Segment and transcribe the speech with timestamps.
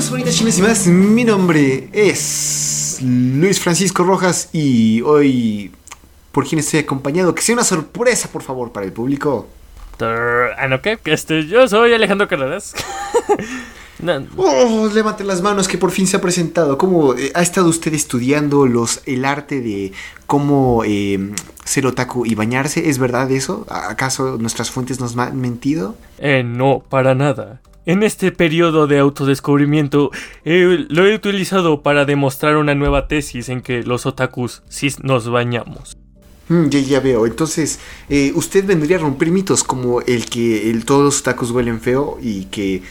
[0.00, 0.86] Bienvenidos bonitas chinas y más.
[0.86, 5.72] Mi nombre es Luis Francisco Rojas y hoy,
[6.32, 7.34] ¿por quién estoy acompañado?
[7.34, 9.46] Que sea una sorpresa, por favor, para el público.
[10.00, 10.98] Ah, no, ¿qué?
[11.04, 12.74] Este, yo soy Alejandro Carreras.
[14.02, 14.26] No.
[14.38, 16.78] Oh, levanten las manos que por fin se ha presentado.
[16.78, 19.92] ¿Cómo eh, ha estado usted estudiando los, el arte de
[20.26, 21.34] cómo eh,
[21.66, 22.88] ser otaku y bañarse?
[22.88, 23.66] ¿Es verdad eso?
[23.68, 25.96] ¿Acaso nuestras fuentes nos han mentido?
[26.16, 27.60] Eh, no, para nada.
[27.86, 30.10] En este periodo de autodescubrimiento
[30.44, 35.30] eh, lo he utilizado para demostrar una nueva tesis en que los otakus sí nos
[35.30, 35.96] bañamos.
[36.50, 37.26] Mm, ya, veo.
[37.26, 42.18] Entonces, eh, usted vendría a romper mitos como el que todos los otakus huelen feo
[42.20, 42.82] y que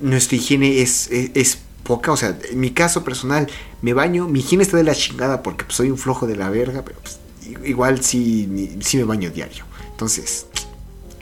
[0.00, 2.12] nuestra higiene es, es, poca.
[2.12, 3.48] O sea, en mi caso personal,
[3.82, 6.48] me baño, mi higiene está de la chingada porque pues, soy un flojo de la
[6.48, 7.18] verga, pero pues,
[7.64, 9.64] igual sí, sí me baño diario.
[9.90, 10.46] Entonces,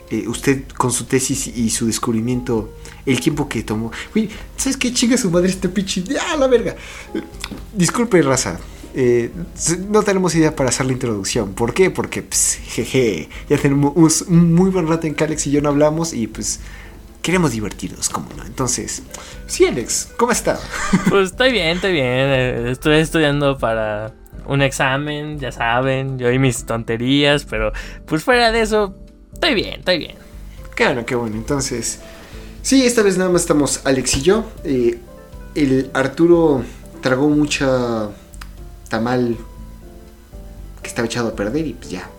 [0.09, 2.73] eh, usted con su tesis y su descubrimiento,
[3.05, 3.91] el tiempo que tomó.
[4.15, 6.03] Uy, ¿sabes qué chinga su madre este pinche?
[6.21, 6.75] ¡Ah, la verga!
[7.73, 8.59] Disculpe, raza.
[8.93, 9.31] Eh,
[9.89, 11.53] no tenemos idea para hacer la introducción.
[11.53, 11.91] ¿Por qué?
[11.91, 15.69] Porque, pues, jeje, ya tenemos un muy buen rato en que Alex y yo no
[15.69, 16.61] hablamos y, pues,
[17.21, 18.45] queremos divertirnos, ¿cómo no?
[18.45, 19.03] Entonces,
[19.45, 20.57] sí, Alex, ¿cómo está?
[21.09, 22.05] Pues estoy bien, estoy bien.
[22.05, 24.13] Eh, estoy estudiando para
[24.47, 27.73] un examen, ya saben, yo y mis tonterías, pero
[28.05, 28.95] pues fuera de eso,
[29.37, 30.15] estoy bien, estoy bien.
[30.75, 31.35] Claro, qué bueno.
[31.35, 31.99] Entonces,
[32.61, 34.45] sí, esta vez nada más estamos Alex y yo.
[34.63, 34.99] Eh,
[35.55, 36.63] el Arturo
[37.01, 38.09] tragó mucha
[38.89, 39.37] tamal
[40.81, 42.09] que estaba echado a perder y pues ya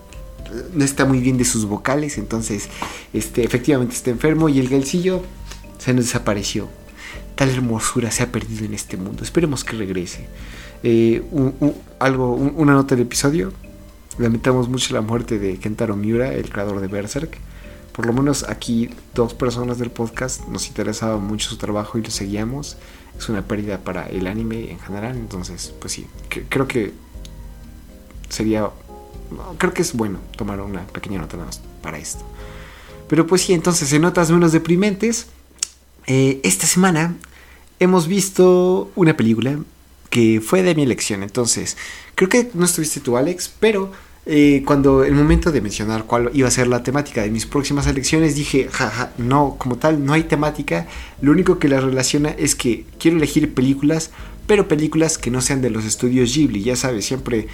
[0.73, 2.69] no está muy bien de sus vocales, entonces
[3.13, 5.23] este, efectivamente está enfermo y el galcillo
[5.79, 6.69] se nos desapareció.
[7.35, 9.23] Tal hermosura se ha perdido en este mundo.
[9.23, 10.27] Esperemos que regrese.
[10.83, 11.23] Eh,
[12.01, 13.53] algo, una nota del episodio.
[14.19, 17.39] Lamentamos mucho la muerte de Kentaro Miura, el creador de Berserk.
[17.93, 22.11] Por lo menos aquí dos personas del podcast nos interesaba mucho su trabajo y lo
[22.11, 22.77] seguíamos.
[23.17, 25.17] Es una pérdida para el anime en general.
[25.17, 26.07] Entonces, pues sí,
[26.49, 26.93] creo que
[28.29, 28.71] sería
[29.59, 31.37] creo que es bueno tomar una pequeña nota
[31.83, 32.25] para esto.
[33.09, 35.27] Pero pues sí, entonces en notas menos deprimentes,
[36.07, 37.15] eh, esta semana
[37.79, 39.59] hemos visto una película
[40.11, 41.23] que fue de mi elección.
[41.23, 41.77] Entonces,
[42.15, 43.93] creo que no estuviste tú, Alex, pero
[44.29, 47.87] eh, cuando el momento de mencionar cuál iba a ser la temática de mis próximas
[47.87, 50.87] elecciones, dije, jaja, no, como tal, no hay temática.
[51.21, 54.11] Lo único que la relaciona es que quiero elegir películas,
[54.47, 56.63] pero películas que no sean de los estudios Ghibli.
[56.63, 57.49] Ya sabes, siempre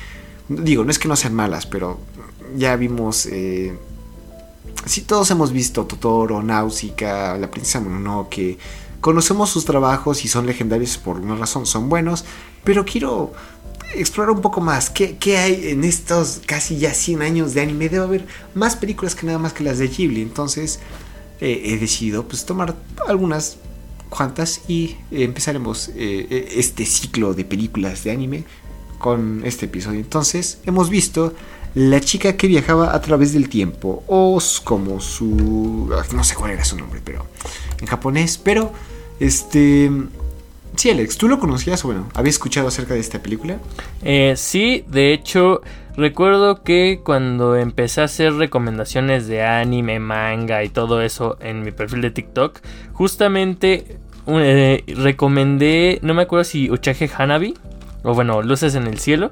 [0.49, 1.99] Digo, no es que no sean malas, pero
[2.57, 3.27] ya vimos.
[3.27, 3.77] Eh,
[4.85, 8.59] sí, todos hemos visto Totoro, Náusica, La Princesa Mononoke.
[9.01, 12.25] Conocemos sus trabajos y son legendarios por una razón, son buenos.
[12.63, 13.33] Pero quiero
[13.95, 14.91] explorar un poco más.
[14.91, 17.89] ¿Qué, hay en estos casi ya 100 años de anime?
[17.89, 20.23] Debe haber más películas que nada más que las de Ghibli.
[20.23, 20.81] Entonces
[21.41, 22.75] eh, he decidido pues, tomar
[23.07, 23.59] algunas
[24.09, 28.45] cuantas y empezaremos eh, este ciclo de películas de anime
[28.99, 30.01] con este episodio.
[30.01, 31.35] Entonces, hemos visto
[31.75, 35.91] la chica que viajaba a través del tiempo, o como su...
[36.15, 37.27] no sé cuál era su nombre, pero
[37.81, 38.73] en japonés, pero
[39.21, 39.91] este...
[40.77, 43.59] Sí, Alex, ¿tú lo conocías o bueno, habías escuchado acerca de esta película?
[44.03, 45.63] Eh, sí, de hecho,
[45.97, 51.71] recuerdo que cuando empecé a hacer recomendaciones de anime, manga y todo eso en mi
[51.71, 52.61] perfil de TikTok,
[52.93, 57.55] justamente eh, recomendé, no me acuerdo si Uchage Hanabi,
[58.03, 59.31] o bueno, luces en el cielo.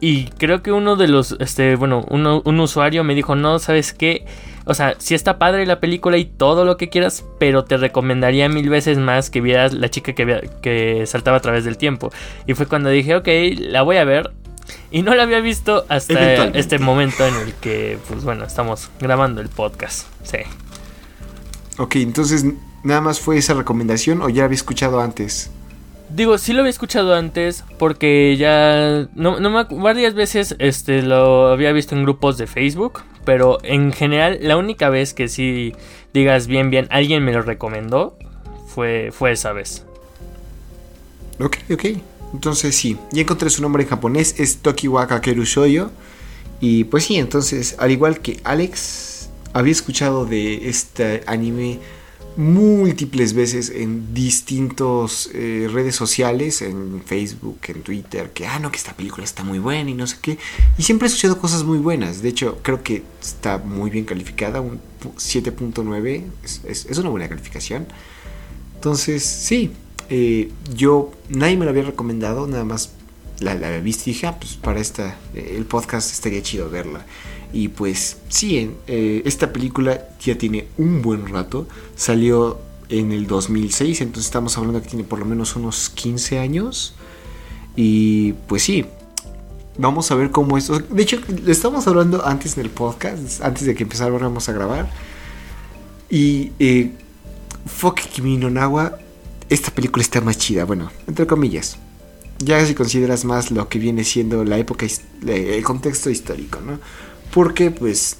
[0.00, 4.24] Y creo que uno de los, este, bueno, un usuario me dijo, no, ¿sabes qué?
[4.64, 8.48] O sea, sí está padre la película y todo lo que quieras, pero te recomendaría
[8.48, 12.10] mil veces más que vieras la chica que, que saltaba a través del tiempo.
[12.46, 13.28] Y fue cuando dije, ok,
[13.58, 14.32] la voy a ver.
[14.90, 19.40] Y no la había visto hasta este momento en el que, pues bueno, estamos grabando
[19.40, 20.06] el podcast.
[20.22, 20.38] Sí.
[21.78, 22.44] Ok, entonces,
[22.84, 25.50] ¿nada más fue esa recomendación o ya había escuchado antes?
[26.14, 31.48] Digo, sí lo había escuchado antes porque ya no, no me, varias veces este lo
[31.48, 35.72] había visto en grupos de Facebook, pero en general la única vez que sí
[36.12, 38.18] digas bien bien alguien me lo recomendó
[38.66, 39.84] fue fue esa vez.
[41.38, 41.84] Ok, ok.
[42.34, 45.90] Entonces sí, ya encontré su nombre en japonés, es Tokiwaka Kerushoyo.
[46.60, 51.78] Y pues sí, entonces, al igual que Alex, había escuchado de este anime
[52.36, 58.76] múltiples veces en distintos eh, redes sociales, en Facebook, en Twitter, que, ah, no, que
[58.76, 60.38] esta película está muy buena y no sé qué.
[60.78, 62.22] Y siempre he escuchado cosas muy buenas.
[62.22, 64.80] De hecho, creo que está muy bien calificada, un
[65.16, 67.86] 7.9, es, es, una buena calificación.
[68.74, 69.72] Entonces, sí,
[70.08, 72.90] eh, yo, nadie me lo había recomendado, nada más
[73.40, 77.04] la, la visto y dije, ah, pues para esta, eh, el podcast estaría chido verla.
[77.52, 81.66] Y pues sí, eh, esta película ya tiene un buen rato.
[81.96, 86.94] Salió en el 2006, entonces estamos hablando que tiene por lo menos unos 15 años.
[87.74, 88.84] Y pues sí,
[89.78, 90.68] vamos a ver cómo es.
[90.68, 94.90] De hecho, le estamos hablando antes del podcast, antes de que empezáramos a grabar.
[96.08, 96.92] Y eh,
[97.66, 98.50] Fuck Kimi no
[99.48, 101.76] esta película está más chida, bueno, entre comillas.
[102.40, 104.86] Ya si consideras más lo que viene siendo la época,
[105.26, 106.80] el contexto histórico, ¿no?
[107.32, 108.16] Porque pues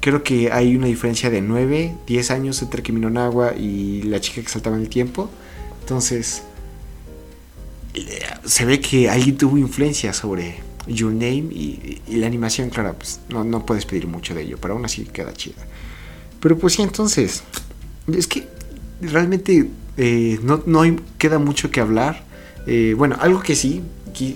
[0.00, 4.20] creo que hay una diferencia de 9, 10 años entre Kimi no Nawa y la
[4.20, 5.30] chica que saltaba en el tiempo.
[5.80, 6.42] Entonces,
[8.44, 13.44] se ve que alguien tuvo influencia sobre Your Name y, la animación, claro, pues no,
[13.44, 15.64] no, puedes pedir mucho de ello, pero aún así queda chida.
[16.40, 17.42] Pero pues sí, entonces,
[18.12, 18.48] es que
[19.00, 20.82] realmente eh, no, no
[21.18, 22.24] queda mucho que hablar.
[22.66, 23.82] Eh, bueno, algo que sí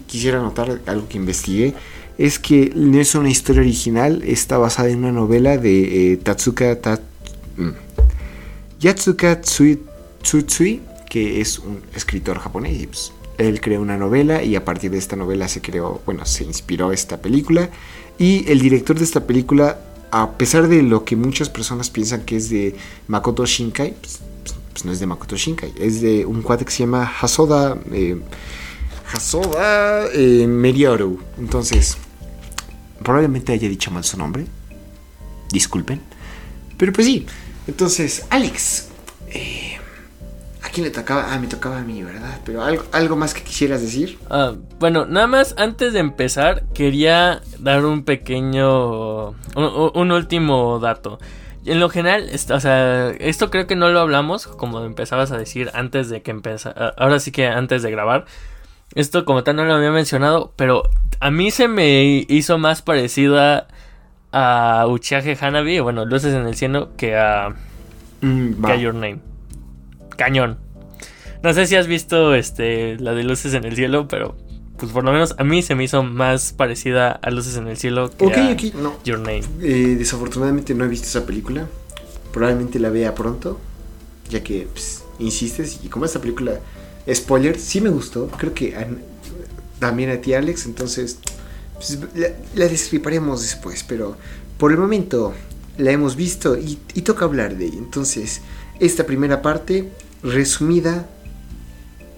[0.06, 1.74] quisiera notar, algo que investigué,
[2.18, 6.78] es que no es una historia original, está basada en una novela de eh, Tatsuka
[7.56, 7.70] mm,
[8.80, 12.86] Yatsuka Tsutsui, que es un escritor japonés.
[12.86, 16.44] Pues, él creó una novela y a partir de esta novela se creó, bueno, se
[16.44, 17.68] inspiró esta película.
[18.18, 19.78] Y el director de esta película,
[20.10, 22.74] a pesar de lo que muchas personas piensan que es de
[23.08, 24.20] Makoto Shinkai, pues,
[24.76, 28.20] pues no es de Makoto Shinkai, es de un cuate que se llama Hasoda, eh,
[29.10, 30.42] Hasoda eh.
[31.38, 31.96] Entonces,
[33.02, 34.44] probablemente haya dicho mal su nombre.
[35.50, 36.02] Disculpen.
[36.76, 37.24] Pero pues sí.
[37.66, 38.88] Entonces, Alex.
[39.28, 39.78] Eh,
[40.76, 41.32] quién le tocaba?
[41.32, 42.38] Ah, me tocaba a mí, ¿verdad?
[42.44, 44.18] Pero algo, algo más que quisieras decir.
[44.28, 49.30] Ah, bueno, nada más antes de empezar, quería dar un pequeño.
[49.54, 51.18] Un, último dato.
[51.66, 55.70] En lo general, o sea, esto creo que no lo hablamos, como empezabas a decir
[55.74, 56.94] antes de que empezara.
[56.96, 58.24] Ahora sí que antes de grabar.
[58.94, 60.84] Esto como tal no lo había mencionado, pero
[61.18, 63.66] a mí se me hizo más parecida
[64.32, 67.54] a Uchiage Hanabi, bueno, Luces en el Cielo, que a,
[68.20, 69.18] mm, que a Your Name.
[70.16, 70.58] Cañón.
[71.42, 74.36] No sé si has visto este la de Luces en el Cielo, pero
[74.78, 77.76] pues por lo menos a mí se me hizo más parecida a Luces en el
[77.76, 78.56] Cielo que a
[79.04, 79.42] Your Name.
[79.62, 81.66] Eh, desafortunadamente no he visto esa película.
[82.32, 83.58] Probablemente la vea pronto,
[84.28, 85.80] ya que pues, insistes.
[85.82, 86.60] Y como esta película,
[87.12, 88.28] spoiler, sí me gustó.
[88.28, 88.76] Creo que
[89.78, 90.66] también a ti, Alex.
[90.66, 91.18] Entonces,
[91.74, 92.68] pues, la, la
[93.42, 93.84] después.
[93.88, 94.16] Pero
[94.58, 95.34] por el momento
[95.78, 97.78] la hemos visto y, y toca hablar de ella.
[97.78, 98.42] Entonces,
[98.80, 99.90] esta primera parte,
[100.22, 101.06] resumida,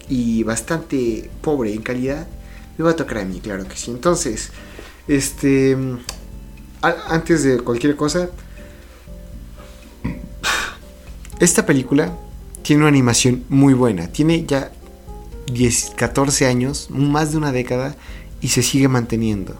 [0.08, 2.26] y bastante pobre en calidad,
[2.78, 3.90] me va a tocar a mí, claro que sí.
[3.90, 4.50] Entonces,
[5.08, 5.76] este,
[6.80, 8.30] antes de cualquier cosa,
[11.40, 12.16] esta película
[12.62, 14.06] tiene una animación muy buena.
[14.08, 14.70] Tiene ya
[15.52, 17.96] 10, 14 años, más de una década,
[18.40, 19.56] y se sigue manteniendo.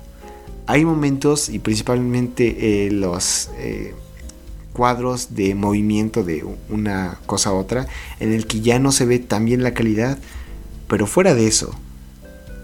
[0.67, 3.94] Hay momentos, y principalmente eh, los eh,
[4.73, 7.88] cuadros de movimiento de una cosa a otra,
[8.20, 10.19] en el que ya no se ve tan bien la calidad,
[10.87, 11.75] pero fuera de eso,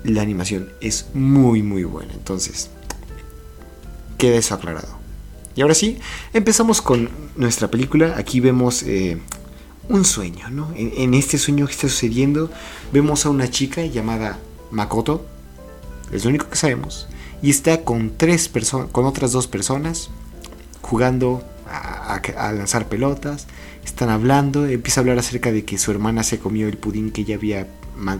[0.04, 2.12] la animación es muy muy buena.
[2.12, 2.70] Entonces,
[4.18, 5.04] queda eso aclarado.
[5.56, 5.98] Y ahora sí,
[6.32, 8.14] empezamos con nuestra película.
[8.16, 9.18] Aquí vemos eh,
[9.88, 10.72] un sueño, ¿no?
[10.76, 12.50] En, este sueño que está sucediendo,
[12.92, 14.38] vemos a una chica llamada
[14.70, 15.24] Makoto.
[16.12, 17.06] Es lo único que sabemos.
[17.42, 20.10] Y está con tres personas, con otras dos personas,
[20.82, 22.20] jugando a,
[22.52, 23.46] lanzar pelotas.
[23.84, 27.22] Están hablando, empieza a hablar acerca de que su hermana se comió el pudín que
[27.22, 27.68] ella había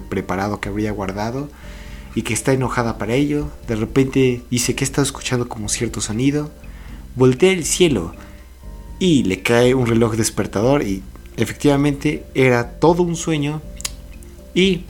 [0.09, 1.49] preparado que habría guardado
[2.15, 3.51] y que está enojada para ello.
[3.67, 6.51] De repente dice que está escuchando como cierto sonido.
[7.17, 8.15] Voltea el cielo
[8.99, 11.03] y le cae un reloj despertador y
[11.37, 13.61] efectivamente era todo un sueño
[14.55, 14.85] y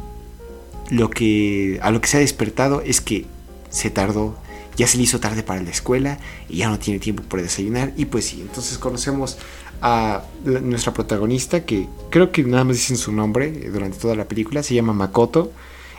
[0.90, 3.25] lo que a lo que se ha despertado es que
[3.71, 4.37] se tardó
[4.76, 7.93] ya se le hizo tarde para la escuela y ya no tiene tiempo para desayunar
[7.97, 9.38] y pues sí entonces conocemos
[9.87, 14.25] a nuestra protagonista, que creo que nada más dicen su nombre eh, durante toda la
[14.25, 15.53] película, se llama Makoto.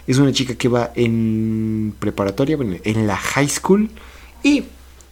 [0.07, 3.91] Es una chica que va en preparatoria, bueno, en la high school
[4.41, 4.63] y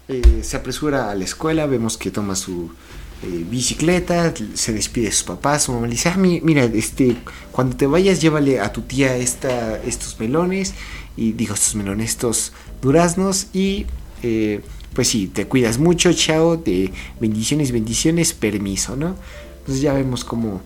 [0.08, 2.72] eh, se apresura a la escuela, vemos que toma su
[3.22, 7.18] eh, bicicleta, se despide de sus papás, su mamá le dice, ah, mira, este,
[7.52, 10.74] cuando te vayas llévale a tu tía esta, estos melones,
[11.16, 13.86] y digo estos melones, estos duraznos y
[14.94, 19.16] pues sí, te cuidas mucho, chao, de bendiciones, bendiciones, permiso, ¿no?
[19.60, 20.62] Entonces ya vemos cómo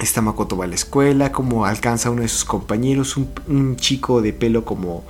[0.00, 4.22] esta Makoto va a la escuela, cómo alcanza a uno de sus compañeros, un, chico
[4.22, 5.04] de pelo como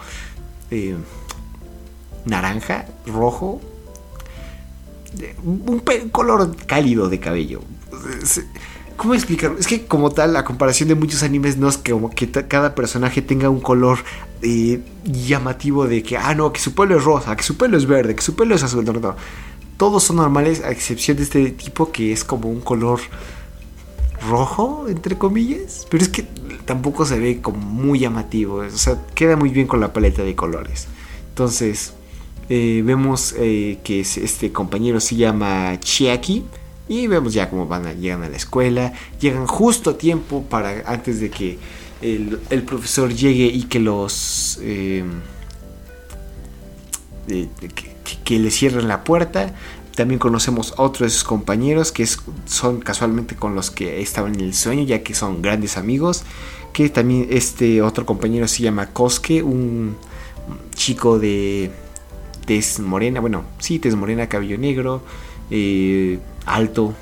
[0.71, 0.97] eh,
[2.25, 3.61] naranja, rojo,
[5.45, 5.81] un
[6.11, 7.63] color cálido de cabello.
[8.99, 9.59] ¿Cómo explicarlo?
[9.59, 13.49] Es que como tal, la comparación de muchos animes no es que cada personaje tenga
[13.49, 14.01] un color
[15.05, 18.15] llamativo de que, ah, no, que su pelo es rosa, que su pelo es verde,
[18.15, 18.85] que su pelo es azul.
[18.85, 19.17] No, no,
[19.77, 23.01] Todos son normales a excepción de este tipo que es como un color
[24.29, 25.87] rojo, entre comillas.
[25.91, 26.25] Pero es que
[26.65, 28.57] tampoco se ve como muy llamativo.
[28.57, 30.87] O sea, queda muy bien con la paleta de colores.
[31.31, 31.95] Entonces,
[32.49, 36.45] eh, vemos eh, que este compañero se llama Chiaki.
[36.91, 38.93] Y vemos ya cómo van a, llegan a la escuela.
[39.21, 41.59] Llegan justo a tiempo para antes de que
[42.03, 44.59] el, profesor llegue y que los...
[44.63, 45.05] Eh,
[48.25, 49.55] que, le cierren la puerta.
[49.95, 52.07] También conocemos a otros de sus compañeros que
[52.47, 56.23] son casualmente con los que estaban en el sueño, ya que son grandes amigos.
[56.73, 59.97] Que también este otro compañero se llama Koske, un
[60.75, 61.71] chico de
[62.47, 65.03] tez morena, bueno, sí, tez morena, cabello negro,
[65.51, 66.95] eh, alto.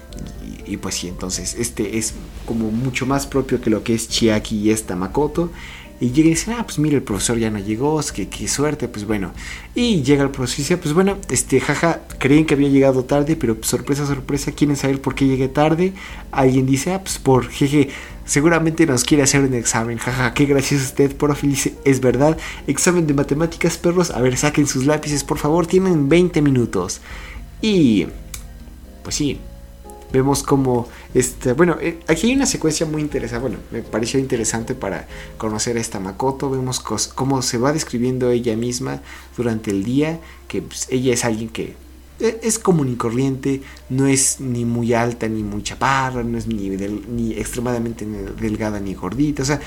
[0.66, 4.58] Y, pues sí, entonces este es como mucho más propio que lo que es Chiaki
[4.58, 5.50] y esta Makoto.
[5.98, 8.48] Y llega y dice, ah, pues mira, el profesor ya no llegó, es que qué
[8.48, 9.32] suerte, pues bueno.
[9.74, 13.34] Y llega el profesor y dice, pues bueno, este, jaja, creen que había llegado tarde,
[13.34, 15.94] pero sorpresa, sorpresa, quieren saber por qué llegué tarde.
[16.32, 17.88] Alguien dice, ah, pues por jeje,
[18.26, 22.36] seguramente nos quiere hacer un examen, jaja, qué gracioso usted, por dice, es verdad,
[22.66, 27.00] examen de matemáticas, perros, a ver, saquen sus lápices, por favor, tienen 20 minutos.
[27.62, 28.06] Y,
[29.06, 29.38] pues sí,
[30.12, 34.75] Vemos como, este, bueno, eh, aquí hay una secuencia muy interesante, bueno, me pareció interesante
[34.75, 39.02] para conocer a esta Makoto, vemos cómo se va describiendo ella misma
[39.36, 41.75] durante el día, que pues, ella es alguien que
[42.18, 46.48] e, es común y corriente, no es ni muy alta ni muy chaparra, no es
[46.48, 48.06] ni, extremadamente
[48.40, 49.60] delgada ni gordita, o sea,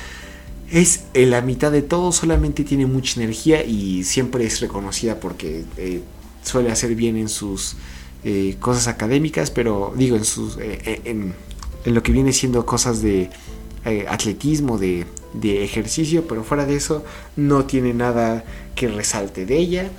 [0.70, 5.66] es en la mitad de todo, solamente tiene mucha energía y siempre es reconocida porque
[5.78, 6.02] eh,
[6.44, 7.76] suele hacer bien en sus
[8.22, 11.34] eh, cosas académicas, pero digo, en, sus, eh, eh, en,
[11.86, 13.30] lo que viene siendo cosas de
[14.10, 15.06] atletismo, de,
[15.42, 17.04] ejercicio, pero fuera de eso
[17.38, 18.44] no tiene nada
[18.76, 19.90] que resalte de ella.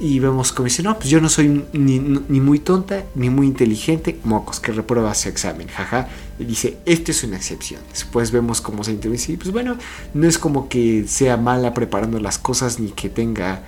[0.00, 2.00] Y vemos como dice, no, pues yo no soy ni,
[2.40, 6.08] muy tonta ni muy inteligente, mocos, que reprueba su examen, jaja.
[6.38, 7.80] Y dice, esto es una excepción.
[7.90, 9.76] Después vemos cómo se introduce y pues bueno,
[10.12, 13.62] no es como que sea mala preparando las cosas, ni que tenga,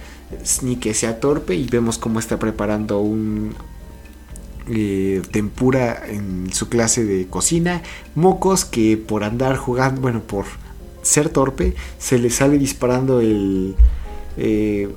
[0.63, 1.55] ni que sea torpe.
[1.55, 3.55] Y vemos cómo está preparando un,
[4.69, 7.83] eh, tempura en su clase de cocina,
[8.15, 10.45] mocos que por andar jugando, bueno, por
[11.03, 13.75] ser torpe, se le sale disparando el
[14.37, 14.89] eh,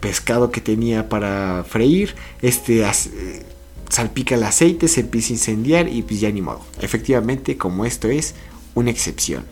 [0.00, 3.42] pescado que tenía para freír, este eh,
[3.88, 6.60] salpica el aceite, se empieza a incendiar y pues ya ni modo.
[6.80, 8.34] Efectivamente, como esto es
[8.74, 9.44] una excepción.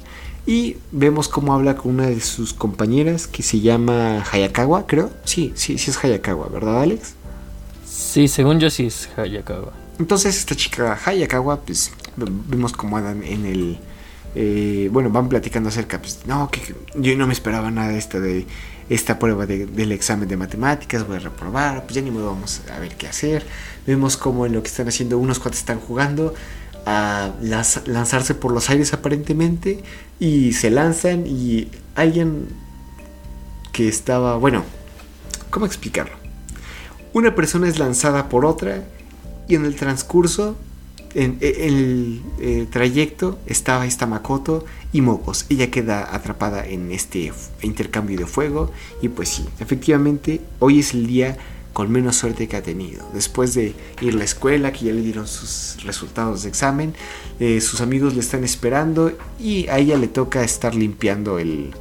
[0.46, 5.10] Y vemos cómo habla con una de sus compañeras que se llama Hayakawa, creo.
[5.25, 7.14] Sí, sí, sí es Hayakawa, ¿verdad, Alex?
[7.97, 9.73] Sí, según yo sí es Hayakawa.
[9.99, 13.79] Entonces esta chica Hayakawa, pues vemos cómo andan en el...
[14.35, 18.21] Eh, bueno, van platicando acerca, pues no, que yo no me esperaba nada de esta,
[18.21, 18.47] de
[18.91, 22.79] esta prueba del examen de matemáticas, voy a reprobar, pues ya ni modo vamos a
[22.79, 23.47] ver qué hacer.
[23.87, 26.35] Vemos cómo en lo que están haciendo unos cuantos están jugando
[26.85, 29.83] a lanzarse por los aires aparentemente
[30.21, 32.49] y se lanzan y alguien
[33.73, 34.65] que estaba, bueno,
[35.49, 36.25] ¿cómo explicarlo?
[37.16, 38.85] Una persona es lanzada por otra
[39.49, 40.54] y en el transcurso,
[41.14, 45.46] en, el eh, trayecto, estaba esta Makoto y Mokos.
[45.49, 47.32] Ella queda atrapada en este
[47.62, 48.70] intercambio de fuego
[49.00, 51.38] y pues sí, efectivamente, hoy es el día
[51.73, 53.08] con menos suerte que ha tenido.
[53.14, 56.92] Después de ir a la escuela, que ya le dieron sus resultados de examen,
[57.40, 61.73] eh, sus amigos le están esperando y a ella le toca estar limpiando el,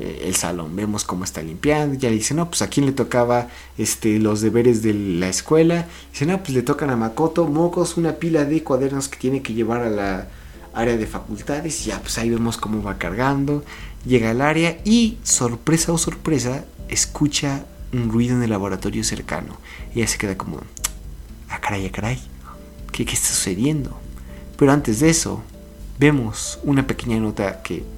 [0.00, 0.76] el salón.
[0.76, 1.98] Vemos cómo está limpiando.
[1.98, 3.48] Ya le dice, no, pues a quién le tocaba
[3.78, 5.86] este, los deberes de la escuela.
[6.12, 9.54] Dice, no, pues le tocan a Makoto, mocos, una pila de cuadernos que tiene que
[9.54, 10.28] llevar a la
[10.74, 11.84] área de facultades.
[11.84, 13.64] Ya, pues ahí vemos cómo va cargando.
[14.04, 19.56] Llega al área y, sorpresa o sorpresa, escucha un ruido en el laboratorio cercano.
[19.94, 20.60] Y ella se queda como,
[21.48, 22.20] ah, caray, ah, caray,
[22.92, 23.98] ¿qué, ¿qué está sucediendo?
[24.56, 25.42] Pero antes de eso,
[25.98, 27.95] vemos una pequeña nota que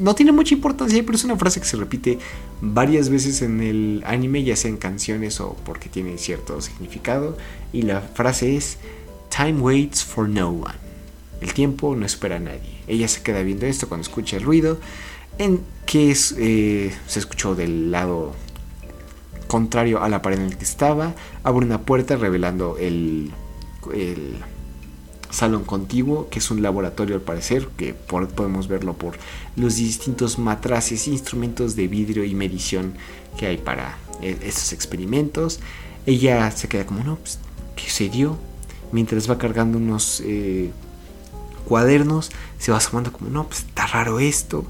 [0.00, 2.18] no tiene mucha importancia, pero es una frase que se repite
[2.60, 7.36] varias veces en el anime, ya sea en canciones o porque tiene cierto significado.
[7.72, 8.78] Y la frase es:
[9.34, 10.74] Time waits for no one.
[11.40, 12.80] El tiempo no espera a nadie.
[12.86, 14.78] Ella se queda viendo esto cuando escucha el ruido,
[15.38, 18.34] en que eh, se escuchó del lado
[19.46, 21.14] contrario a la pared en el que estaba.
[21.42, 23.30] Abre una puerta revelando el,
[23.94, 24.36] el
[25.30, 29.14] salón contiguo, que es un laboratorio al parecer, que podemos verlo por
[29.56, 32.94] los distintos matraces, instrumentos de vidrio y medición
[33.38, 35.60] que hay para eh, estos experimentos.
[36.06, 37.38] Ella se queda como, no, pues,
[37.76, 38.36] ¿qué se dio?
[38.92, 40.70] Mientras va cargando unos eh,
[41.66, 44.64] cuadernos, se va asomando como, no, pues está raro esto.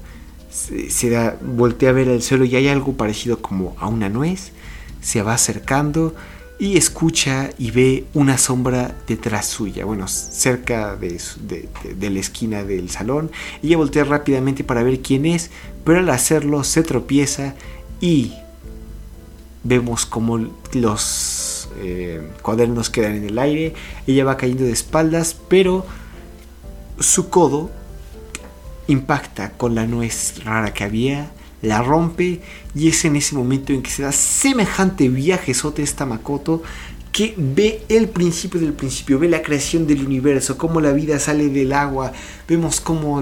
[0.51, 4.51] Se, da, voltea a ver el suelo y hay algo parecido como a una nuez.
[5.01, 6.13] Se va acercando
[6.61, 11.19] y escucha y ve una sombra detrás suya, bueno, cerca de,
[11.99, 13.31] la esquina del salón.
[13.63, 15.49] Ella voltea rápidamente para ver quién es,
[15.83, 17.55] pero al hacerlo se tropieza
[17.99, 18.33] y
[19.63, 23.73] vemos como los eh, cuadernos quedan en el aire.
[24.05, 25.83] Ella va cayendo de espaldas, pero
[26.99, 27.71] su codo
[28.85, 32.41] impacta con la nuez rara que había la rompe
[32.75, 36.63] y es en ese momento en que se da semejante viajezote esta Makoto
[37.11, 41.49] que ve el principio del principio, ve la creación del universo, cómo la vida sale
[41.49, 42.13] del agua,
[42.47, 43.21] vemos cómo,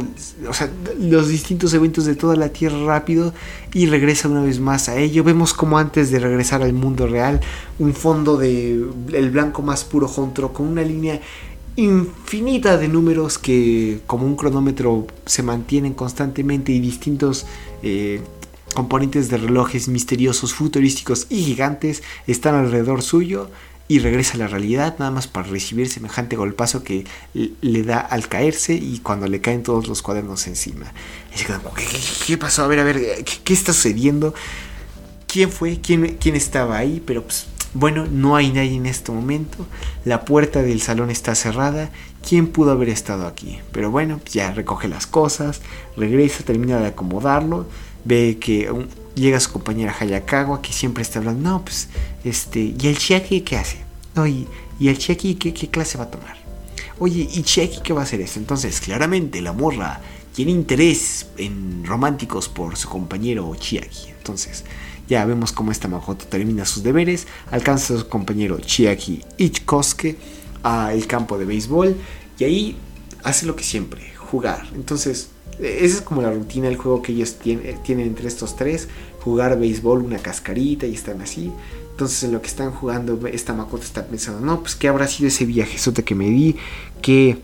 [1.00, 3.34] los distintos eventos de toda la Tierra rápido
[3.74, 7.42] y regresa una vez más a ello, vemos como antes de regresar al mundo real,
[7.80, 11.20] un fondo de el blanco más puro junto con una línea
[11.80, 17.46] infinita de números que como un cronómetro se mantienen constantemente y distintos
[17.84, 18.22] eh,
[18.74, 23.50] componentes de relojes misteriosos, futurísticos y gigantes están alrededor suyo
[23.88, 28.28] y regresa a la realidad nada más para recibir semejante golpazo que le da al
[28.28, 30.94] caerse y cuando le caen todos los cuadernos encima.
[32.28, 32.64] ¿qué, pasó?
[32.64, 34.36] A ver, a ver, ¿qué, está sucediendo?
[35.26, 35.82] ¿Quién fue?
[35.82, 37.02] ¿Quién, quién estaba ahí?
[37.04, 39.66] Pero pues, bueno, no hay nadie en este momento.
[40.06, 41.90] La puerta del salón está cerrada.
[42.28, 43.60] ¿Quién pudo haber estado aquí?
[43.72, 45.62] Pero bueno, ya recoge las cosas,
[45.96, 47.68] regresa, termina de acomodarlo
[48.06, 48.72] ve que
[49.16, 51.90] llega su compañera Hayakawa que siempre está hablando, no, pues,
[52.24, 53.78] este, ¿y el Chiaki qué hace?
[54.16, 54.48] Oye,
[54.80, 56.38] ¿y el Chiaki qué, clase va a tomar?
[57.00, 58.40] Oye, ¿y Chiaki qué va a hacer esto?
[58.40, 60.02] Entonces, claramente la morra
[60.34, 64.10] tiene interés en románticos por su compañero Chiaki.
[64.18, 64.64] Entonces,
[65.10, 70.16] ya vemos cómo esta Makoto termina sus deberes, alcanza a su compañero Chiaki Ichikosuke
[70.64, 71.96] al campo de béisbol
[72.38, 72.78] y ahí
[73.24, 74.68] hace lo que siempre, jugar.
[74.76, 78.88] Entonces, esa es como la rutina del juego que ellos tienen, tienen entre estos tres.
[79.22, 81.52] Jugar béisbol, una cascarita y están así.
[81.92, 85.28] Entonces en lo que están jugando, esta Makoto está pensando, no, pues qué habrá sido
[85.28, 86.56] ese viajezote que me di,
[87.02, 87.38] qué,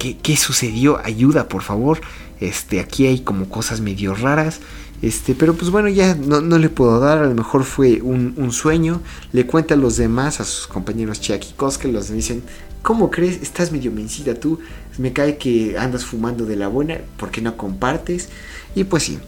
[0.00, 2.00] qué, sucedió, ayuda por favor.
[2.40, 4.58] Este, aquí hay como cosas medio raras.
[5.02, 9.02] Este, pero pues bueno, ya no, le puedo dar, a lo mejor fue un, sueño.
[9.32, 12.42] Le cuenta a los demás, a sus compañeros Chiaki y Kosuke, los dicen,
[12.82, 13.42] ¿cómo crees?
[13.42, 14.60] Estás medio mencida tú
[14.98, 18.28] me cae que andas fumando de la buena, porque no compartes?
[18.74, 19.18] Y pues sí.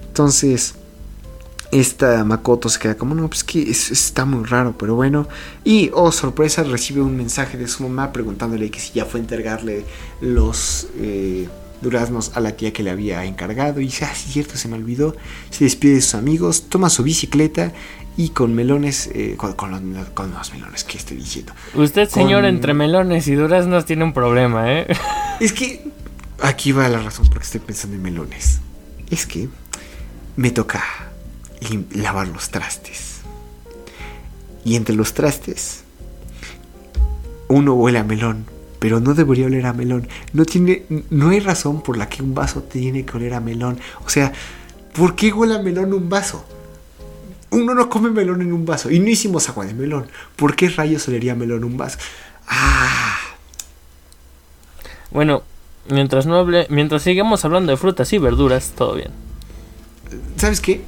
[0.00, 0.74] Entonces,
[1.70, 5.28] esta Makoto se queda como, no, pues que está muy raro, pero bueno.
[5.64, 9.22] Y, oh, sorpresa, recibe un mensaje de su mamá preguntándole que si ya fue a
[9.22, 9.84] entregarle
[10.20, 11.48] los eh,
[11.82, 13.80] duraznos a la tía que le había encargado.
[13.80, 15.16] Y dice, ah, sí, cierto, se me olvidó.
[15.50, 17.72] Se despide de sus amigos, toma su bicicleta
[18.16, 19.82] y con melones, eh, con, los,
[20.52, 21.52] melones que estoy diciendo.
[21.74, 24.86] Usted, señor, entre melones y duraznos tiene un problema, ¿eh?
[25.40, 25.82] Es que
[26.40, 28.60] aquí va la razón por que estoy pensando en melones.
[29.10, 29.48] Es que
[30.36, 30.82] me toca
[31.94, 33.20] lavar los trastes.
[34.64, 35.82] Y entre los trastes,
[37.48, 38.46] uno huele a melón,
[38.82, 40.08] pero no debería oler a melón.
[40.32, 43.78] No tiene, no hay razón por la que un vaso tiene que oler a melón.
[44.04, 44.32] O sea,
[44.92, 46.44] ¿por qué huele a melón un vaso?
[47.52, 48.90] uno no come melón en un vaso.
[48.90, 50.06] Y no hicimos agua de melón.
[50.34, 51.98] ¿Por qué rayos olería melón en un vaso?
[52.48, 53.18] Ah.
[55.12, 55.44] Bueno,
[55.88, 59.12] mientras no hable, mientras sigamos hablando de frutas y verduras, todo bien.
[60.38, 60.82] ¿Sabes qué?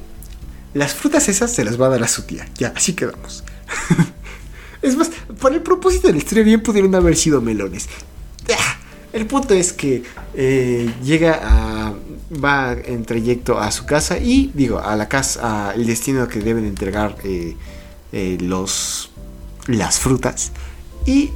[0.73, 2.45] Las frutas esas se las va a dar a su tía.
[2.57, 3.45] Ya, así quedamos.
[4.85, 7.87] es más, para el propósito de la historia bien pudieron haber sido melones.
[8.49, 8.77] Ah,
[9.13, 11.93] el punto es que eh, llega a
[12.43, 16.65] va en trayecto a su casa y digo a la casa el destino que deben
[16.65, 17.55] entregar eh,
[18.11, 19.11] eh, los
[19.67, 20.51] las frutas.
[21.05, 21.31] Y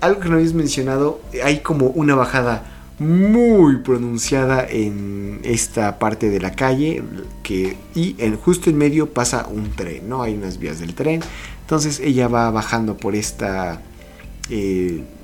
[0.00, 6.40] algo que no habéis mencionado hay como una bajada muy pronunciada en esta parte de
[6.40, 7.02] la calle
[7.42, 11.20] que y en justo en medio pasa un tren no hay unas vías del tren
[11.72, 13.80] entonces ella va bajando por esta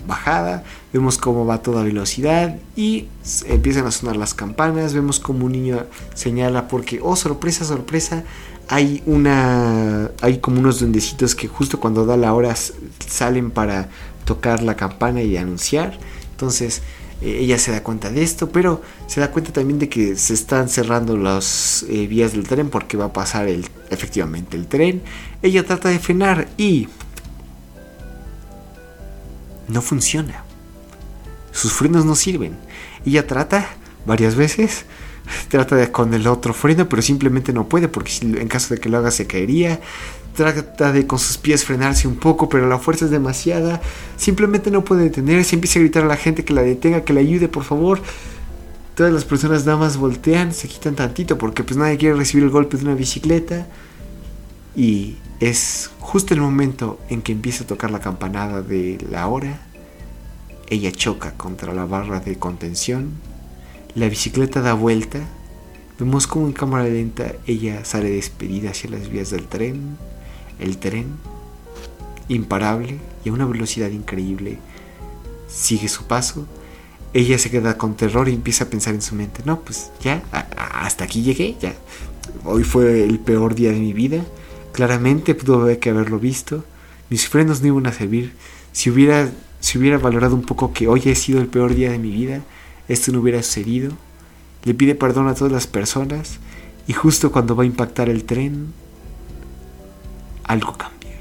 [0.07, 3.09] bajada, vemos cómo va a toda velocidad y
[3.45, 5.85] empiezan a sonar las campanas, vemos como un niño
[6.15, 8.25] señala porque, oh sorpresa, sorpresa,
[8.67, 12.57] hay una, hay como unos duendecitos que justo cuando da la hora
[13.07, 13.91] salen para
[14.25, 15.99] tocar la campana y anunciar,
[16.31, 16.81] entonces
[17.21, 20.35] eh, ella se da cuenta de esto, pero se da cuenta también de que se
[20.35, 25.03] están cerrando las eh, vías del tren porque va a pasar el, efectivamente el tren.
[25.43, 26.89] Ella trata de frenar y
[29.69, 30.45] no funciona.
[31.53, 32.57] Sus frenos no sirven.
[33.05, 33.69] Ella trata
[34.07, 34.85] varias veces,
[35.49, 38.89] trata de con el otro freno, pero simplemente no puede porque en caso de que
[38.89, 39.81] lo haga se caería.
[40.39, 43.81] Trata de con sus pies frenarse un poco, pero la fuerza es demasiada.
[44.17, 45.57] Simplemente no puede detenerse.
[45.57, 48.01] Empieza a gritar a la gente que la detenga, que la ayude, por favor.
[48.95, 52.51] Todas las personas nada más voltean, se quitan tantito porque pues nadie quiere recibir el
[52.51, 53.67] golpe de una bicicleta.
[54.77, 59.59] Y es justo el momento en que empieza a tocar la campanada de la hora.
[60.69, 63.11] Ella choca contra la barra de contención.
[63.97, 65.19] La bicicleta da vuelta.
[65.99, 69.99] Vemos como en cámara lenta ella sale despedida hacia las vías del tren.
[70.59, 71.17] El tren,
[72.29, 74.59] imparable y a una velocidad increíble,
[75.49, 76.47] sigue su paso.
[77.15, 80.23] Ella se queda con terror y empieza a pensar en su mente, no, pues ya,
[80.57, 81.75] hasta aquí llegué, ya.
[82.45, 84.25] Hoy fue el peor día de mi vida.
[84.73, 86.65] Claramente pudo haber que haberlo visto.
[87.11, 88.35] Mis frenos no iban a servir.
[88.73, 91.99] Si hubiera, si hubiera valorado un poco que hoy he sido el peor día de
[91.99, 92.43] mi vida,
[92.89, 93.93] esto no hubiera sucedido.
[94.65, 96.39] Le pide perdón a todas las personas
[96.87, 98.73] y justo cuando va a impactar el tren,
[100.49, 101.17] algo cambia.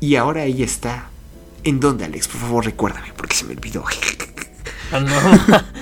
[0.00, 1.08] Y ahora ella está.
[1.64, 2.28] ¿En dónde, Alex?
[2.28, 3.84] Por favor, recuérdame, porque se me olvidó.
[4.92, 5.62] Ah, no.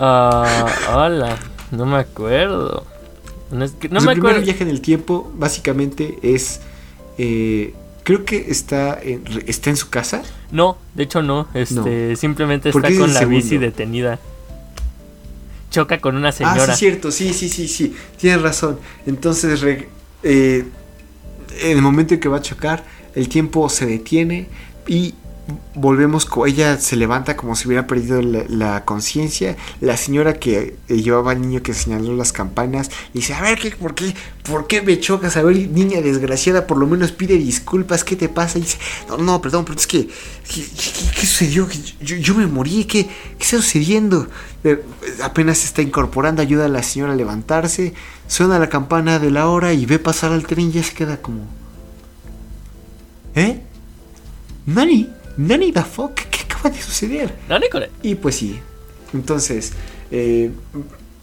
[0.00, 1.36] Ah, hola,
[1.72, 2.86] no me acuerdo.
[3.50, 4.42] No, es que, no me acuerdo.
[4.42, 6.60] viaje en el tiempo, básicamente, es.
[7.16, 10.22] Eh, creo que está en, está en su casa.
[10.52, 11.48] No, de hecho no.
[11.52, 14.20] Este, simplemente está con la bici detenida.
[15.72, 16.62] Choca con una señora.
[16.62, 17.96] Ah, sí, cierto, sí, sí, sí, sí.
[18.18, 18.78] Tienes razón.
[19.04, 19.60] Entonces,
[20.22, 20.64] eh,
[21.60, 24.48] en el momento en que va a chocar, el tiempo se detiene
[24.86, 25.14] y
[25.74, 29.56] volvemos, ella se levanta como si hubiera perdido la, conciencia.
[29.80, 33.70] La señora que eh, llevaba al niño que señaló las campanas dice, a ver, ¿qué,
[33.70, 35.36] por, qué, ¿por qué me chocas?
[35.36, 38.58] A ver, niña desgraciada, por lo menos pide disculpas, ¿qué te pasa?
[38.58, 41.68] Y dice, no, no, perdón, pero es que, ¿qué, sucedió?
[42.00, 44.28] Yo, me morí, ¿qué, ¿qué está sucediendo?
[44.64, 44.82] Eh,
[45.22, 47.94] apenas se está incorporando, ayuda a la señora a levantarse,
[48.28, 51.16] suena la campana de la hora y ve pasar al tren y ya se queda
[51.20, 51.40] como...
[53.34, 53.60] ¿Eh?
[54.66, 55.10] ¿Nani?
[55.36, 56.14] ¿Nani the fuck?
[56.14, 57.34] ¿Qué acaba de suceder?
[58.02, 58.60] Y pues sí.
[59.12, 59.72] Entonces,
[60.10, 60.52] eh,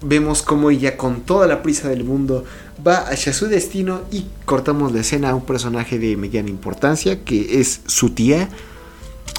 [0.02, 2.44] vemos cómo ella con toda la prisa del mundo
[2.86, 7.60] va hacia su destino y cortamos la escena a un personaje de mediana importancia que
[7.60, 8.50] es su tía.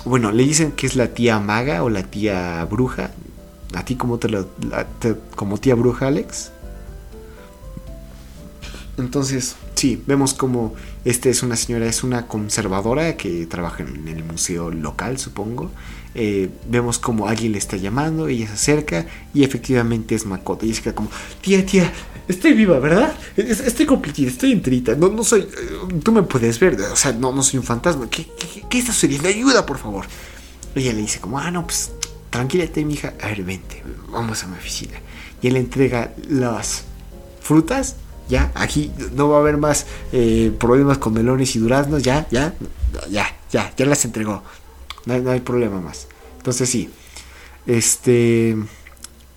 [0.04, 3.10] Bueno, le dicen que es la tía maga o la tía bruja.
[3.74, 4.48] ¿A ti cómo te lo...
[5.34, 6.52] como tía bruja, Alex?
[8.98, 14.24] Entonces, sí, vemos como esta es una señora, es una conservadora que trabaja en el
[14.24, 15.70] museo local, supongo.
[16.14, 20.64] Eh, vemos como alguien le está llamando, ella se acerca y efectivamente es Makoto.
[20.64, 21.10] Y se queda como,
[21.42, 21.92] tía, tía,
[22.26, 23.14] estoy viva, ¿verdad?
[23.36, 24.94] Estoy completita, estoy enterita.
[24.94, 28.08] No, no soy, eh, tú me puedes ver, o sea, no, no soy un fantasma.
[28.08, 28.26] ¿Qué,
[28.70, 29.28] qué, está sucediendo?
[29.28, 30.06] Ayuda, por favor.
[30.74, 31.92] Ella le dice como, ah, no, pues
[32.30, 33.12] tranquilate, mi hija.
[33.20, 34.98] A ver, vente, vamos a mi oficina.
[35.42, 36.84] Y él entrega las
[37.42, 37.96] frutas
[38.28, 42.54] ya, aquí no va a haber más eh, problemas con melones y duraznos, ya, ya,
[43.10, 44.42] ya, ya, ya las entregó.
[45.04, 46.08] No hay, problema más.
[46.38, 46.90] Entonces sí,
[47.66, 48.56] este,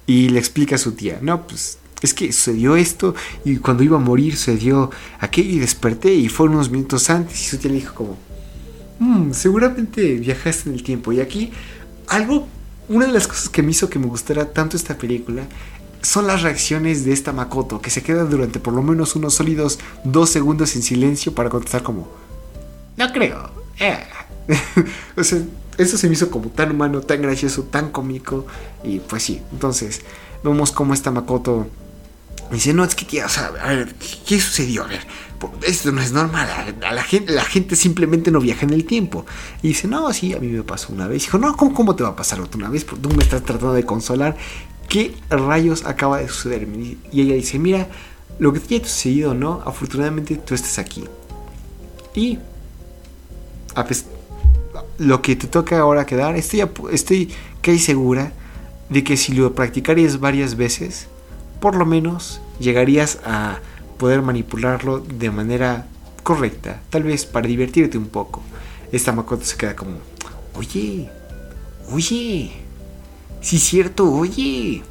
[0.08, 3.14] y le explica a su tía, no, pues es que sucedió esto
[3.46, 7.50] y cuando iba a morir sucedió aquello y desperté y fue unos minutos antes y
[7.50, 8.18] su tía le dijo como,
[9.00, 11.52] mm, seguramente viajaste en el tiempo y aquí
[12.08, 12.48] algo,
[12.88, 15.44] una de las cosas que me hizo que me gustara tanto esta película
[16.02, 19.80] son las reacciones de esta Makoto, que se queda durante por lo menos unos sólidos
[20.04, 22.08] dos segundos en silencio para contestar como,
[22.98, 23.50] no creo.
[23.80, 23.98] Eh".
[25.18, 25.40] o sea,
[25.78, 28.46] eso se me hizo como tan humano, tan gracioso, tan cómico.
[28.84, 30.02] Y pues sí, entonces
[30.44, 31.68] vemos cómo esta Makoto
[32.52, 34.84] dice, no, es que tía, o sea, a ver, ¿qué sucedió?
[34.84, 35.06] A ver,
[35.66, 36.50] esto no es normal,
[36.86, 39.26] a la gente, la gente simplemente no viaja en el tiempo.
[39.62, 41.24] Y dice, no, sí, a mí me pasó una vez.
[41.24, 42.86] dijo, no, ¿cómo, ¿cómo, te va a pasar otra vez?
[42.86, 44.36] Tú me estás tratando de consolar.
[44.90, 46.68] ¿Qué rayos acaba de suceder?
[46.68, 47.88] Y ella dice, mira,
[48.40, 51.06] lo que te haya sucedido no, afortunadamente tú estás aquí.
[52.16, 52.40] Y
[54.98, 58.34] lo que te toca ahora quedar, estoy, estoy casi segura
[58.90, 61.08] de que si lo practicarías varias veces,
[61.62, 63.60] por lo menos llegarías a
[63.98, 65.88] poder manipularlo de manera
[66.24, 68.42] correcta, tal vez para divertirte un poco.
[68.92, 69.98] Esta Makoto se queda como,
[70.56, 71.10] oye,
[71.92, 72.52] oye,
[73.42, 74.84] sí cierto, oye.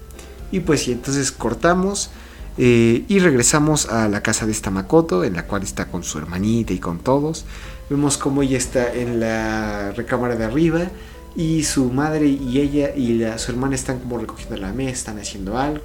[0.50, 2.10] Y pues sí, entonces cortamos
[2.56, 6.18] eh, y regresamos a la casa de esta Makoto, en la cual está con su
[6.18, 7.44] hermanita y con todos.
[7.88, 10.88] Vemos como ella está en la recámara de arriba
[11.36, 15.56] y su madre y ella y su hermana están como recogiendo la mesa, están haciendo
[15.56, 15.84] algo.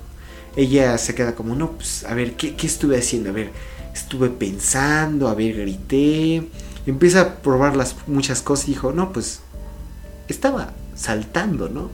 [0.56, 3.30] Ella se queda como, no, pues a ver, ¿qué, qué estuve haciendo?
[3.30, 3.52] A ver,
[3.94, 6.48] estuve pensando, a ver, grité.
[6.86, 9.42] Empieza a probar las muchas cosas y dijo, no, pues
[10.28, 11.90] estaba saltando, ¿no?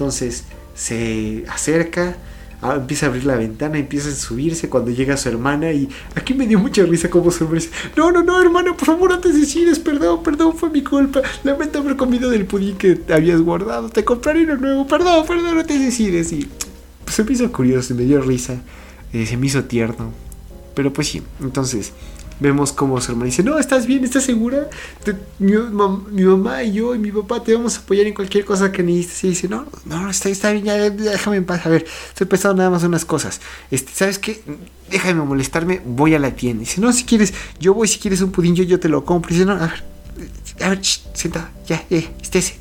[0.00, 2.16] Entonces se acerca,
[2.62, 6.46] empieza a abrir la ventana, empieza a subirse cuando llega su hermana y aquí me
[6.46, 9.30] dio mucha risa como su hombre dice, no, no, no, hermana, por favor no te
[9.30, 14.02] decides, perdón, perdón, fue mi culpa, lamento haber comido del pudín que habías guardado, te
[14.02, 16.48] compraré uno nuevo, perdón, perdón, no te decides y
[17.04, 18.54] pues, se me hizo curioso, me dio risa,
[19.12, 20.12] eh, se me hizo tierno,
[20.74, 21.92] pero pues sí, entonces
[22.40, 24.02] Vemos como su hermana dice, no, ¿estás bien?
[24.02, 24.68] ¿Estás segura?
[25.38, 28.82] mi, mamá y yo y mi papá te vamos a apoyar en cualquier cosa que
[28.82, 29.24] necesites.
[29.24, 31.66] Y dice, no, no, está, está bien, ya, déjame en paz.
[31.66, 33.40] A ver, estoy pensando nada más unas cosas.
[33.70, 34.42] Este, ¿Sabes qué?
[34.90, 36.60] Déjame molestarme, voy a la tienda.
[36.60, 39.32] dice, no, si quieres, yo voy, si quieres un pudín, yo, yo te lo compro.
[39.32, 39.84] Dice, no, a ver,
[40.62, 42.56] a ver, senta, ya, ya, estése.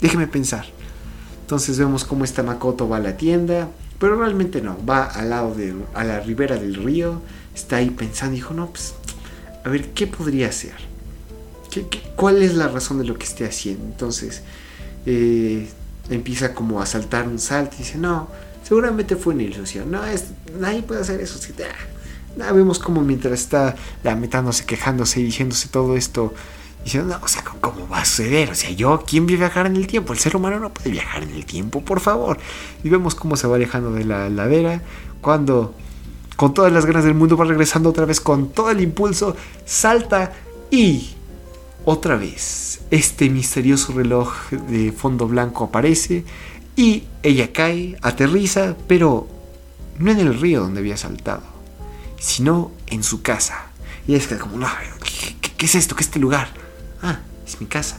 [0.00, 0.66] Déjeme pensar.
[1.42, 5.54] Entonces vemos cómo esta Makoto va a la tienda, pero realmente no, va al lado
[5.54, 7.20] de, a la ribera del río,
[7.54, 8.94] está ahí pensando, dijo, no, pues,
[9.64, 10.74] a ver, ¿qué podría hacer?
[11.70, 13.84] ¿Qué, cuál es la razón de lo que esté haciendo?
[13.84, 14.42] Entonces,
[15.06, 15.68] eh,
[16.10, 18.28] empieza como a saltar un salto y dice, no,
[18.62, 20.26] seguramente fue una ilusión, no, es,
[20.58, 21.38] nadie puede hacer eso.
[22.40, 26.34] Ah, vemos como mientras está lamentándose, quejándose y diciéndose todo esto,
[26.84, 28.50] Diciendo, no, o sea, ¿cómo va a suceder?
[28.50, 30.12] O sea, yo, ¿quién vive viajar en el tiempo?
[30.12, 32.36] El ser humano no puede viajar en el tiempo, por favor.
[32.82, 34.82] Y vemos cómo se va alejando de la ladera.
[35.22, 35.74] Cuando,
[36.36, 40.32] con todas las ganas del mundo, va regresando otra vez con todo el impulso, salta
[40.70, 41.10] y
[41.84, 46.24] otra vez este misterioso reloj de fondo blanco aparece
[46.76, 49.28] y ella cae, aterriza, pero
[49.98, 51.42] no en el río donde había saltado,
[52.18, 53.66] sino en su casa.
[54.06, 54.68] Y es que como, no,
[55.40, 55.94] ¿qué, es esto?
[55.94, 56.48] ¿Qué es este lugar?
[57.04, 57.98] ah, es mi casa.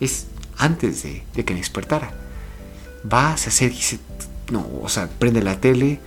[0.00, 0.26] Es
[0.58, 2.12] antes de, que me despertara.
[3.10, 3.98] Va, se acerca y dice,
[4.50, 6.00] no, o sea, prende la tele.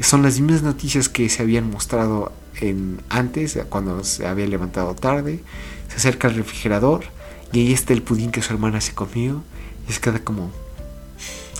[0.00, 5.42] Son las mismas noticias que se habían mostrado en, antes, cuando se había levantado tarde.
[5.88, 7.04] Se acerca al refrigerador
[7.52, 9.42] y ahí está el pudín que su hermana se comió.
[9.88, 10.50] Y se queda como,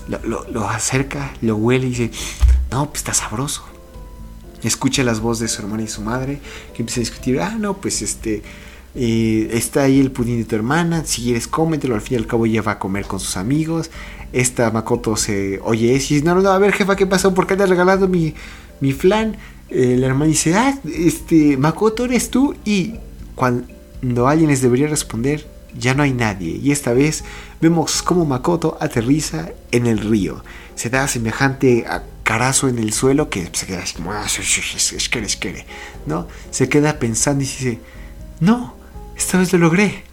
[0.07, 2.11] lo, lo, acerca, lo huele y dice,
[2.71, 3.63] no, pues está sabroso.
[4.63, 6.39] Escucha las voces de su hermana y su madre
[6.73, 8.43] que empieza a discutir, ah, no, pues este,
[8.95, 12.45] está ahí el pudín de tu hermana, si quieres cómetelo, al fin y al cabo
[12.45, 13.89] ella va a comer con sus amigos.
[14.31, 17.33] Esta Makoto se oye y dice, no, no, no, a ver jefa, ¿qué pasó?
[17.33, 18.35] ¿Por qué te has regalado mi,
[18.79, 19.37] mi flan?
[19.69, 22.55] Eh, la hermana dice, ah, este, Makoto eres tú.
[22.65, 22.95] Y
[23.35, 26.59] cuando alguien les debería responder, ya no hay nadie.
[26.61, 27.23] Y esta vez
[27.61, 30.43] vemos cómo Makoto aterriza en el río.
[30.75, 35.09] Se da semejante a carazo en el suelo que se queda así como, ah, es
[35.09, 35.65] que,
[36.05, 36.27] ¿no?
[36.51, 37.79] Se queda pensando y dice,
[38.39, 38.75] no,
[39.17, 40.03] esta vez lo logré.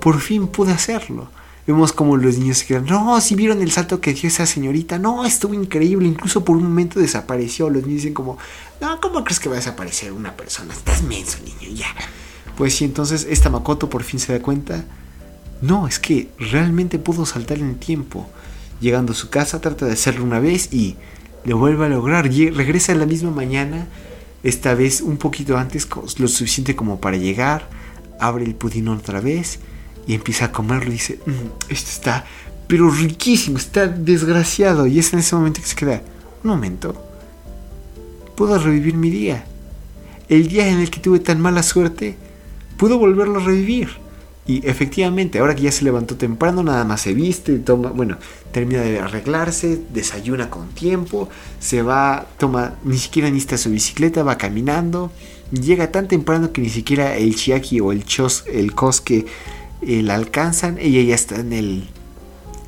[0.00, 1.28] Por fin pude hacerlo.
[1.66, 5.00] Vemos como los niños se quedan, no, si vieron el salto que dio esa señorita,
[5.00, 7.68] no, estuvo increíble, incluso por un momento desapareció.
[7.70, 8.38] Los niños dicen como,
[8.80, 10.72] no, ¿cómo crees que va a desaparecer una persona?
[10.72, 11.88] Estás menso, niño, ya.
[12.56, 14.84] Pues sí, entonces esta Makoto por fin se da cuenta,
[15.60, 18.28] no, es que realmente pudo saltar en el tiempo.
[18.80, 20.96] Llegando a su casa, trata de hacerlo una vez y
[21.44, 22.26] lo vuelve a lograr.
[22.26, 23.88] regresa en la misma mañana,
[24.44, 27.68] esta vez un poquito antes, lo suficiente como para llegar
[28.20, 29.58] abre el pudín otra vez
[30.06, 32.24] y empieza a comerlo y dice, mm, esto está,
[32.66, 34.86] pero riquísimo, está desgraciado.
[34.86, 36.02] Y es en ese momento que se queda,
[36.44, 36.94] un momento,
[38.36, 39.44] puedo revivir mi día.
[40.28, 42.16] El día en el que tuve tan mala suerte,
[42.76, 43.88] puedo volverlo a revivir.
[44.48, 48.16] Y efectivamente, ahora que ya se levantó temprano, nada más se viste, toma, bueno,
[48.52, 54.38] termina de arreglarse, desayuna con tiempo, se va, toma, ni siquiera necesita su bicicleta, va
[54.38, 55.10] caminando,
[55.50, 59.26] llega tan temprano que ni siquiera el Chiaki o el Chos, el Koske
[59.86, 60.78] eh, la alcanzan.
[60.78, 61.88] Ella ya está en el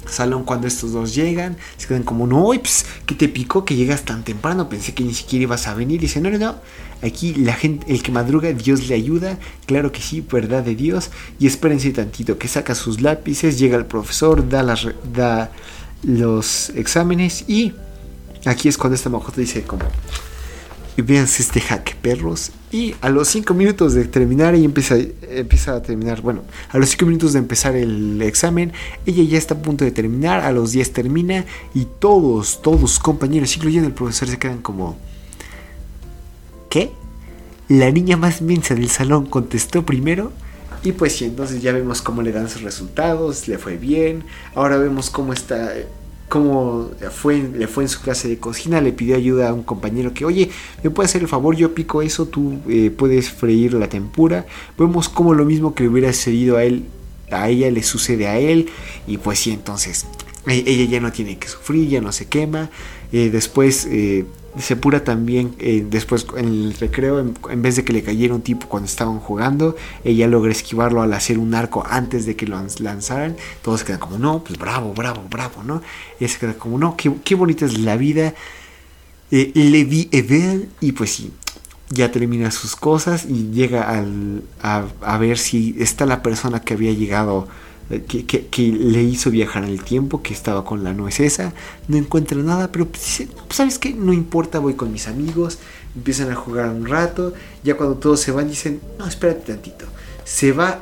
[0.07, 1.57] salón cuando estos dos llegan.
[1.77, 4.69] Se quedan como, no, pues, ¿qué te picó que llegas tan temprano?
[4.69, 5.97] Pensé que ni siquiera ibas a venir.
[5.97, 6.57] Y dice, no, no, no.
[7.03, 9.39] Aquí la gente, el que madruga, Dios le ayuda.
[9.67, 11.11] Claro que sí, verdad de Dios.
[11.39, 14.63] Y espérense tantito, que saca sus lápices, llega el profesor, da,
[15.15, 15.51] da
[16.03, 17.75] los exámenes y
[18.45, 19.83] aquí es cuando esta Makoto dice como
[20.99, 24.97] y vean este hack perros y a los 5 minutos de terminar ella empieza,
[25.31, 28.73] empieza a terminar bueno a los 5 minutos de empezar el examen
[29.07, 32.99] ella ya está a punto de terminar a los 10 termina y todos todos sus
[32.99, 34.99] compañeros incluyendo el profesor se quedan como
[36.69, 36.91] ¿qué?
[37.69, 40.33] la niña más mensa del salón contestó primero
[40.83, 44.23] y pues sí, entonces ya vemos cómo le dan sus resultados, le fue bien.
[44.55, 45.73] Ahora vemos cómo está
[46.29, 50.13] cómo fue, le fue en su clase de cocina, le pidió ayuda a un compañero
[50.13, 50.51] que, oye,
[50.83, 51.57] ¿me puede hacer el favor?
[51.57, 54.47] Yo pico eso, tú eh, puedes freír la tempura.
[54.79, 56.85] Vemos cómo lo mismo que le hubiera sucedido a él,
[57.31, 58.69] a ella le sucede a él.
[59.07, 60.07] Y pues sí, entonces
[60.47, 62.71] e, ella ya no tiene que sufrir, ya no se quema.
[63.13, 64.27] Eh, después eh,
[64.59, 68.67] Sepura también, eh, después en el recreo, en, vez de que le cayera un tipo
[68.67, 73.37] cuando estaban jugando, ella logra esquivarlo al hacer un arco antes de que lo lanzaran.
[73.63, 75.83] Todos quedan como, no, pues bravo, bravo, bravo, ¿no?
[76.19, 78.35] Y ella se queda como, no, qué, bonita es la vida.
[79.31, 81.31] Eh, le vi Evel y pues sí,
[81.91, 86.75] ya termina sus cosas y llega al, a, a, ver si está la persona que
[86.75, 87.47] había llegado
[87.91, 91.53] eh, que, le hizo viajar el tiempo, que estaba con la nuez esa,
[91.89, 93.93] no encuentra nada, pero pues dice, pues, ¿sabes qué?
[93.93, 95.59] No importa, voy con mis amigos,
[95.95, 97.33] empiezan a jugar un rato,
[97.65, 99.87] ya cuando todos se van dicen, no, espérate tantito,
[100.25, 100.81] se va,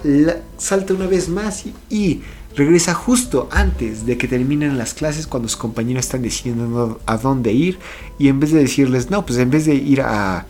[0.59, 2.23] salta una vez más y,
[2.57, 7.53] regresa justo antes de que terminen las clases cuando sus compañeros están decidiendo a dónde
[7.53, 7.79] ir
[8.19, 10.47] y en vez de decirles, no, pues en vez de ir a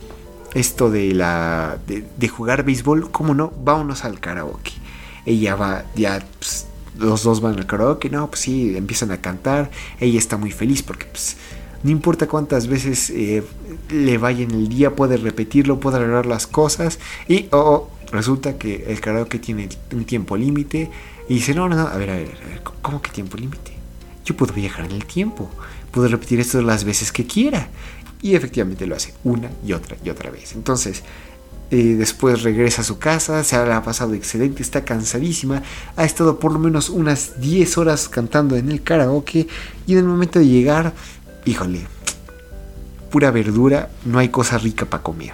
[0.53, 3.51] esto de la de, jugar béisbol, ¿cómo no?
[3.63, 4.71] Vámonos al karaoke.
[5.27, 6.65] Ella va, ya pues,
[6.97, 10.81] los dos van al karaoke, no, pues sí, empiezan a cantar, ella está muy feliz
[10.81, 11.37] porque pues
[11.83, 13.43] no importa cuántas veces eh,
[13.91, 18.57] le vaya en el día, puede repetirlo, puede arreglar las cosas y oh, oh, resulta
[18.57, 20.89] que el karaoke tiene un tiempo límite
[21.29, 23.73] y dice, no, no, no, a ver, a ver, a ver, ¿cómo que tiempo límite?
[24.25, 25.49] Yo puedo viajar en el tiempo,
[25.91, 27.69] puedo repetir esto las veces que quiera.
[28.21, 30.53] Y efectivamente lo hace una y otra y otra vez.
[30.55, 31.03] Entonces,
[31.69, 35.63] eh, después regresa a su casa, se ha pasado excelente, está cansadísima,
[35.95, 39.47] ha estado por lo menos unas 10 horas cantando en el karaoke
[39.85, 40.93] y en el momento de llegar,
[41.45, 41.85] híjole,
[43.11, 45.33] pura verdura, no hay cosa rica para comer.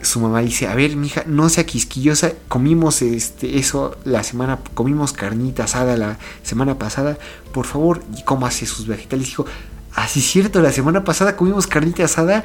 [0.00, 5.12] Su mamá dice, a ver, mija, no sea quisquillosa, comimos este, eso la semana, comimos
[5.12, 7.18] carnita asada la semana pasada,
[7.52, 9.26] por favor, y cómo hace sus vegetales.
[9.26, 9.46] Dijo,
[9.94, 12.44] Así es cierto, la semana pasada comimos carnita asada.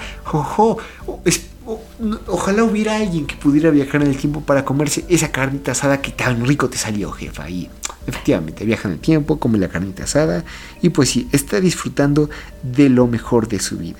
[2.27, 6.11] Ojalá hubiera alguien que pudiera viajar en el tiempo para comerse esa carnita asada que
[6.11, 7.49] tan rico te salió, jefa.
[7.49, 7.69] Y
[8.07, 10.45] efectivamente, viaja en el tiempo, come la carnita asada
[10.81, 12.29] y pues sí, está disfrutando
[12.63, 13.99] de lo mejor de su vida.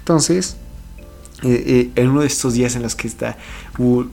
[0.00, 0.56] Entonces,
[1.44, 3.36] eh, eh, en uno de estos días en los que está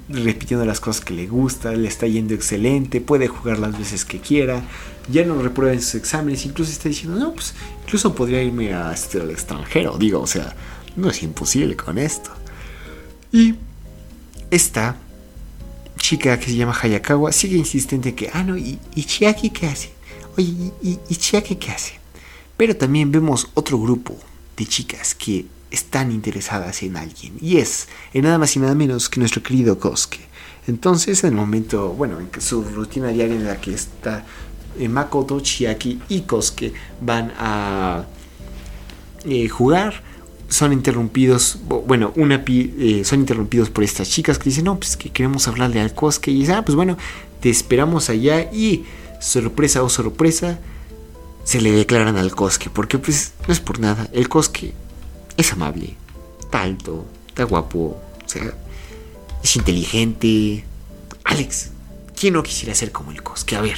[0.10, 4.20] repitiendo las cosas que le gusta, le está yendo excelente, puede jugar las veces que
[4.20, 4.62] quiera,
[5.10, 7.54] ya no reprueba en sus exámenes, incluso está diciendo, no, pues
[7.86, 10.56] incluso podría irme a, este, al extranjero, digo, o sea,
[10.96, 12.32] no es imposible con esto.
[13.32, 13.56] Y
[14.50, 14.98] esta
[15.98, 19.92] chica que se llama Hayakawa sigue insistente en que, ah, no, ¿y, Chiaki qué hace?
[20.38, 21.94] Oye, ¿y, Chiaki qué hace?
[22.58, 24.18] Pero también vemos otro grupo
[24.58, 27.38] de chicas que están interesadas en alguien.
[27.42, 30.20] Y es en nada más y nada menos que nuestro querido Kosuke.
[30.68, 34.26] Entonces, en el momento, bueno, en su rutina diaria en la que está
[34.78, 38.06] eh, Makoto, Chiaki y Kosuke van a
[39.26, 40.04] eh, jugar,
[40.52, 45.10] son interrumpidos, bueno, una eh, son interrumpidos por estas chicas que dicen, no, pues que
[45.10, 46.28] queremos hablarle al Kosuke.
[46.28, 46.98] Y dicen, ah, pues bueno,
[47.40, 48.84] te esperamos allá y
[49.22, 50.60] sorpresa o sorpresa,
[51.46, 54.74] se le declaran al Kosuke, porque pues no es por nada, el Kosuke
[55.38, 55.96] es amable,
[56.42, 58.54] está alto, está guapo, o sea,
[59.42, 60.66] es inteligente.
[61.24, 61.70] Alex,
[62.20, 63.54] ¿quién no quisiera ser como el Kosuke?
[63.54, 63.78] A ver,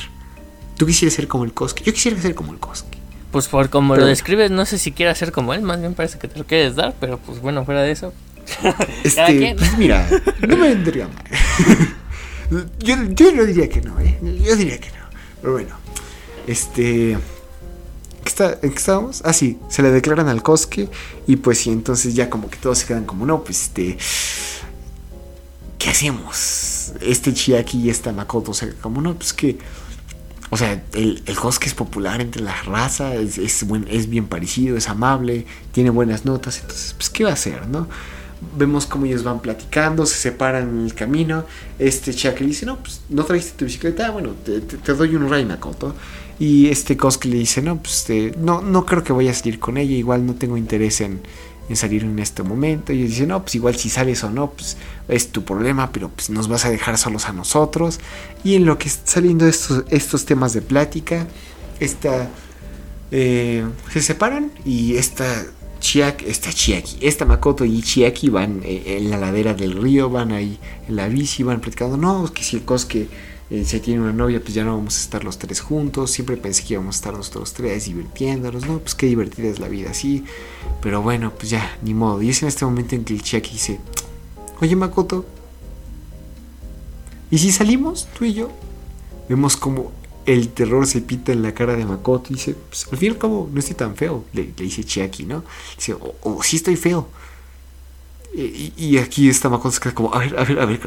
[0.75, 2.92] tú quisieras ser como el Kosuke, yo quisiera ser como el Kosuke.
[3.33, 6.19] Pues por como lo describes, no sé si quieras ser como él, más bien parece
[6.19, 8.13] que te lo quieres dar, pero pues bueno, fuera de eso.
[9.03, 10.07] este, pues mira,
[10.47, 11.23] no me vendría mal.
[12.79, 14.19] yo, yo no diría que no, ¿eh?
[14.21, 15.05] Yo diría que no.
[15.41, 15.75] Pero bueno,
[16.45, 17.17] este
[18.23, 19.23] está, ¿En qué estábamos?
[19.25, 20.87] Ah, sí, se le declaran al Kosuke
[21.25, 23.97] y pues sí, entonces ya como que todos se quedan como, no, pues este...
[25.79, 26.93] ¿Qué hacemos?
[27.01, 29.57] Este Chiaki y esta Makoto, o sea, como no, pues que...
[30.49, 34.77] O sea, el, el Kosuke es popular entre la raza, es, es, es bien parecido,
[34.77, 37.87] es amable, tiene buenas notas, entonces, pues, ¿qué va a hacer, no?
[38.57, 41.45] vemos cómo ellos van platicando, se separan en el camino.
[41.79, 45.45] Este Chiaki le dice, no, pues no trajiste tu bicicleta, bueno, te, doy un ride,
[45.45, 45.95] Makoto.
[46.39, 49.59] Y este Kosuke le dice, no, pues este, no, no creo que vaya a salir
[49.59, 51.21] con ella, igual no tengo interés en,
[51.75, 52.93] salir en este momento.
[52.93, 56.29] Y dice, no, pues igual si sales o no, pues es tu problema, pero pues
[56.29, 57.99] nos vas a dejar solos a nosotros.
[58.43, 61.27] Y en lo que está saliendo estos, estos temas de plática,
[61.79, 62.29] esta,
[63.11, 65.25] eh, se separan y esta
[65.79, 70.31] Chiaki, esta Chiaki, esta Makoto y Chiaki van eh, en la ladera del río, van
[70.31, 73.09] ahí en la bici, van platicando, no, que si el Kosuke
[73.53, 76.09] eh, si tiene una novia, pues ya no vamos a estar los tres juntos.
[76.09, 78.79] Siempre pensé que íbamos a estar los tres divirtiéndonos, ¿no?
[78.79, 80.25] Pues qué divertida es la vida así.
[80.81, 82.19] Pero bueno, pues ya, ni modo.
[82.23, 83.79] Y es en este momento en que el Chiaki dice,
[84.59, 85.23] oye Makoto,
[87.29, 88.49] ¿y si salimos tú y yo?
[89.29, 89.91] Vemos como
[90.25, 93.27] el terror se pita en la cara de Makoto y dice, pues al fin y
[93.27, 95.43] no estoy tan feo, le, dice Chiaki, ¿no?
[95.75, 97.07] Dice, o oh, oh, sí estoy feo.
[98.35, 100.81] Y, aquí está Makoto se como, a ver, a ver, a ver,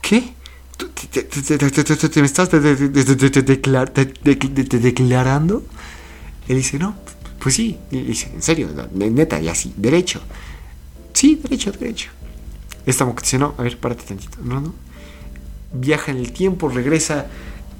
[0.00, 0.37] ¿qué?
[0.78, 2.50] ¿Te, me estás
[4.82, 5.64] declarando?
[6.46, 6.94] Él dice, no,
[7.40, 7.78] pues sí.
[7.90, 10.20] dice, en serio, neta, y así, derecho.
[11.12, 12.10] Sí, derecho, derecho.
[12.86, 14.38] Esta mujer dice, no, a ver, párate tantito.
[14.42, 14.74] No, no.
[15.72, 17.26] Viaja en el tiempo, regresa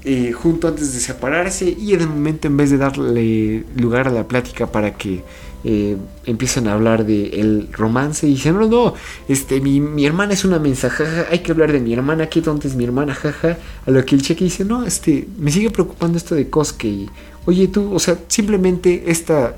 [0.03, 4.11] eh, junto antes de separarse y en el momento en vez de darle lugar a
[4.11, 5.23] la plática para que
[5.63, 8.93] eh, empiezan a hablar de el romance y dicen, no, no,
[9.27, 12.67] este, mi, mi hermana es una mensajaja, hay que hablar de mi hermana, qué tonta
[12.67, 13.57] es mi hermana, jaja.
[13.85, 17.09] A lo que el cheque dice, no, este, me sigue preocupando esto de Kosuke y,
[17.45, 19.55] oye tú, o sea, simplemente esta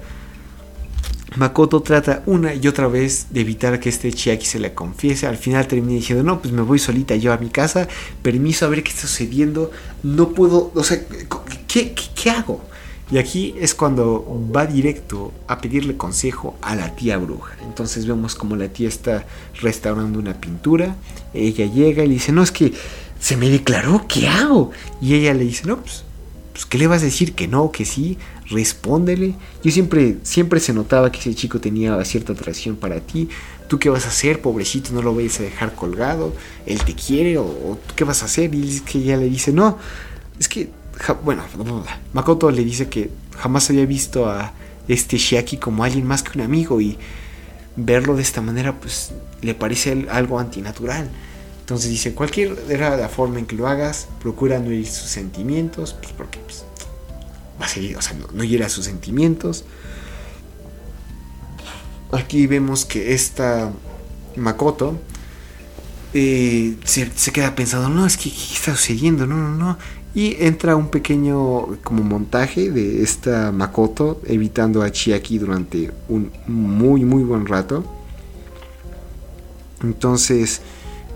[1.38, 5.28] Makoto trata una y otra vez de evitar que este Chiaki se le confiese.
[5.28, 7.88] Al final termina diciendo, no, pues me voy solita yo a mi casa.
[8.22, 9.72] Permiso a ver qué está sucediendo.
[10.04, 11.00] No puedo, o sea,
[11.68, 12.62] ¿qué, qué, hago?
[13.12, 17.56] Y aquí es cuando va directo a pedirle consejo a la tía bruja.
[17.64, 19.26] Entonces vemos como la tía está
[19.62, 20.96] restaurando una pintura.
[21.34, 22.72] Ella llega y le dice, no, es que
[23.20, 24.72] se me declaró, ¿qué hago?
[25.02, 26.04] Y ella le dice, no, pues,
[26.54, 27.34] pues ¿qué le vas a decir?
[27.34, 28.18] Que no, que sí
[28.52, 29.36] respóndele.
[29.64, 33.30] Yo siempre, siempre se notaba que ese chico tenía cierta atracción para ti.
[33.68, 34.92] ¿Tú qué vas a hacer, pobrecito?
[34.92, 36.34] No lo vayas a dejar colgado.
[36.66, 38.54] Él te quiere o, qué vas a hacer?
[38.54, 39.78] Y que ella le dice, no,
[40.40, 40.70] es que,
[41.24, 41.44] bueno,
[42.14, 44.54] Makoto le dice que jamás había visto a
[44.88, 46.98] este Shiaki como alguien más que un amigo y
[47.76, 51.10] verlo de esta manera pues le parece algo antinatural.
[51.62, 55.94] Entonces dice, cualquier era la forma en que lo hagas, procura no herir sus sentimientos,
[55.94, 56.66] pues porque pues,
[57.60, 59.64] va a seguir, o sea, no, no hiera sus sentimientos.
[62.12, 63.72] Aquí vemos que esta
[64.36, 65.00] Makoto
[66.14, 69.26] eh, se, queda pensando, no, es que ¿qué está sucediendo?
[69.26, 69.78] No, no, no.
[70.14, 77.06] Y entra un pequeño como montaje de esta Makoto evitando a Chiaki durante un muy,
[77.06, 77.86] muy buen rato.
[79.82, 80.62] Entonces,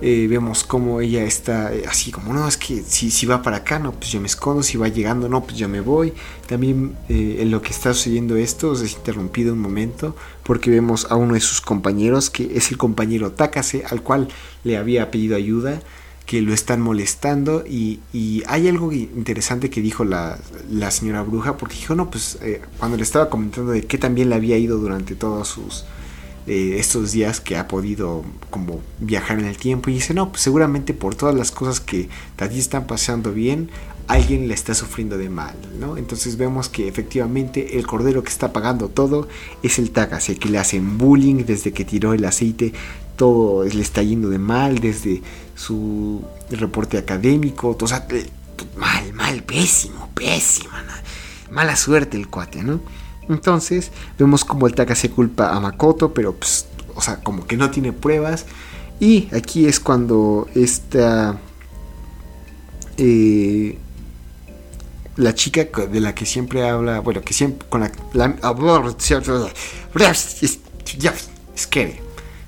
[0.01, 3.57] eh, vemos cómo ella está eh, así como, no, es que si, si va para
[3.57, 6.13] acá, no, pues yo me escondo, si va llegando, no, pues yo me voy.
[6.47, 11.15] También eh, en lo que está sucediendo esto es interrumpido un momento porque vemos a
[11.15, 14.27] uno de sus compañeros, que es el compañero Takase, al cual
[14.63, 15.81] le había pedido ayuda,
[16.26, 21.57] que lo están molestando y, y hay algo interesante que dijo la, la, señora bruja,
[21.57, 22.39] porque dijo, no, pues
[22.80, 25.86] cuando le estaba comentando de que también le había ido durante todos sus
[26.47, 30.93] estos días que ha podido como viajar en el tiempo y dice, no, pues seguramente
[30.93, 32.07] por todas las cosas que
[32.38, 33.69] a ti están pasando bien,
[34.07, 35.97] alguien le está sufriendo de mal, ¿no?
[35.97, 39.28] Entonces vemos que efectivamente el cordero que está pagando todo
[39.63, 42.73] es el Takase, que le hacen bullying desde que tiró el aceite,
[43.15, 45.21] todo le está yendo de mal, desde
[45.56, 48.30] su reporte académico, o sea, eh,
[48.78, 50.84] mal, mal, pésimo, pésima,
[51.49, 52.82] mala suerte el cuate, ¿no?
[53.30, 57.58] Entonces vemos como el Taka se culpa a Makoto, pero pues, o sea, como que
[57.58, 58.45] no tiene pruebas.
[58.99, 61.39] Y aquí es cuando esta...
[62.97, 63.78] Eh,
[65.18, 67.91] la chica de la que siempre habla, bueno, que siempre con la...
[68.14, 68.36] la.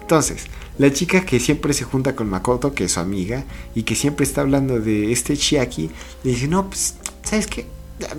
[0.01, 0.45] Entonces,
[0.77, 4.25] la chica que siempre se junta con Makoto, que es su amiga, y que siempre
[4.25, 5.89] está hablando de este Chiaki,
[6.23, 7.65] le dice, no, pues, ¿sabes qué?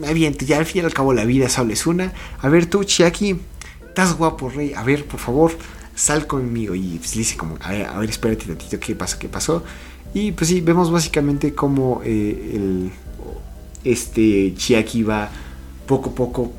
[0.01, 2.13] me aviento, ya al fin y al cabo la vida solo es una.
[2.41, 3.39] A ver tú, Chiaki,
[3.87, 4.73] estás guapo, rey.
[4.75, 5.53] A ver, por favor,
[5.95, 6.75] sal conmigo.
[6.75, 9.19] Y pues, dice como, a ver, a ver, espérate tantito, ¿qué pasa?
[9.19, 9.63] ¿Qué pasó?
[10.15, 12.91] Y pues sí, vemos básicamente cómo eh, el,
[13.85, 15.31] este Chiaki va
[15.87, 16.53] poco a poco.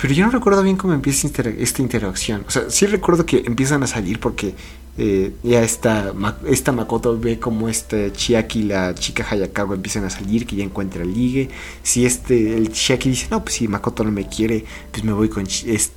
[0.00, 1.28] Pero yo no recuerdo bien cómo empieza
[1.58, 2.44] esta interacción.
[2.46, 4.54] O sea, sí recuerdo que empiezan a salir porque
[5.00, 6.12] eh, ya esta,
[6.46, 10.64] esta Makoto ve como este Chiaki y la chica Hayakawa empiezan a salir, que ya
[10.64, 11.50] encuentra el ligue.
[11.84, 15.28] Si este, el Chiaki dice, no, pues si Makoto no me quiere, pues me voy
[15.28, 15.46] con,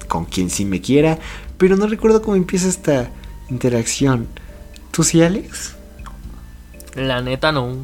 [0.07, 1.17] con quien sí me quiera.
[1.57, 3.09] Pero no recuerdo cómo empieza esta
[3.49, 4.27] interacción.
[4.91, 5.73] ¿Tú sí, Alex?
[6.95, 7.75] La neta no.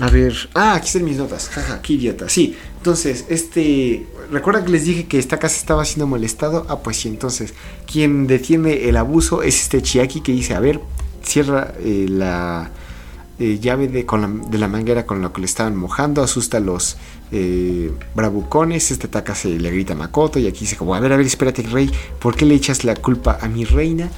[0.00, 1.48] A ver, ah, aquí están mis notas.
[1.48, 2.28] Jaja, qué idiota.
[2.28, 4.06] Sí, entonces, este.
[4.30, 6.66] ¿Recuerdan que les dije que esta casa estaba siendo molestado?
[6.68, 7.54] Ah, pues sí, entonces,
[7.90, 10.80] quien detiene el abuso es este Chiaki que dice: A ver,
[11.22, 12.70] cierra eh, la
[13.38, 16.60] eh, llave de, con de la manguera con lo que le estaban mojando, asusta a
[16.60, 16.96] los
[17.32, 18.90] eh, bravucones.
[18.90, 21.26] Este Taka se le grita a Makoto y aquí dice: como, A ver, a ver,
[21.26, 24.10] espérate, rey, ¿por qué le echas la culpa a mi reina?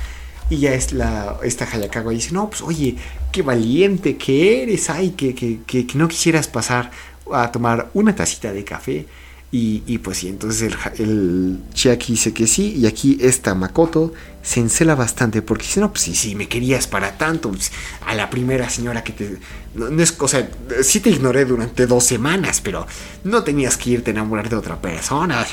[0.51, 2.97] Y ya es la, esta Hayakawa dice, no, pues oye,
[3.31, 6.91] qué valiente que eres, ay, que, que, que, no quisieras pasar
[7.31, 9.07] a tomar una tacita de café.
[9.51, 12.75] Y, y pues sí, entonces el, el, Chiaki dice que sí.
[12.77, 16.87] Y aquí esta Makoto se encela bastante porque dice, no, pues sí, sí, me querías
[16.87, 17.51] para tanto.
[17.51, 17.73] Pues,
[18.07, 19.39] a la primera señora que te...
[19.75, 20.51] No, es, o sea,
[20.83, 22.87] sí te ignoré durante dos semanas, pero
[23.25, 25.47] no tenías que irte a enamorar de otra persona.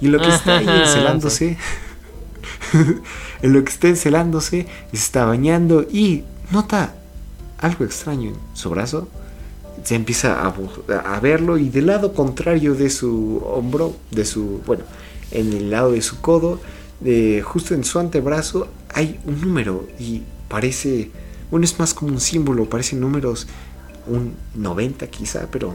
[0.00, 1.58] Y lo que está ahí encelándose...
[3.42, 6.94] en lo que está encelándose, se está bañando y nota
[7.58, 9.08] algo extraño en su brazo.
[9.84, 14.84] Se empieza a, verlo y del lado contrario de su hombro, de su, bueno,
[15.30, 16.60] en el lado de su codo,
[17.00, 21.10] de, justo en su antebrazo, hay un número y parece,
[21.50, 23.48] bueno, es más como un símbolo, parecen números,
[24.06, 25.74] un 90 quizá, pero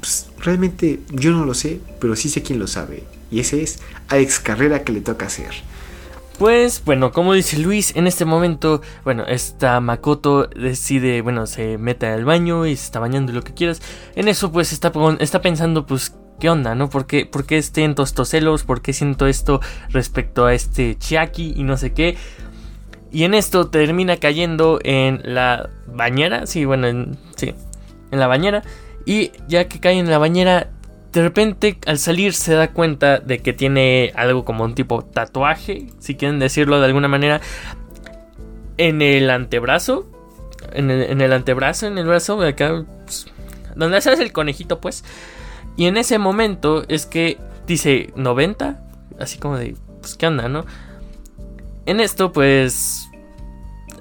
[0.00, 3.04] pues, realmente yo no lo sé, pero sí sé quién lo sabe.
[3.30, 5.50] Y ese es Alex Carrera que le toca hacer.
[6.38, 12.06] Pues bueno, como dice Luis, en este momento, bueno, esta Makoto decide, bueno, se mete
[12.06, 13.80] al baño y se está bañando lo que quieras.
[14.14, 16.90] En eso pues está, está pensando pues ¿qué onda, no?
[16.90, 18.64] ¿Por qué, ¿Por qué siento estos celos?
[18.64, 22.16] ¿Por qué siento esto respecto a este Chiaki y no sé qué?
[23.10, 27.54] Y en esto termina cayendo en la bañera, sí, bueno, en, sí,
[28.10, 28.62] en la bañera.
[29.06, 30.70] Y ya que cae en la bañera,
[31.12, 35.86] de repente al salir se da cuenta de que tiene algo como un tipo tatuaje,
[35.98, 37.40] si quieren decirlo de alguna manera,
[38.76, 40.06] en el antebrazo.
[40.72, 43.26] En el, antebrazo, en el brazo, acá, pues,
[43.76, 45.04] donde haces el conejito, pues.
[45.76, 48.82] Y en ese momento es que dice 90,
[49.18, 50.66] así como de, pues, ¿qué onda, no?
[51.86, 53.08] En esto, pues,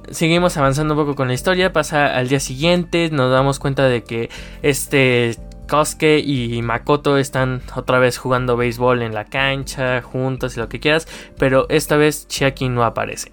[0.09, 1.71] seguimos avanzando un poco con la historia.
[1.71, 4.29] Pasa al día siguiente, nos damos cuenta de que
[4.61, 5.35] este
[5.67, 10.79] Kosuke y Makoto están otra vez jugando béisbol en la cancha, juntos y lo que
[10.79, 11.07] quieras,
[11.37, 13.31] pero esta vez Chiaki no aparece.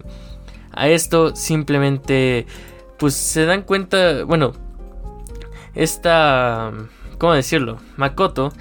[0.73, 2.47] A esto simplemente,
[2.99, 4.53] pues se dan cuenta, bueno,
[5.75, 6.73] esta,
[7.19, 7.79] ¿cómo decirlo?
[7.97, 8.53] Makoto,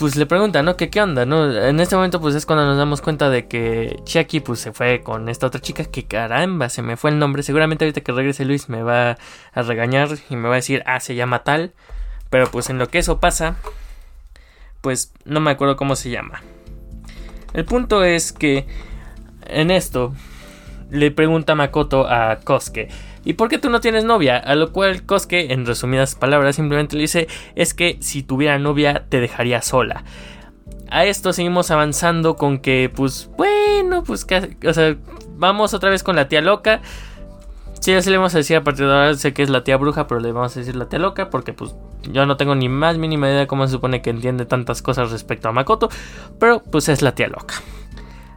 [0.00, 0.78] pues le pregunta, ¿no?
[0.78, 1.26] ¿Qué, ¿Qué onda?
[1.26, 1.52] ¿no?
[1.52, 5.02] En este momento, pues es cuando nos damos cuenta de que Chiaki, pues se fue
[5.02, 7.42] con esta otra chica, que caramba, se me fue el nombre.
[7.42, 9.18] Seguramente ahorita que regrese Luis me va
[9.52, 11.74] a regañar y me va a decir, ah, se llama tal.
[12.30, 13.56] Pero pues en lo que eso pasa,
[14.80, 16.40] pues no me acuerdo cómo se llama.
[17.52, 18.66] El punto es que
[19.46, 20.14] en esto
[20.90, 22.88] le pregunta Makoto a Kosuke,
[23.24, 24.36] ¿y por qué tú no tienes novia?
[24.36, 29.04] A lo cual Kosuke, en resumidas palabras, simplemente le dice, es que si tuviera novia
[29.08, 30.04] te dejaría sola.
[30.88, 34.26] A esto seguimos avanzando con que, pues, bueno, pues,
[34.66, 34.96] o sea,
[35.36, 36.80] vamos otra vez con la tía loca.
[37.80, 39.78] Sí, así le vamos a decir a partir de ahora, sé que es la tía
[39.78, 41.74] bruja, pero le vamos a decir la tía loca porque pues
[42.12, 45.10] yo no tengo ni más mínima idea de cómo se supone que entiende tantas cosas
[45.10, 45.88] respecto a Makoto,
[46.38, 47.54] pero pues es la tía loca.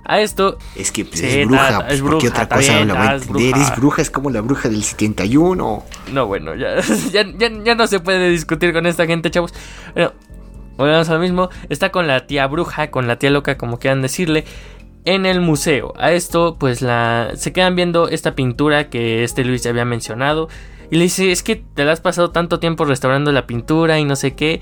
[0.05, 0.57] A esto...
[0.75, 3.57] Es que pues, es bruja, pues, es bruja, otra cosa no a entender?
[3.57, 5.83] Es bruja, es como la bruja del 71.
[6.11, 6.81] No, bueno, ya,
[7.11, 7.23] ya,
[7.63, 9.53] ya, no se puede discutir con esta gente, chavos.
[9.93, 10.11] Bueno,
[10.77, 11.49] volvemos a lo mismo.
[11.69, 14.43] Está con la tía bruja, con la tía loca, como quieran decirle
[15.05, 15.93] en el museo.
[15.97, 20.49] A esto, pues la se quedan viendo esta pintura que este Luis ya había mencionado.
[20.91, 24.05] Y le dice, es que te la has pasado tanto tiempo restaurando la pintura y
[24.05, 24.61] no sé qué.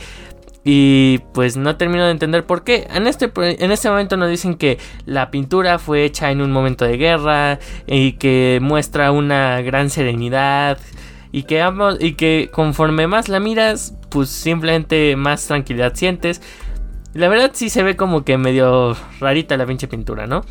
[0.64, 2.88] Y pues no termino de entender por qué.
[2.94, 6.86] En este, en este momento nos dicen que la pintura fue hecha en un momento
[6.86, 10.78] de guerra y que muestra una gran serenidad.
[11.34, 11.66] Y que,
[12.00, 16.42] y que conforme más la miras, pues simplemente más tranquilidad sientes.
[17.14, 20.44] La verdad sí se ve como que medio rarita la pinche pintura, ¿no?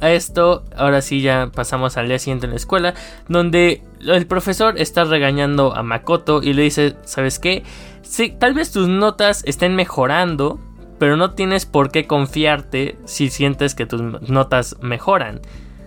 [0.00, 2.94] A esto, ahora sí ya pasamos al día siguiente en la escuela,
[3.28, 7.62] donde el profesor está regañando a Makoto y le dice, ¿sabes qué?
[8.02, 10.60] Sí, tal vez tus notas estén mejorando,
[10.98, 15.40] pero no tienes por qué confiarte si sientes que tus notas mejoran.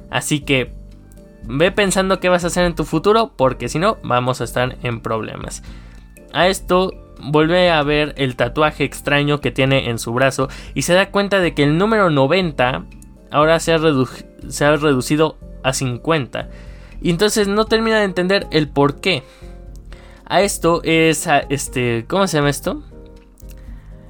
[0.09, 0.73] Así que
[1.43, 4.77] ve pensando qué vas a hacer en tu futuro, porque si no, vamos a estar
[4.81, 5.61] en problemas.
[6.33, 10.93] A esto vuelve a ver el tatuaje extraño que tiene en su brazo y se
[10.93, 12.86] da cuenta de que el número 90
[13.32, 13.80] ahora se ha,
[14.47, 16.49] se ha reducido a 50.
[17.01, 19.23] Y entonces no termina de entender el por qué.
[20.26, 22.84] A esto es, este, ¿cómo se llama esto?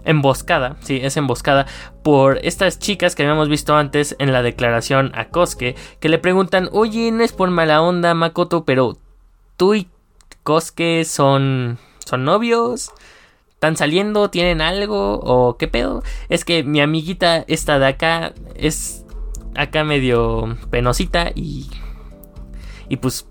[0.06, 1.66] Emboscada, sí, es emboscada
[2.04, 6.70] por estas chicas que habíamos visto antes en la declaración a Kosuke, que le preguntan,
[6.72, 8.98] oye, no es por mala onda, Makoto, pero
[9.58, 9.90] tú y
[10.44, 12.92] Kosuke son ¿Son novios?
[13.54, 14.30] ¿Están saliendo?
[14.30, 15.20] ¿Tienen algo?
[15.20, 16.04] ¿O qué pedo?
[16.30, 19.06] Es que mi amiguita esta de acá es
[19.56, 21.68] acá medio penosita y...
[22.90, 23.26] Y pues...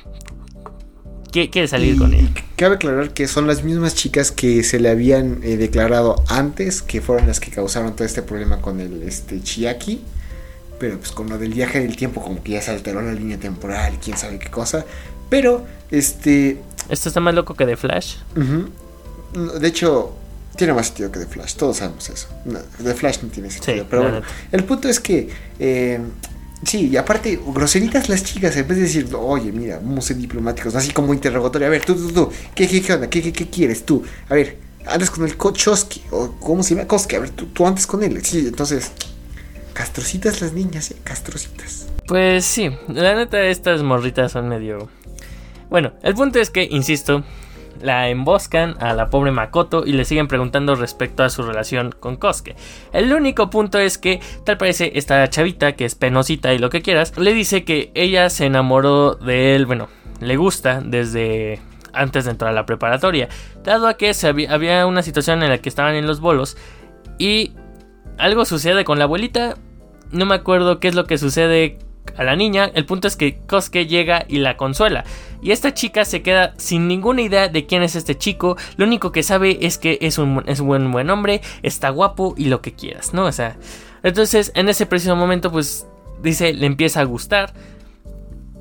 [1.31, 2.29] Quiere salir con él.
[2.55, 7.01] Cabe aclarar que son las mismas chicas que se le habían eh, declarado antes, que
[7.01, 10.01] fueron las que causaron todo este problema con el este, Chiaki.
[10.79, 13.39] Pero pues con lo del viaje del tiempo, como que ya se alteró la línea
[13.39, 14.85] temporal, quién sabe qué cosa.
[15.29, 18.17] Pero, este, esto está más loco que de Flash.
[19.61, 20.13] De hecho,
[20.57, 21.55] tiene más sentido que de Flash.
[21.55, 22.29] Todos sabemos eso.
[22.79, 23.87] de Flash no tiene sentido.
[23.89, 24.23] pero bueno,
[24.53, 25.29] el punto es que.
[25.59, 26.01] Eh,
[26.65, 30.19] sí, y aparte, groseritas las chicas, en vez de decir, oye, mira, vamos a ser
[30.19, 31.67] diplomáticos, así como interrogatorio.
[31.67, 33.09] A ver, tú, tú, tú, ¿qué, qué, qué onda?
[33.09, 34.03] ¿Qué, qué, quieres tú?
[34.29, 36.87] A ver, andas con el Kochoski, o ¿cómo se llama?
[36.87, 38.23] Koski, a ver, tú, tú andas con él.
[38.25, 38.93] Sí, entonces,
[39.73, 40.97] castrocitas las niñas, ¿eh?
[41.03, 41.87] Castrocitas.
[42.07, 44.91] Pues sí, la neta, estas morritas son medio
[45.71, 47.25] bueno, el punto es que, insisto,
[47.81, 52.17] la emboscan a la pobre Makoto y le siguen preguntando respecto a su relación con
[52.17, 52.57] Kosuke.
[52.93, 56.83] El único punto es que, tal parece, esta chavita, que es penosita y lo que
[56.83, 59.89] quieras, le dice que ella se enamoró de él, bueno,
[60.21, 61.61] le gusta desde
[61.93, 63.29] antes de entrar a la preparatoria,
[63.63, 64.13] dado a que
[64.51, 66.57] había una situación en la que estaban en los bolos
[67.19, 67.53] y
[68.19, 69.57] algo sucede con la abuelita.
[70.11, 71.79] No me acuerdo qué es lo que sucede
[72.17, 72.71] a la niña.
[72.75, 75.05] El punto es que Kosuke llega y la consuela.
[75.45, 78.57] Y esta chica se queda sin ninguna idea de quién es este chico.
[78.79, 82.35] Lo único que sabe es que es un, es un buen, buen hombre, está guapo
[82.39, 83.27] y lo que quieras, ¿no?
[83.27, 83.59] O sea,
[84.03, 85.87] entonces en ese preciso momento, pues
[86.23, 87.53] dice, le empieza a gustar.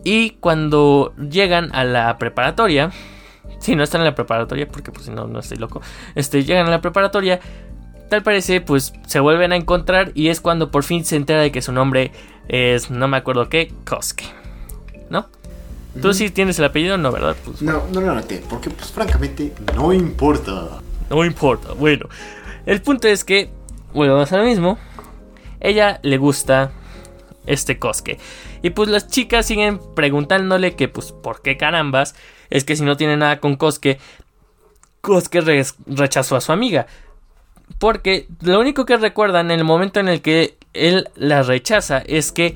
[0.03, 2.91] Y cuando llegan a la preparatoria,
[3.59, 5.81] si no están en la preparatoria, porque pues si no, no estoy loco,
[6.15, 7.39] este, llegan a la preparatoria,
[8.09, 11.53] tal parece, pues se vuelven a encontrar y es cuando por fin se entera de
[11.53, 12.11] que su nombre
[12.49, 14.25] es, no me acuerdo qué, Kosuke,
[15.09, 15.29] ¿no?
[16.01, 17.35] Tú sí tienes el apellido, no, ¿verdad?
[17.43, 20.79] Pues, no, no lo anoté, porque pues francamente no importa.
[21.09, 22.07] No importa, bueno.
[22.65, 23.49] El punto es que,
[23.93, 24.77] bueno, a lo mismo.
[25.59, 26.71] Ella le gusta
[27.45, 28.19] este Kosuke.
[28.61, 32.15] Y pues las chicas siguen preguntándole que pues por qué carambas
[32.49, 33.99] es que si no tiene nada con Kosuke,
[35.01, 35.41] Kosuke
[35.87, 36.87] rechazó a su amiga.
[37.79, 42.31] Porque lo único que recuerdan en el momento en el que él la rechaza es
[42.31, 42.55] que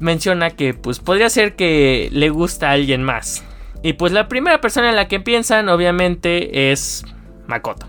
[0.00, 3.44] menciona que pues podría ser que le gusta a alguien más.
[3.82, 7.04] Y pues la primera persona en la que piensan obviamente es
[7.46, 7.86] Makoto.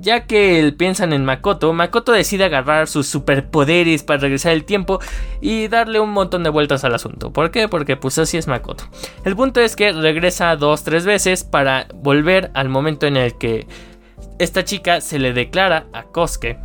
[0.00, 5.00] Ya que piensan en Makoto, Makoto decide agarrar sus superpoderes para regresar el tiempo
[5.40, 7.32] y darle un montón de vueltas al asunto.
[7.32, 7.68] ¿Por qué?
[7.68, 8.84] Porque pues así es Makoto.
[9.24, 13.66] El punto es que regresa dos, tres veces para volver al momento en el que
[14.38, 16.58] esta chica se le declara a Kosuke.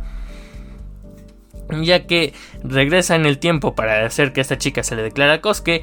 [1.70, 5.40] Ya que regresa en el tiempo para hacer que esta chica se le declara a
[5.40, 5.82] Kosuke.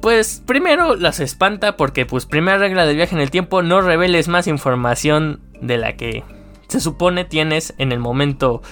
[0.00, 4.28] Pues primero las espanta porque pues primera regla del viaje en el tiempo no reveles
[4.28, 6.22] más información de la que
[6.68, 8.62] se supone tienes en el momento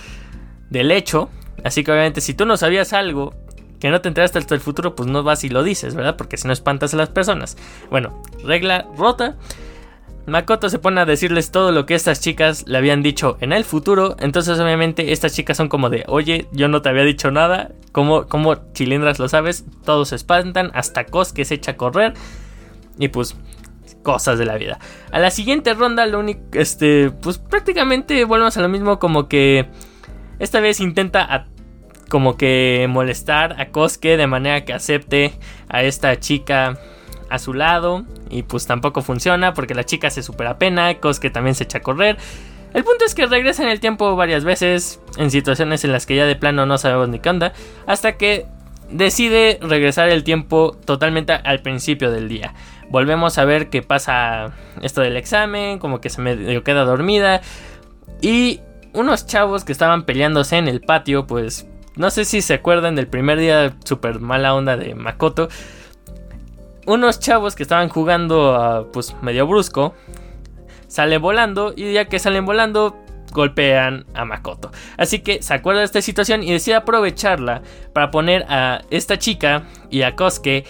[0.69, 1.31] del hecho.
[1.65, 3.35] Así que obviamente si tú no sabías algo
[3.81, 6.17] que no te enteraste hasta el futuro, pues no vas y lo dices, ¿verdad?
[6.17, 7.57] Porque si no espantas a las personas.
[7.91, 9.37] Bueno, regla rota.
[10.27, 13.65] Makoto se pone a decirles todo lo que estas chicas le habían dicho en el
[13.65, 14.17] futuro.
[14.21, 17.73] Entonces, obviamente, estas chicas son como de: Oye, yo no te había dicho nada.
[17.91, 19.65] ¿Cómo, cómo chilindras lo sabes?
[19.85, 20.71] Todos se espantan.
[20.75, 22.15] Hasta Cos se echa a correr.
[22.99, 23.37] Y pues,
[24.03, 24.79] cosas de la vida.
[25.11, 29.67] A la siguiente ronda, lo único, este, pues prácticamente volvemos a lo mismo, como que
[30.39, 31.47] esta vez intenta
[32.09, 35.33] como que molestar a Kosuke de manera que acepte
[35.69, 36.79] a esta chica
[37.33, 41.55] a su lado y pues tampoco funciona porque la chica se supera pena, Kosuke también
[41.55, 42.17] se echa a correr.
[42.75, 46.17] El punto es que regresa en el tiempo varias veces en situaciones en las que
[46.17, 47.53] ya de plano no sabemos ni qué onda,
[47.87, 48.47] hasta que
[48.91, 52.55] decide regresar el tiempo totalmente al principio del día
[52.93, 54.53] volvemos a ver que pasa
[54.83, 57.41] esto del examen, como que se me queda dormida.
[58.21, 58.61] Y
[58.93, 61.67] unos chavos que estaban peleándose en el patio, pues
[61.97, 65.49] no sé si se acuerdan del primer día super mala onda de Makoto.
[66.87, 69.95] Unos chavos que estaban jugando a, pues medio brusco,
[70.89, 72.97] salen volando y ya que salen volando
[73.33, 74.71] golpean a Makoto.
[74.97, 77.63] Así que se acuerda de esta situación y decide aprovecharla
[77.93, 80.65] para poner a esta chica y a Kosuke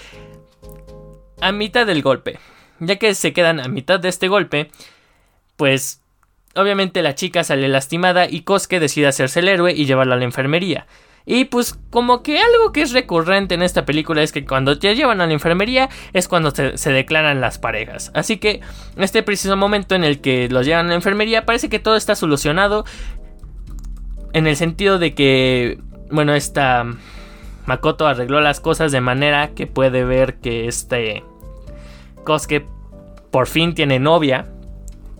[1.40, 2.38] a mitad del golpe.
[2.78, 4.70] Ya que se quedan a mitad de este golpe,
[5.56, 6.02] pues
[6.54, 10.24] obviamente la chica sale lastimada y Kosuke decide hacerse el héroe y llevarla a la
[10.24, 10.86] enfermería.
[11.24, 14.94] Y pues como que algo que es recurrente en esta película es que cuando te
[14.94, 18.10] llevan a la enfermería es cuando se, declaran las parejas.
[18.14, 18.60] Así que
[18.96, 21.96] en este preciso momento en el que los llevan a la enfermería parece que todo
[21.96, 22.84] está solucionado.
[24.32, 25.78] En el sentido de que,
[26.10, 26.86] bueno, esta
[27.66, 31.22] Makoto arregló las cosas de manera que puede ver que este
[32.24, 32.66] Kosuke
[33.30, 34.46] por fin tiene novia,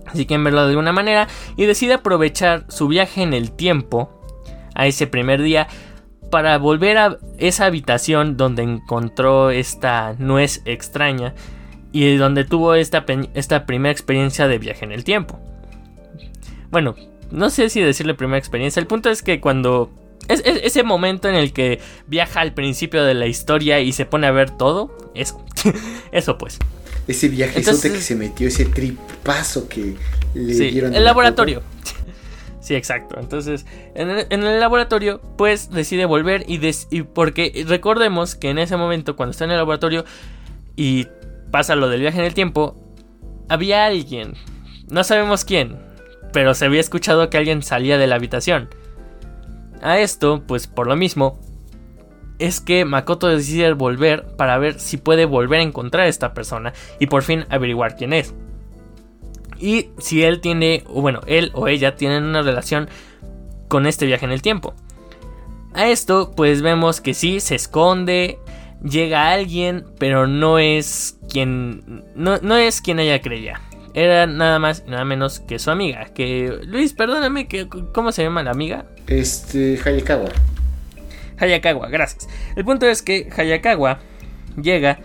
[0.06, 4.10] así que verlo de alguna manera, y decide aprovechar su viaje en el tiempo
[4.74, 5.68] a ese primer día
[6.32, 11.34] para volver a esa habitación donde encontró esta nuez extraña
[11.92, 13.04] y donde tuvo esta,
[13.34, 15.38] esta primera experiencia de viaje en el tiempo.
[16.70, 16.96] Bueno,
[17.30, 19.92] no sé si decirle primera experiencia, el punto es que cuando
[20.26, 24.26] es, ese momento en el que viaja al principio de la historia y se pone
[24.26, 25.44] a ver todo, eso,
[26.12, 26.58] eso pues.
[27.06, 29.96] Ese viajezote que se metió, ese tripazo que
[30.32, 30.94] le sí, dieron.
[30.94, 31.62] El laboratorio.
[32.62, 33.18] Sí, exacto.
[33.18, 36.60] Entonces, en el, laboratorio, pues decide volver y,
[36.90, 40.04] y, porque recordemos que en ese momento, cuando está en el laboratorio
[40.76, 41.08] y
[41.50, 42.76] pasa lo del viaje en el tiempo,
[43.48, 44.34] había alguien,
[44.88, 45.76] no sabemos quién,
[46.32, 48.68] pero se había escuchado que alguien salía de la habitación.
[49.82, 51.40] A esto, pues por lo mismo,
[52.38, 56.72] es que Makoto decide volver para ver si puede volver a encontrar a esta persona
[57.00, 58.32] y por fin averiguar quién es.
[59.62, 62.88] Y si él tiene, o bueno, él o ella tienen una relación
[63.68, 64.74] con este viaje en el tiempo.
[65.72, 68.40] A esto, pues vemos que sí, se esconde,
[68.82, 73.60] llega alguien, pero no es quien, no, no es quien ella creía.
[73.94, 76.06] era nada más y nada menos que su amiga.
[76.06, 78.86] Que, Luis, perdóname, que, ¿cómo se llama la amiga?
[79.06, 80.30] Este, Hayakawa.
[81.38, 82.28] Hayakawa, gracias.
[82.56, 84.00] El punto es que Hayakawa
[84.60, 84.98] llega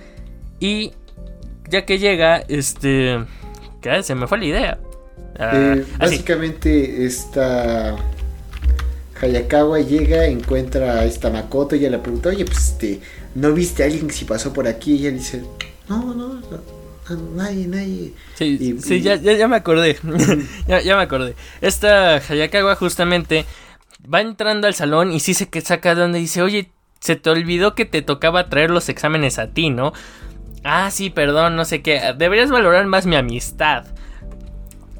[0.59, 0.93] y
[1.69, 3.19] ya que llega, este...
[3.87, 4.03] ¿Qué?
[4.03, 4.79] Se me fue la idea.
[5.39, 7.95] Ah, eh, básicamente esta
[9.21, 12.99] Hayakawa llega, encuentra a esta Makoto y ella le pregunta, oye, pues este,
[13.35, 14.95] ¿no viste a alguien que si pasó por aquí?
[14.95, 15.43] Y ella dice,
[15.87, 16.41] no, no,
[17.35, 18.13] nadie, nadie.
[18.35, 19.97] Sí, sí Ya, ya, me acordé.
[20.67, 21.35] ya, ya, me acordé.
[21.61, 23.45] Esta Hayakawa justamente
[24.11, 27.29] va entrando al salón y sí se que saca de donde dice, oye, se te
[27.29, 29.93] olvidó que te tocaba traer los exámenes a ti, ¿no?
[30.63, 32.01] Ah, sí, perdón, no sé qué.
[32.17, 33.85] Deberías valorar más mi amistad.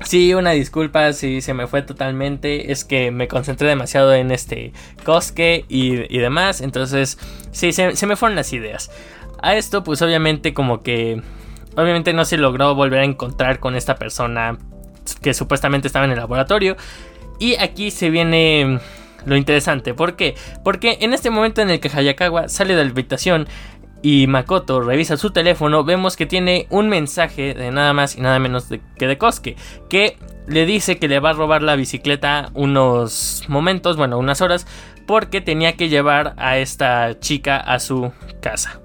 [0.05, 2.71] Sí, una disculpa si se me fue totalmente.
[2.71, 4.71] Es que me concentré demasiado en este
[5.03, 6.61] Cosque y, demás.
[6.61, 7.17] Entonces,
[7.51, 8.91] sí, se, se, me fueron las ideas.
[9.41, 11.21] A esto, pues obviamente como que...
[11.75, 14.57] Obviamente no se logró volver a encontrar con esta persona
[15.21, 16.75] que supuestamente estaba en el laboratorio.
[17.39, 18.79] Y aquí se viene
[19.25, 19.93] lo interesante.
[19.93, 20.35] ¿Por qué?
[20.63, 23.47] Porque en este momento en el que Hayakawa sale de la habitación
[24.01, 28.39] y Makoto revisa su teléfono, vemos que tiene un mensaje de nada más y nada
[28.39, 28.67] menos
[28.97, 29.55] que de Kosuke,
[29.89, 30.17] que
[30.47, 34.67] le dice que le va a robar la bicicleta unos momentos, bueno, unas horas,
[35.05, 38.79] porque tenía que llevar a esta chica a su casa.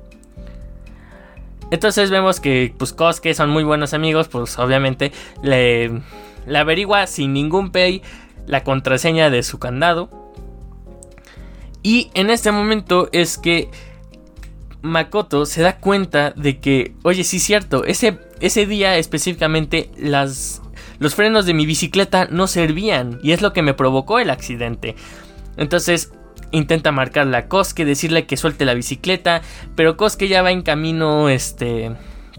[1.71, 6.03] Entonces vemos que pues Kosuke son muy buenos amigos, pues obviamente le,
[6.47, 8.03] le averigua sin ningún pay
[8.47, 10.11] la contraseña de su candado.
[11.83, 13.71] Y en este momento es que
[14.83, 20.61] Makoto se da cuenta de que, oye, sí es cierto, ese, ese día específicamente las,
[20.99, 24.97] los frenos de mi bicicleta no servían y es lo que me provocó el accidente.
[25.57, 26.13] Entonces
[26.51, 29.43] intenta marcarle a Kosuke, decirle que suelte la bicicleta,
[29.75, 31.93] pero Kosuke ya va en camino, este,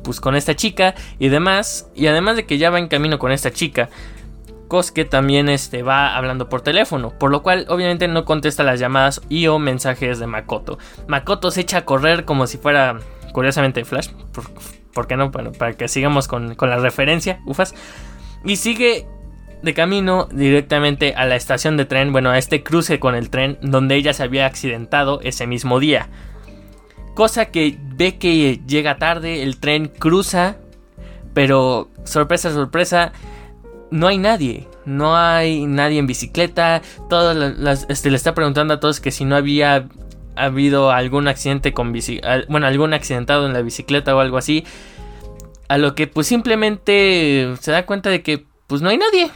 [0.04, 3.32] pues con esta chica y demás, y además de que ya va en camino con
[3.32, 3.90] esta chica,
[4.92, 9.22] que también este, va hablando por teléfono, por lo cual obviamente no contesta las llamadas
[9.30, 10.80] y o mensajes de Makoto.
[11.08, 12.98] Makoto se echa a correr como si fuera,
[13.34, 14.10] curiosamente, Flash,
[14.94, 15.32] por, qué no?
[15.32, 17.76] para que sigamos con, con la referencia, ufas.
[18.44, 19.06] Y sigue
[19.62, 23.58] de camino directamente a la estación de tren, bueno, a este cruce con el tren
[23.62, 26.10] donde ella se había accidentado ese mismo día.
[27.16, 30.58] Cosa que ve que llega tarde, el tren cruza,
[31.34, 33.14] pero sorpresa, sorpresa,
[33.94, 34.68] no hay nadie.
[34.86, 36.82] No hay nadie en bicicleta.
[37.10, 39.88] Todas las, este, le está preguntando a todos que si no había
[40.36, 42.46] habido algún accidente con bicicleta.
[42.50, 44.66] Bueno, algún accidentado en la bicicleta o algo así.
[45.68, 49.30] A lo que pues simplemente se da cuenta de que pues no hay nadie.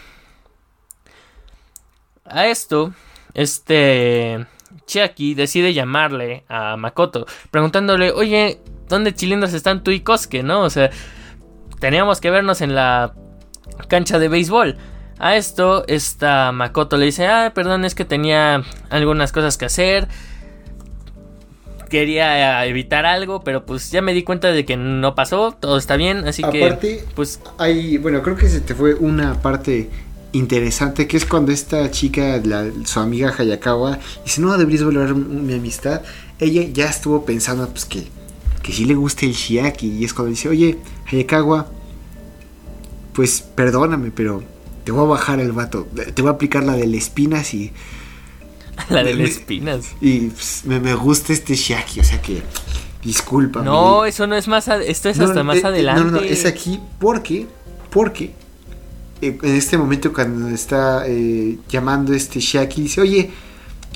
[2.26, 2.94] A esto,
[3.36, 4.46] este
[4.88, 10.62] Chiaki decide llamarle a Makoto, preguntándole, oye, ¿dónde chilindros están tú y Kosuke, no?
[10.62, 10.90] O sea,
[11.80, 13.14] teníamos que vernos en la
[13.88, 14.78] cancha de béisbol.
[15.20, 20.08] A esto, esta Makoto le dice, ah, perdón, es que tenía algunas cosas que hacer.
[21.90, 25.96] Quería evitar algo, pero pues ya me di cuenta de que no pasó, todo está
[25.96, 27.04] bien, así que...
[27.16, 27.40] pues...
[27.58, 29.90] Hay, bueno, creo que se te fue una parte
[30.34, 32.42] interesante, que es cuando esta chica,
[32.84, 36.02] su amiga Hayakawa, dice, no, deberías volver mi amistad.
[36.40, 38.04] Ella ya estuvo pensando, pues que,
[38.62, 40.78] que sí le gusta el shiaki, y es cuando dice, oye,
[41.10, 41.68] Hayakawa,
[43.18, 44.44] pues perdóname, pero
[44.84, 45.88] te voy a bajar el vato.
[46.14, 47.74] Te voy a aplicar la de espinas y.
[48.92, 49.88] La de espinas.
[50.00, 52.44] Y pues, me, gusta este Shaki, o sea que.
[53.04, 53.64] Disculpa.
[53.64, 54.68] No, eso no es más.
[54.68, 56.02] esto es hasta más adelante.
[56.02, 57.48] Eh, no, no, es aquí porque.
[57.90, 58.34] Porque.
[59.20, 63.32] Eh, en este momento, cuando está eh, llamando este Shaki, dice: Oye,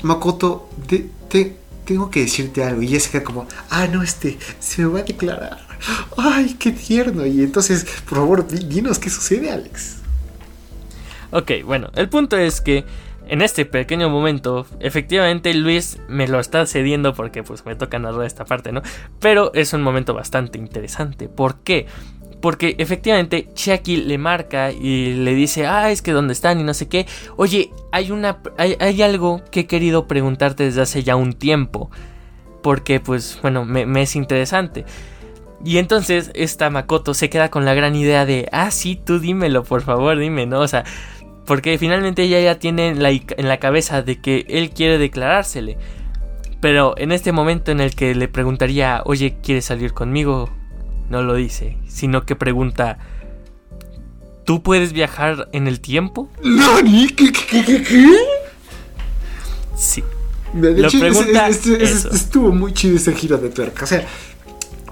[0.02, 2.82] Makoto, te, tengo que decirte algo.
[2.82, 4.36] Y es como: Ah, no, este.
[4.58, 5.71] Se me va a declarar
[6.16, 7.26] ¡Ay, qué tierno!
[7.26, 9.96] Y entonces, por favor, dinos qué sucede, Alex.
[11.30, 12.84] Ok, bueno, el punto es que
[13.28, 18.26] en este pequeño momento, efectivamente Luis me lo está cediendo porque pues me toca narrar
[18.26, 18.82] esta parte, ¿no?
[19.20, 21.28] Pero es un momento bastante interesante.
[21.28, 21.86] ¿Por qué?
[22.40, 26.74] Porque efectivamente Chucky le marca y le dice, ah, es que dónde están y no
[26.74, 27.06] sé qué.
[27.36, 31.90] Oye, hay, una, hay, algo que he querido preguntarte desde hace ya un tiempo.
[32.62, 34.84] Porque pues bueno, me es interesante.
[35.64, 39.62] Y entonces esta Makoto se queda con la gran idea de, ah, sí, tú dímelo,
[39.62, 40.60] por favor, dime, ¿no?
[40.60, 40.84] O sea,
[41.46, 45.78] porque finalmente ella ya tiene en la, en la cabeza de que él quiere declarársele.
[46.60, 50.50] Pero en este momento en el que le preguntaría, oye, ¿quieres salir conmigo?
[51.10, 52.98] No lo dice, sino que pregunta,
[54.44, 56.28] ¿tú puedes viajar en el tiempo?
[56.42, 57.08] ¿Nani?
[57.08, 58.16] ¿Qué, qué, qué, qué?
[59.76, 60.02] Sí.
[60.52, 63.84] De lo pregunta estuvo muy chido ese giro de tuerca.
[63.84, 64.06] O sea,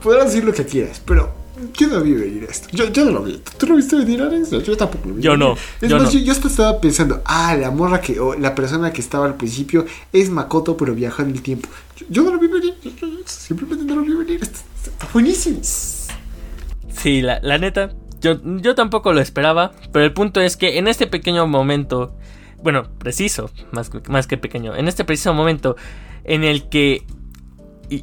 [0.01, 1.33] podrás decir lo que quieras, pero
[1.75, 2.69] Yo no vi venir esto.
[2.73, 3.43] Yo, yo no lo vi.
[3.59, 4.51] ¿Tú lo viste venir, Alex?
[4.51, 5.23] Yo tampoco lo vi.
[5.23, 5.57] Yo no.
[5.81, 6.11] Es yo más, no.
[6.21, 9.85] yo, yo estaba pensando, ah, la morra que, o la persona que estaba al principio
[10.13, 11.69] es Makoto, pero viaja en el tiempo.
[11.97, 12.75] Yo, yo no lo vi venir.
[12.83, 12.91] Yo-
[13.27, 14.41] simplemente no lo vi venir.
[14.43, 15.61] Está, está buenísimo.
[15.63, 17.91] Sí, la, la neta,
[18.21, 22.15] yo, yo tampoco lo esperaba, pero el punto es que en este pequeño momento,
[22.63, 25.77] bueno, preciso, más, más que pequeño, en este preciso momento
[26.25, 27.05] en el que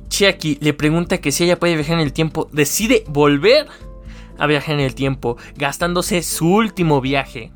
[0.10, 3.68] Chiaki le pregunta que si ella puede viajar en el tiempo, decide volver
[4.38, 7.52] a viajar en el tiempo, gastándose su último viaje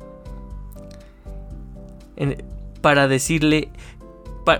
[2.80, 3.70] para decirle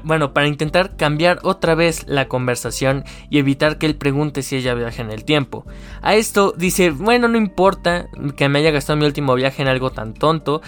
[0.05, 4.75] bueno, para intentar cambiar otra vez la conversación y evitar que él pregunte si ella
[4.75, 5.67] viaja en el tiempo.
[6.03, 8.07] A esto dice, bueno, no importa
[8.37, 10.63] que me haya gastado mi último viaje en algo tan tonto.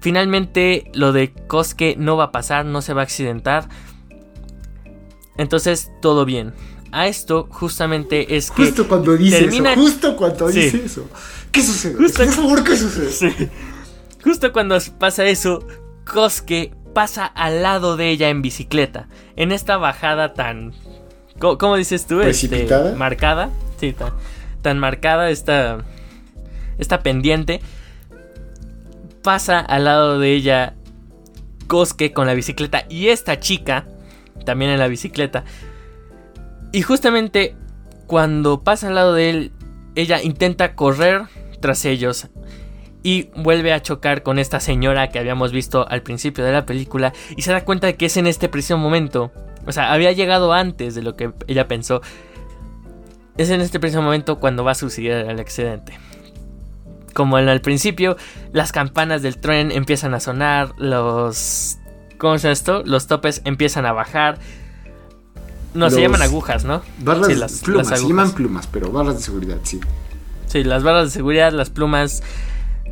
[0.00, 3.68] Finalmente lo de Kosuke no va a pasar, no se va a accidentar.
[5.36, 6.52] Entonces, todo bien.
[6.92, 8.66] A esto justamente es que...
[8.66, 9.80] Justo cuando dice termina- eso.
[9.80, 10.60] Justo cuando Sí.
[10.60, 11.08] dice eso.
[11.50, 11.94] ¿Qué sucede?
[11.96, 13.10] Justo- Por favor, ¿qué sucede?
[13.10, 13.48] Sí.
[14.22, 15.66] Justo cuando pasa eso,
[16.04, 19.08] Kosuke pasa al lado de ella en bicicleta.
[19.36, 20.74] En esta bajada tan.
[21.38, 22.20] ¿Cómo, cómo dices tú?
[22.20, 22.94] Este, ¿Precipitada?
[22.94, 23.50] marcada.
[23.80, 24.12] Sí, tan,
[24.60, 25.78] tan marcada esta.
[26.78, 27.60] Esta pendiente.
[29.22, 30.74] Pasa al lado de ella
[31.68, 32.84] Kosuke con la bicicleta.
[32.90, 33.86] Y esta chica.
[34.44, 35.44] También en la bicicleta.
[36.72, 37.56] Y justamente
[38.06, 39.52] cuando pasa al lado de él.
[39.94, 41.22] Ella intenta correr
[41.60, 42.28] tras ellos
[43.02, 47.12] y vuelve a chocar con esta señora que habíamos visto al principio de la película
[47.36, 49.32] y se da cuenta de que es en este preciso momento.
[49.66, 52.00] O sea, había llegado antes de lo que ella pensó.
[53.36, 55.98] Es en este preciso momento cuando va a suceder el accidente.
[57.14, 58.16] Como en el principio,
[58.52, 61.78] las campanas del tren empiezan a sonar, los...
[62.22, 62.84] ¿Cómo es esto?
[62.86, 64.38] Los topes empiezan a bajar.
[65.74, 66.80] No, se llaman agujas, ¿no?
[67.00, 69.80] Barras, Sí, las- plumas, las se llaman plumas, pero barras de seguridad, sí.
[70.46, 72.22] Sí, las barras de seguridad, las plumas.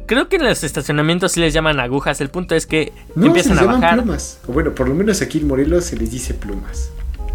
[0.06, 2.20] Creo que en los estacionamientos sí les llaman agujas.
[2.20, 3.98] El punto es que No, empiezan se a les llaman bajar.
[3.98, 4.40] plumas.
[4.48, 6.90] O bueno, por lo menos aquí en Morelos se les dice plumas.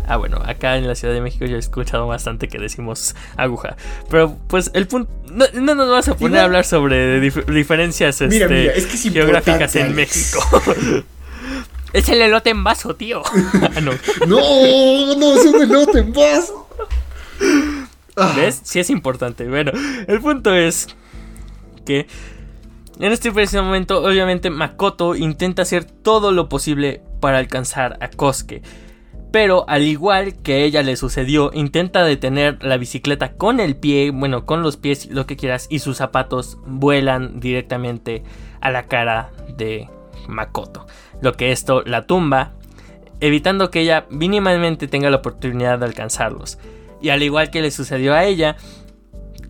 [0.05, 3.77] Ah, bueno, acá en la Ciudad de México yo he escuchado bastante que decimos aguja.
[4.09, 5.09] Pero pues el punto.
[5.31, 8.85] No, no nos vamos a poner a hablar sobre dif- diferencias Mira, este, mira, es
[8.85, 9.95] que es geográficas en.
[9.95, 10.39] México.
[11.95, 13.23] es el elote en vaso, tío.
[13.75, 13.91] Ah, no.
[14.27, 16.67] No, no, es un elote en vaso.
[18.17, 18.61] Ah, ¿Ves?
[18.63, 19.47] Sí es importante.
[19.47, 19.71] Bueno,
[20.07, 20.87] el punto es
[21.85, 22.07] que
[22.99, 28.61] en este preciso momento, obviamente, Makoto intenta hacer todo lo posible para alcanzar a Kosuke.
[29.31, 34.45] Pero al igual que ella le sucedió, intenta detener la bicicleta con el pie, bueno,
[34.45, 38.23] con los pies, lo que quieras, y sus zapatos vuelan directamente
[38.61, 39.89] a la cara de
[40.27, 40.85] Makoto.
[41.21, 42.53] Lo que esto la tumba,
[43.19, 46.57] evitando que ella mínimamente tenga la oportunidad de alcanzarlos.
[47.01, 48.55] Y al igual que le sucedió a ella,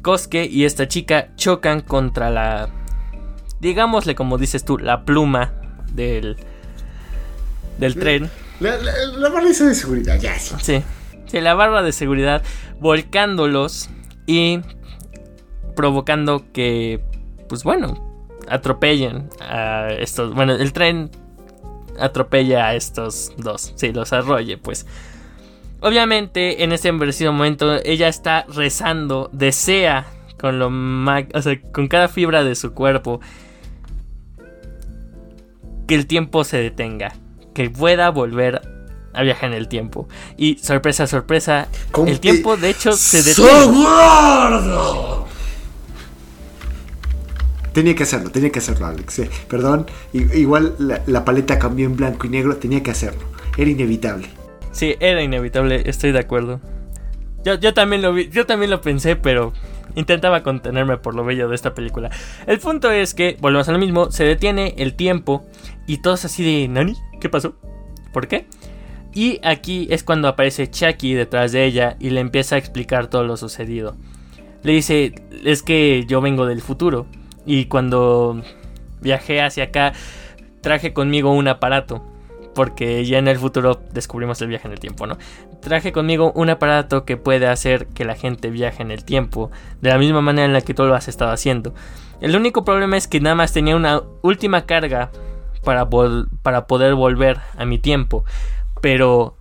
[0.01, 2.69] Kosuke y esta chica chocan contra la,
[3.59, 5.53] digámosle como dices tú, la pluma
[5.93, 6.37] del,
[7.79, 8.29] del tren.
[8.59, 10.55] La, la, la barra de seguridad, ya sí.
[10.61, 10.83] Sí,
[11.25, 12.43] sí, la barra de seguridad
[12.79, 13.89] volcándolos
[14.27, 14.61] y
[15.75, 17.03] provocando que,
[17.49, 18.14] pues bueno,
[18.49, 20.33] atropellen a estos.
[20.33, 21.09] Bueno, el tren
[21.99, 24.85] atropella a estos dos, sí, los arrolle, pues.
[25.81, 30.05] Obviamente, en ese preciso momento, ella está rezando, desea
[30.39, 33.21] con lo ma- o sea, con cada fibra de su cuerpo
[35.87, 37.13] que el tiempo se detenga,
[37.53, 38.61] que pueda volver
[39.13, 40.07] a viajar en el tiempo.
[40.37, 41.67] Y sorpresa, sorpresa,
[42.07, 43.65] el tiempo de hecho se ¡So detiene.
[43.77, 45.24] gordo!
[47.75, 49.23] Tenía que hacerlo, tenía que hacerlo, Alex.
[49.49, 53.19] Perdón, igual la, la paleta cambió en blanco y negro, tenía que hacerlo.
[53.57, 54.29] Era inevitable.
[54.71, 56.61] Sí, era inevitable, estoy de acuerdo.
[57.43, 59.51] Yo, yo también lo vi, yo también lo pensé, pero
[59.93, 62.11] intentaba contenerme por lo bello de esta película.
[62.47, 65.45] El punto es que, volvemos a lo mismo, se detiene el tiempo
[65.85, 66.95] y todos así de, ¿Nani?
[67.19, 67.57] ¿Qué pasó?
[68.13, 68.47] ¿Por qué?
[69.13, 73.25] Y aquí es cuando aparece Chucky detrás de ella y le empieza a explicar todo
[73.25, 73.97] lo sucedido.
[74.63, 75.13] Le dice,
[75.43, 77.05] es que yo vengo del futuro
[77.45, 78.41] y cuando
[79.01, 79.93] viajé hacia acá
[80.61, 82.03] traje conmigo un aparato
[82.55, 85.17] porque ya en el futuro descubrimos el viaje en el tiempo, ¿no?
[85.59, 89.89] Traje conmigo un aparato que puede hacer que la gente viaje en el tiempo, de
[89.89, 91.73] la misma manera en la que tú lo has estado haciendo.
[92.21, 95.11] El único problema es que nada más tenía una última carga
[95.65, 95.87] para,
[96.41, 98.23] para poder volver a mi tiempo,
[98.79, 99.35] pero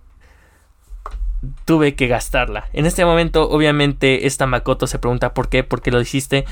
[1.63, 2.65] tuve que gastarla.
[2.73, 6.45] En este momento, obviamente, esta Makoto se pregunta por qué, por qué lo hiciste.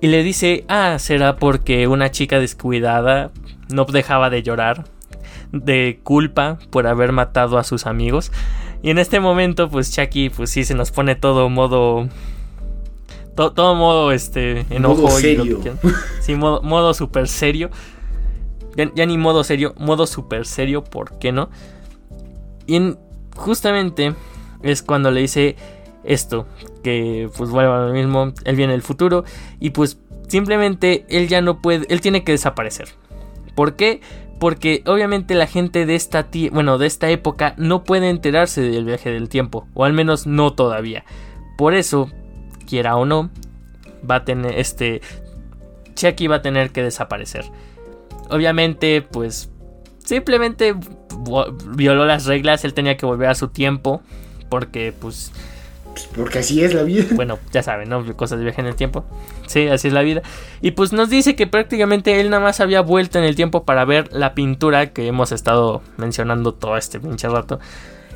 [0.00, 3.30] Y le dice, ah, será porque una chica descuidada
[3.72, 4.84] no dejaba de llorar
[5.52, 8.30] de culpa por haber matado a sus amigos.
[8.82, 12.08] Y en este momento, pues Chucky, pues sí, se nos pone todo modo.
[13.34, 15.44] todo modo este enojo Modo y serio.
[15.44, 15.80] lo que quieran.
[16.20, 17.70] Sí, modo, modo super serio.
[18.76, 21.50] Ya, ya ni modo serio, modo super serio, ¿por qué no?
[22.66, 22.98] Y en-
[23.36, 24.14] justamente
[24.62, 25.56] es cuando le dice
[26.08, 26.46] esto,
[26.82, 29.24] que pues vuelve a lo mismo, él viene del futuro
[29.60, 32.88] y pues simplemente él ya no puede, él tiene que desaparecer.
[33.54, 34.00] ¿Por qué?
[34.40, 39.10] Porque obviamente la gente de esta, bueno, de esta época no puede enterarse del viaje
[39.10, 41.04] del tiempo, o al menos no todavía.
[41.56, 42.10] Por eso,
[42.66, 43.30] quiera o no,
[44.08, 45.02] va a tener este
[45.94, 47.44] Chucky va a tener que desaparecer.
[48.30, 49.50] Obviamente, pues
[49.98, 50.74] simplemente
[51.74, 54.02] violó las reglas, él tenía que volver a su tiempo
[54.48, 55.32] porque pues
[55.98, 57.04] Pues porque así es la vida.
[57.14, 58.04] bueno, ya saben, ¿no?
[58.16, 59.04] Cosas de viaje en el tiempo.
[59.46, 60.22] Sí, así es la vida.
[60.60, 63.84] Y pues nos dice que prácticamente él nada más había vuelto en el tiempo para
[63.84, 67.58] ver la pintura que hemos estado mencionando todo este pinche rato.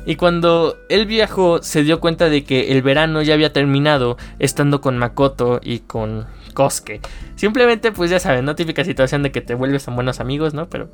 [0.05, 4.81] Y cuando él viajó, se dio cuenta de que el verano ya había terminado estando
[4.81, 7.01] con Makoto y con Kosuke.
[7.35, 8.55] Simplemente, pues ya saben, ¿no?
[8.55, 10.67] Típica situación de que te vuelves tan buenos amigos, ¿no?
[10.67, 10.89] Pero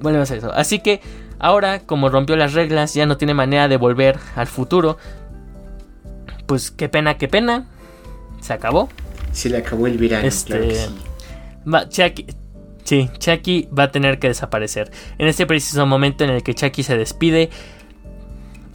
[0.00, 0.52] volvemos a eso.
[0.52, 1.00] Así que
[1.38, 4.98] ahora, como rompió las reglas, ya no tiene manera de volver al futuro.
[6.46, 7.68] Pues qué pena, qué pena.
[8.40, 8.88] Se acabó.
[9.32, 10.90] Se le acabó el verano, Este- claro que sí.
[11.72, 12.26] Va, Chucky,
[12.84, 14.90] sí, Chucky va a tener que desaparecer.
[15.18, 17.50] En este preciso momento en el que Chucky se despide,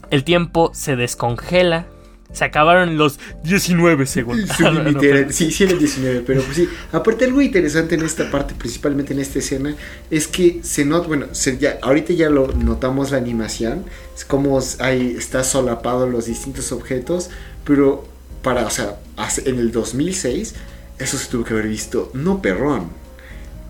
[0.10, 1.88] el tiempo se descongela.
[2.32, 4.50] Se acabaron los 19 segundos.
[4.58, 6.68] Sí, no, no, literal, pero- sí, sí, el 19, pero pues sí.
[6.92, 9.76] Aparte, algo interesante en esta parte, principalmente en esta escena,
[10.12, 14.60] es que se nota, bueno, se, ya, ahorita ya lo notamos la animación, es como
[14.80, 17.30] ahí está solapado los distintos objetos,
[17.68, 18.06] pero
[18.42, 19.00] para, o sea,
[19.46, 20.56] en el 2006,
[21.00, 22.90] eso se tuvo que haber visto, no perrón,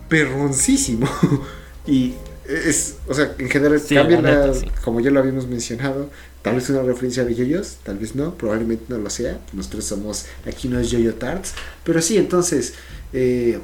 [0.09, 1.07] perroncísimo.
[1.87, 2.13] y
[2.47, 4.67] es, o sea, en general Sí, cambian la neta, la- sí.
[4.83, 6.09] como ya lo habíamos mencionado,
[6.41, 9.39] tal vez una referencia de yoyos, tal vez no, probablemente no lo sea.
[9.53, 12.73] Nosotros somos aquí unos yoyo tarts, pero sí, entonces
[13.13, 13.59] eh,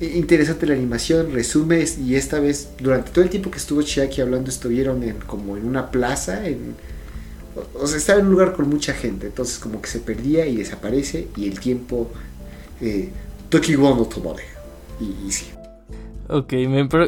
[0.00, 4.50] interesante la animación, resumes y esta vez durante todo el tiempo que estuvo Chiaki hablando
[4.50, 6.74] estuvieron en como en una plaza, en
[7.74, 10.56] o, sea, estaba en un lugar con mucha gente, entonces como que se perdía y
[10.56, 12.10] desaparece y el tiempo
[12.80, 13.10] eh,
[13.50, 14.44] no tomore.
[15.00, 15.50] Y, sí.
[16.28, 16.54] Ok,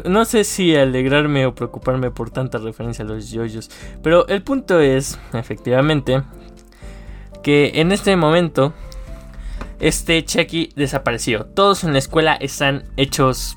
[0.05, 3.71] no sé si alegrarme o preocuparme por tanta referencia a los yoyos.
[4.03, 6.21] Pero el punto es, efectivamente,
[7.41, 8.73] que en este momento,
[9.79, 11.45] este Chucky desapareció.
[11.45, 13.55] Todos en la escuela están hechos.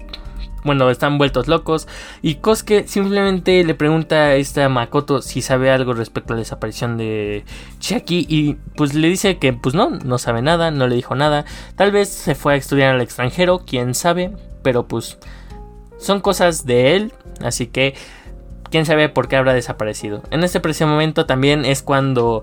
[0.69, 1.89] Bueno, están vueltos locos.
[2.21, 6.99] Y Kosuke simplemente le pregunta a esta Makoto si sabe algo respecto a la desaparición
[6.99, 7.47] de
[7.81, 8.27] Chucky.
[8.29, 11.47] Y pues le dice que pues no, no sabe nada, no le dijo nada.
[11.75, 14.31] Tal vez se fue a estudiar al extranjero, quién sabe.
[14.63, 15.17] Pero pues
[15.97, 17.95] son cosas de él, así que
[18.71, 20.23] quién sabe por qué habrá desaparecido.
[20.31, 22.43] En este preciso momento también es cuando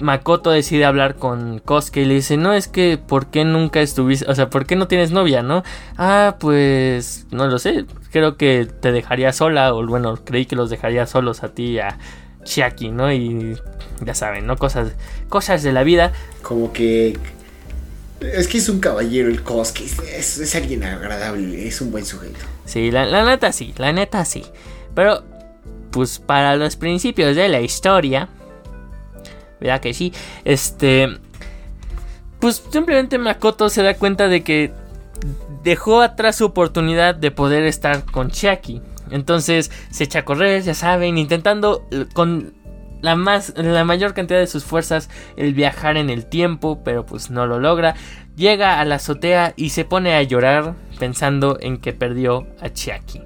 [0.00, 4.30] Makoto decide hablar con Kosuke y le dice, no, es que, ¿por qué nunca estuviste?
[4.30, 5.62] O sea, ¿por qué no tienes novia, no?
[5.96, 10.70] Ah, pues, no lo sé, creo que te dejaría sola, o bueno, creí que los
[10.70, 11.98] dejaría solos a ti y a
[12.44, 13.12] Chiaki, ¿no?
[13.12, 13.56] Y
[14.04, 14.56] ya saben, ¿no?
[14.56, 14.92] Cosas,
[15.28, 16.12] cosas de la vida.
[16.42, 17.18] Como que
[18.20, 19.84] es que es un caballero el Kosuke,
[20.16, 22.38] es, es, alguien agradable, es un buen sujeto.
[22.64, 24.44] Sí, la, la neta sí, la neta sí.
[24.94, 25.22] Pero,
[25.90, 28.28] pues para los principios de la historia,
[29.60, 30.12] ¿verdad que sí?
[30.44, 31.08] Este,
[32.40, 34.72] pues simplemente Makoto se da cuenta de que
[35.62, 38.80] dejó atrás su oportunidad de poder estar con Chiaki.
[39.10, 42.54] Entonces se echa a correr, ya saben, intentando eh, con
[43.00, 47.30] la, más, la mayor cantidad de sus fuerzas el viajar en el tiempo, pero pues
[47.30, 47.94] no lo logra.
[48.36, 53.22] Llega a la azotea y se pone a llorar pensando en que perdió a Chiaki.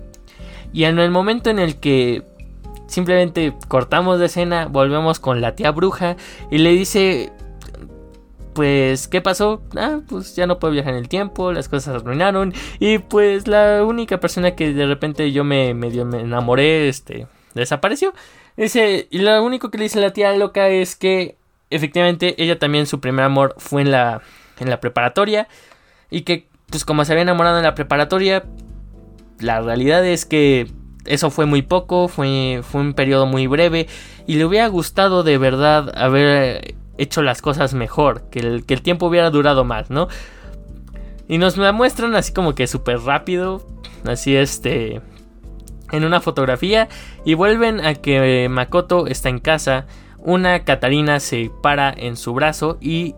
[0.73, 2.23] Y en el momento en el que
[2.93, 6.17] simplemente cortamos de escena, volvemos con la tía bruja
[6.51, 7.33] y le dice,
[8.53, 9.63] pues, ¿qué pasó?
[9.77, 13.49] Ah, pues ya no puedo viajar en el tiempo, las cosas se arruinaron y pues
[13.49, 18.13] la única persona que de repente yo me me enamoré, este, desapareció.
[18.57, 21.37] Dice, y lo único que le dice la tía loca es que
[21.71, 24.21] efectivamente ella también su primer amor fue en la,
[24.61, 25.49] en la preparatoria
[26.11, 28.45] y que pues como se había enamorado en la preparatoria,
[29.41, 30.71] la realidad es que
[31.05, 33.89] eso fue muy poco, fue, fue un periodo muy breve
[34.27, 38.83] y le hubiera gustado de verdad haber hecho las cosas mejor, que el, que el
[38.83, 40.09] tiempo hubiera durado más, ¿no?
[41.29, 43.67] Y nos la muestran así como que súper rápido,
[44.05, 45.01] así este,
[45.93, 46.89] en una fotografía
[47.25, 49.87] y vuelven a que Makoto está en casa,
[50.19, 53.15] una Katarina se para en su brazo y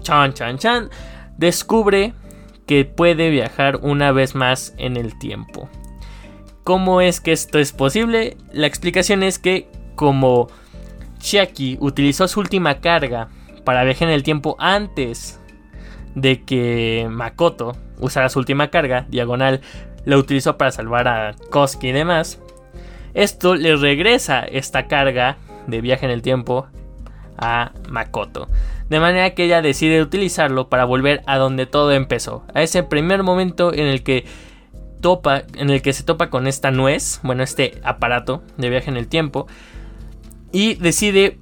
[0.00, 0.90] chan chan chan
[1.36, 2.14] descubre
[2.66, 5.68] que puede viajar una vez más en el tiempo.
[6.64, 8.36] ¿Cómo es que esto es posible?
[8.52, 10.48] La explicación es que como
[11.18, 13.28] Chiaki utilizó su última carga
[13.64, 15.40] para viajar en el tiempo antes
[16.14, 19.60] de que Makoto usara su última carga, diagonal,
[20.04, 22.40] la utilizó para salvar a Koski y demás.
[23.14, 26.66] Esto le regresa esta carga de viaje en el tiempo
[27.38, 28.48] a Makoto.
[28.88, 32.44] De manera que ella decide utilizarlo para volver a donde todo empezó.
[32.54, 34.26] A ese primer momento en el que
[35.02, 38.96] topa, en el que se topa con esta nuez, bueno, este aparato de viaje en
[38.96, 39.46] el tiempo.
[40.52, 41.38] Y decide,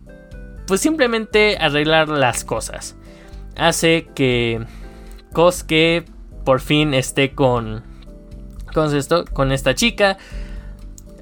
[0.67, 2.97] pues simplemente arreglar las cosas.
[3.57, 4.65] Hace que
[5.33, 6.05] Kosuke
[6.45, 7.85] por fin esté con,
[8.75, 10.19] con esto, con esta chica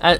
[0.01, 0.17] Ah,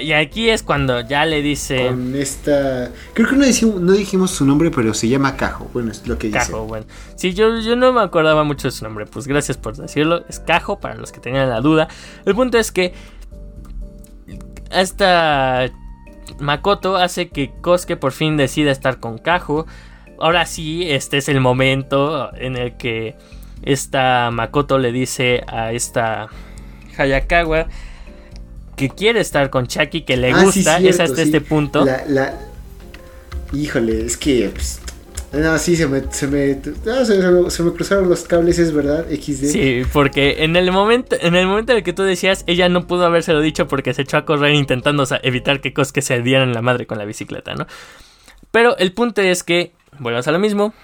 [0.00, 1.88] y aquí es cuando ya le dice.
[1.88, 2.90] Con esta.
[3.12, 5.68] Creo que no dijimos, no dijimos su nombre, pero se llama Cajo.
[5.72, 6.38] Bueno, es lo que dice.
[6.38, 6.86] Cajo, bueno.
[7.16, 9.06] Sí, yo, yo no me acordaba mucho de su nombre.
[9.06, 10.24] Pues gracias por decirlo.
[10.28, 11.88] Es Cajo, para los que tenían la duda.
[12.24, 12.94] El punto es que.
[14.70, 15.70] Esta.
[16.38, 19.66] Makoto hace que Kosuke por fin decida estar con Cajo.
[20.18, 23.16] Ahora sí, este es el momento en el que
[23.62, 26.28] esta Makoto le dice a esta
[26.96, 27.66] Hayakawa
[28.76, 31.84] que quiere estar con Chucky, que le ah, gusta, es hasta este punto.
[31.84, 32.34] La,
[33.52, 34.50] Híjole, es que...
[34.52, 34.80] Pues,
[35.32, 36.60] no, sí, se me, se me,
[37.50, 39.44] se, me, cruzaron los cables, es verdad, XD.
[39.44, 42.88] Sí, porque en el momento en el momento en el que tú decías, ella no
[42.88, 46.62] pudo habérselo dicho porque se echó a correr intentando evitar que Cosque se dieran la
[46.62, 47.68] madre con la bicicleta, ¿no?
[48.50, 50.74] Pero el punto es que, volvemos a lo mismo,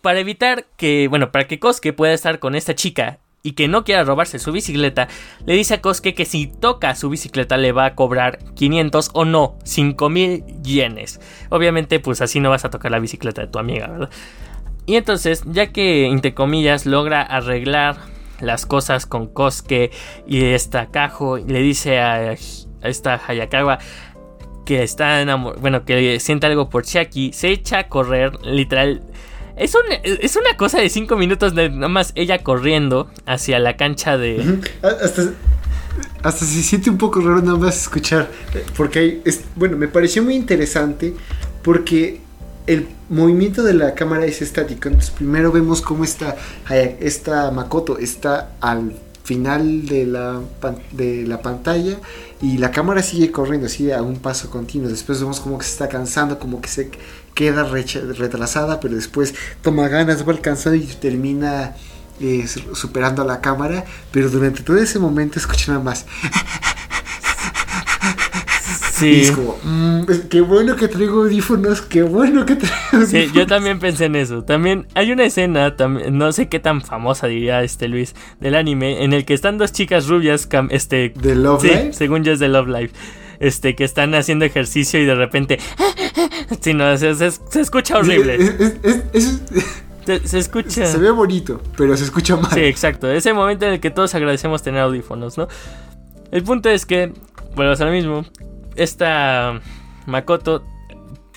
[0.00, 3.84] para evitar que, bueno, para que Cosque pueda estar con esta chica y que no
[3.84, 5.06] quiera robarse su bicicleta,
[5.44, 9.26] le dice a Kosuke que si toca su bicicleta le va a cobrar 500 o
[9.26, 11.20] no, 5000 yenes.
[11.50, 14.10] Obviamente, pues así no vas a tocar la bicicleta de tu amiga, ¿verdad?
[14.86, 17.98] Y entonces, ya que, entre comillas, logra arreglar
[18.40, 19.90] las cosas con Kosuke
[20.26, 22.34] y esta Kajo, le dice a,
[22.82, 23.78] esta Hayakawa
[24.64, 29.02] que está enamorado, bueno, que siente algo por Chiaki, se echa a correr, literal
[29.56, 29.74] es,
[30.04, 34.60] es una cosa de cinco minutos de nada más ella corriendo hacia la cancha de.
[34.82, 35.30] Hasta,
[36.22, 38.30] hasta se siente un poco raro nada más escuchar.
[38.76, 41.14] Porque es, bueno, me pareció muy interesante.
[41.62, 42.20] Porque
[42.66, 44.88] el movimiento de la cámara es estático.
[44.88, 46.36] Entonces, primero vemos cómo está
[47.00, 48.94] esta Makoto está al
[49.24, 50.40] final de la,
[50.92, 51.96] de la pantalla
[52.42, 54.88] y la cámara sigue corriendo así a un paso continuo.
[54.88, 56.90] Después vemos como que se está cansando, como que se
[57.34, 61.74] queda retrasada, pero después toma ganas, va alcanzando y termina
[62.20, 63.84] eh, superando a la cámara.
[64.10, 66.06] Pero durante todo ese momento escucha nada más.
[68.94, 69.22] Sí.
[69.22, 73.80] es como, mm, qué bueno que traigo audífonos, qué bueno que traigo Sí, yo también
[73.80, 74.44] pensé en eso.
[74.44, 75.74] También hay una escena,
[76.12, 79.72] no sé qué tan famosa diría este Luis, del anime, en el que están dos
[79.72, 81.12] chicas rubias, este...
[81.16, 82.94] ¿De Love sí, según yo es de Love Life.
[83.40, 85.58] Este, que están haciendo ejercicio y de repente...
[86.60, 87.10] Sí, no, se,
[87.60, 88.38] escucha horrible.
[90.24, 90.86] se, escucha.
[90.86, 92.50] Se ve bonito, pero se escucha mal.
[92.52, 93.10] Sí, exacto.
[93.10, 95.48] Ese momento en el que todos agradecemos tener audífonos, ¿no?
[96.30, 97.12] El punto es que,
[97.54, 98.24] bueno, es lo mismo
[98.76, 99.60] esta
[100.06, 100.64] Makoto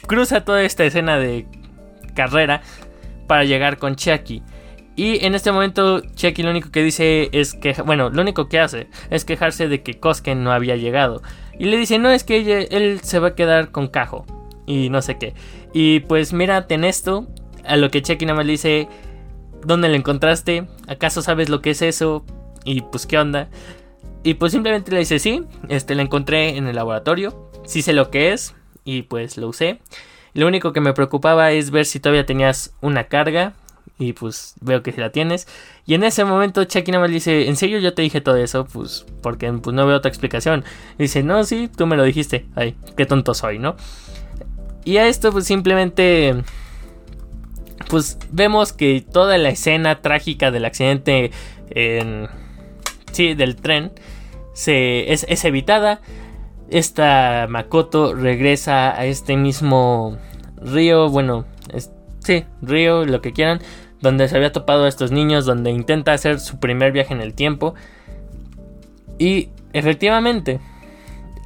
[0.08, 1.48] cruza toda esta escena de
[2.16, 2.62] carrera
[3.28, 4.44] para llegar con Chucky.
[4.96, 8.60] Y en este momento Chucky lo único que dice es que, bueno, lo único que
[8.60, 11.22] hace es quejarse de que Kosken no había llegado.
[11.60, 14.26] Y le dice, no, es que él se va a quedar con Cajo.
[14.66, 15.34] Y no sé qué.
[15.74, 17.28] Y pues mírate en esto.
[17.66, 18.88] A lo que Chucky nada más le dice,
[19.64, 20.68] ¿dónde lo encontraste?
[20.88, 22.26] ¿Acaso sabes lo que es eso?
[22.64, 23.50] Y pues qué onda.
[24.24, 28.12] Y pues simplemente le dice, sí, este, la encontré en el laboratorio, sí sé lo
[28.12, 29.80] que es y pues lo usé.
[30.34, 33.54] Lo único que me preocupaba es ver si todavía tenías una carga
[34.00, 35.48] y pues veo que si la tienes.
[35.86, 38.66] Y en ese momento Chucky nada más dice, ¿en serio yo te dije todo eso?
[38.66, 40.64] Pues porque pues, no veo otra explicación.
[40.98, 42.46] dice, no, sí, tú me lo dijiste.
[42.56, 43.76] Ay, qué tonto soy, ¿no?
[44.86, 46.36] Y a esto pues simplemente...
[47.90, 51.32] Pues vemos que toda la escena trágica del accidente
[51.70, 52.28] en...
[53.12, 53.94] Sí, del tren
[54.58, 56.02] se, es, evitada.
[56.70, 60.18] Esta Makoto regresa a este mismo
[60.58, 61.46] río, bueno,
[62.62, 63.60] río, lo que quieran,
[64.02, 67.34] donde se había topado a estos niños, donde intenta hacer su primer viaje en el
[67.34, 67.76] tiempo.
[69.18, 70.60] Y efectivamente,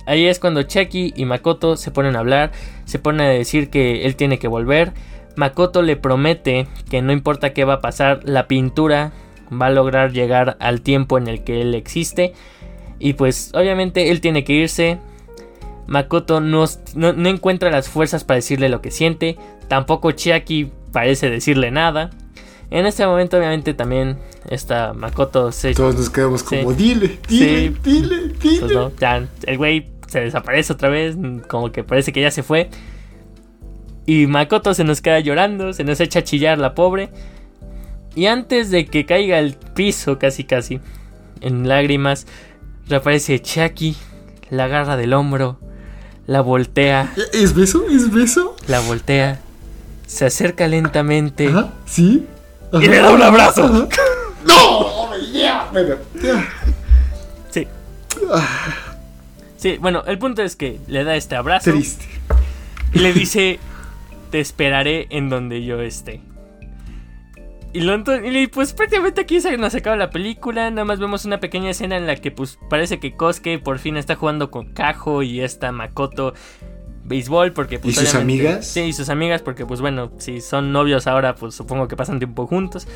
[0.05, 2.51] ahí es cuando Chucky y Makoto se ponen a hablar,
[2.85, 4.93] se ponen a decir que él tiene que volver.
[5.35, 9.13] Makoto le promete que no importa qué va a pasar, la pintura
[9.51, 12.33] va a lograr llegar al tiempo en el que él existe
[13.01, 14.99] y pues obviamente él tiene que irse.
[15.91, 16.63] Makoto no,
[16.95, 19.37] no, encuentra las fuerzas para decirle lo que siente.
[19.67, 22.11] Tampoco Chiaki parece decirle nada.
[22.69, 24.17] En este momento obviamente también
[24.49, 25.73] está Makoto se...
[25.73, 28.65] Todos nos quedamos como dile, dile, dile, dile.
[28.69, 31.17] Pues el güey se desaparece otra vez.
[31.49, 32.69] Como que parece que ya se fue.
[34.05, 37.09] Y Makoto se nos queda llorando, se nos echa a chillar la pobre.
[38.15, 40.79] Y antes de que caiga al piso, casi casi,
[41.41, 42.27] en lágrimas,
[42.87, 43.97] reaparece Chucky,
[44.49, 45.59] la agarra del hombro,
[46.31, 47.11] la voltea.
[47.33, 47.83] ¿Es beso?
[47.89, 48.55] ¿Es beso?
[48.67, 49.41] La voltea,
[50.07, 51.49] se acerca lentamente.
[51.49, 52.25] Ajá, ¿sí?
[52.71, 53.89] Y le da un abrazo.
[54.47, 55.09] ¡No!
[55.33, 55.69] Ya.
[57.49, 57.67] Sí.
[59.57, 62.05] Sí, bueno, el punto es que le da este abrazo Triste.
[62.93, 63.59] y le dice,
[64.29, 66.21] te esperaré en donde yo esté.
[67.73, 71.23] Y, lo, ento- y pues prácticamente aquí se nos acaba la película, nada más vemos
[71.23, 74.73] una pequeña escena en la que pues parece que Kosuke por fin está jugando con
[74.73, 76.33] Kajo y esta Makoto
[77.05, 78.67] béisbol porque pues ¿Y sus amigas?
[78.67, 82.19] Sí, y sus amigas porque pues bueno, si son novios ahora pues supongo que pasan
[82.19, 82.87] tiempo juntos.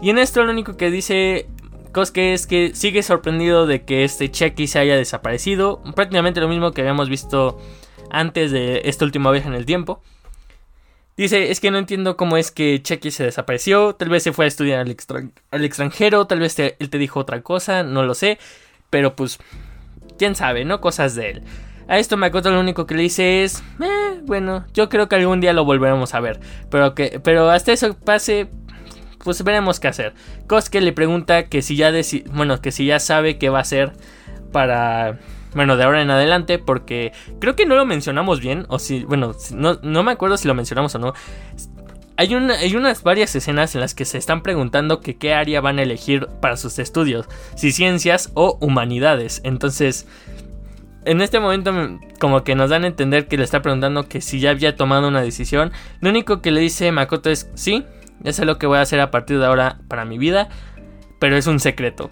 [0.00, 1.46] Y en esto lo único que dice
[1.92, 6.72] Kosuke es que sigue sorprendido de que este Chucky se haya desaparecido, prácticamente lo mismo
[6.72, 7.60] que habíamos visto
[8.10, 10.02] antes de esta última vez en el tiempo.
[11.16, 14.46] Dice, es que no entiendo cómo es que Chucky se desapareció, tal vez se fue
[14.46, 18.02] a estudiar al, extran- al extranjero, tal vez te- él te dijo otra cosa, no
[18.04, 18.38] lo sé,
[18.88, 19.38] pero pues,
[20.18, 20.80] quién sabe, ¿no?
[20.80, 21.42] Cosas de él.
[21.86, 25.40] A esto Makoto lo único que le dice es, eh, bueno, yo creo que algún
[25.40, 26.40] día lo volveremos a ver,
[26.70, 28.48] pero que, pero hasta eso pase,
[29.22, 30.14] pues veremos qué hacer.
[30.46, 31.92] Kosuke le pregunta que si ya
[32.30, 33.92] bueno, que si ya sabe qué va a hacer
[34.52, 35.18] para
[35.54, 39.32] bueno, de ahora en adelante porque creo que no lo mencionamos bien o si bueno,
[39.54, 41.12] no, no me acuerdo si lo mencionamos o no.
[42.16, 45.60] Hay, una, hay unas varias escenas en las que se están preguntando que qué área
[45.60, 47.26] van a elegir para sus estudios,
[47.56, 49.40] si ciencias o humanidades.
[49.44, 50.06] Entonces,
[51.04, 54.20] en este momento me- como que nos dan a entender que le está preguntando que
[54.20, 55.72] si ya había tomado una decisión.
[56.00, 57.84] Lo único que le dice Makoto es sí,
[58.20, 60.48] ya sé lo que voy a hacer a partir de ahora para mi vida,
[61.18, 62.10] pero es un secreto.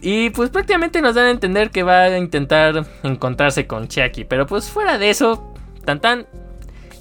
[0.00, 4.46] Y pues prácticamente nos dan a entender que va a intentar encontrarse con Chucky, pero
[4.46, 5.52] pues fuera de eso,
[5.84, 6.26] tan tan,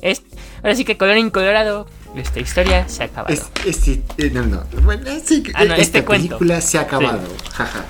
[0.02, 0.24] es,
[0.64, 3.34] ahora sí que color incolorado, esta historia se ha acabado.
[3.34, 4.64] Es- este, eh, no, no.
[4.84, 6.38] Bueno, sí, Ah, no, esta este cuento.
[6.40, 7.22] película se ha acabado.
[7.54, 7.86] Jaja.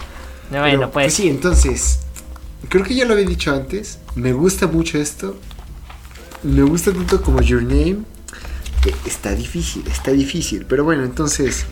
[0.51, 1.99] No, bueno, Pero, pues, sí, entonces,
[2.69, 3.99] creo que ya lo había dicho antes.
[4.15, 5.37] Me gusta mucho esto.
[6.43, 7.99] Me gusta tanto como Your Name.
[9.05, 10.65] está difícil, está difícil.
[10.65, 11.65] Pero bueno, entonces.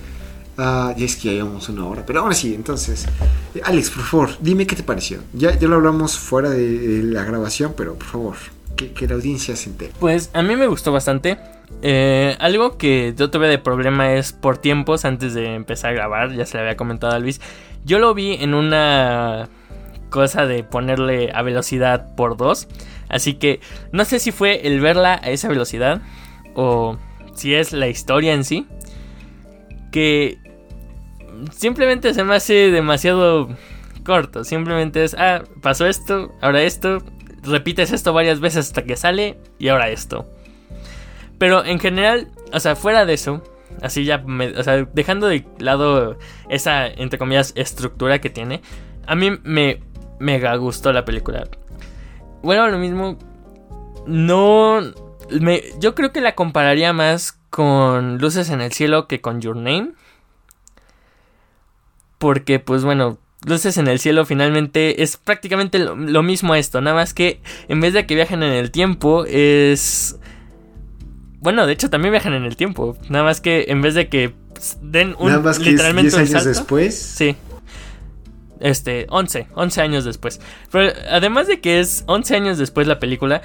[0.57, 2.05] Ah, ya es que ya llevamos una hora.
[2.05, 3.05] Pero ahora sí, entonces.
[3.63, 5.19] Alex, por favor, dime qué te pareció.
[5.33, 8.35] Ya, ya lo hablamos fuera de, de la grabación, pero por favor,
[8.75, 9.91] que, que la audiencia se entere.
[9.99, 11.37] pues a mí me gustó bastante.
[11.81, 16.31] Eh, algo que yo tuve de problema es por tiempos antes de empezar a grabar,
[16.33, 17.41] ya se le había comentado a Luis.
[17.83, 19.49] Yo lo vi en una
[20.09, 22.67] cosa de ponerle a velocidad por dos.
[23.09, 23.59] Así que
[23.91, 26.01] no sé si fue el verla a esa velocidad
[26.55, 26.97] o
[27.35, 28.67] si es la historia en sí.
[29.91, 30.39] Que
[31.51, 33.49] simplemente se me hace demasiado
[34.03, 34.43] corto.
[34.43, 36.99] Simplemente es, ah, pasó esto, ahora esto.
[37.43, 40.25] Repites esto varias veces hasta que sale y ahora esto.
[41.37, 43.43] Pero en general, o sea, fuera de eso,
[43.81, 46.17] así ya, me- o sea, dejando de lado
[46.49, 48.61] esa, entre comillas, estructura que tiene,
[49.05, 49.81] a mí me
[50.19, 51.43] mega gustó la película.
[52.41, 53.17] Bueno, lo mismo,
[54.07, 54.81] no,
[55.39, 59.55] me, yo creo que la compararía más con Luces en el Cielo que con Your
[59.55, 59.91] Name.
[62.17, 66.81] Porque, pues bueno, Luces en el Cielo finalmente es prácticamente lo, lo mismo a esto,
[66.81, 70.17] nada más que en vez de que viajen en el tiempo, es...
[71.41, 72.97] Bueno, de hecho también viajan en el tiempo.
[73.09, 76.13] Nada más que en vez de que pues, den un Nada más que literalmente 10
[76.15, 76.49] un años salto.
[76.49, 76.95] después.
[76.99, 77.35] Sí.
[78.59, 80.39] Este, 11, 11 años después.
[80.71, 83.41] Pero además de que es 11 años después la película,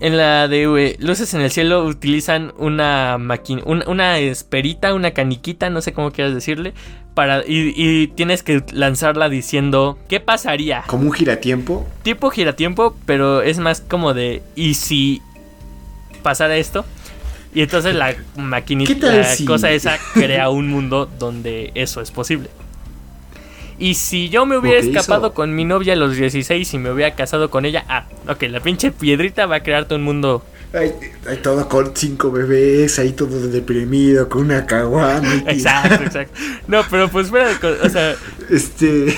[0.00, 5.68] en la de Luces en el Cielo utilizan una máquina, un- una esperita, una caniquita,
[5.70, 6.72] no sé cómo quieras decirle,
[7.14, 10.84] para y, y tienes que lanzarla diciendo qué pasaría.
[10.86, 11.86] Como un giratiempo.
[12.02, 15.22] Tipo giratiempo, pero es más como de ¿y si
[16.22, 16.84] pasara esto?
[17.54, 19.44] Y entonces la maquinita, ¿Qué tal la si?
[19.44, 22.48] cosa esa crea un mundo donde eso es posible.
[23.78, 27.14] Y si yo me hubiera escapado con mi novia a los 16 y me hubiera
[27.14, 30.44] casado con ella, ah, ok, la pinche piedrita va a crearte un mundo.
[30.72, 30.92] Hay,
[31.28, 35.28] hay todo con cinco bebés, ahí todo deprimido, con una caguama.
[35.46, 36.38] y- Exacto, exacto.
[36.68, 37.66] No, pero pues fuera de.
[37.82, 38.14] O sea,
[38.48, 39.16] Este.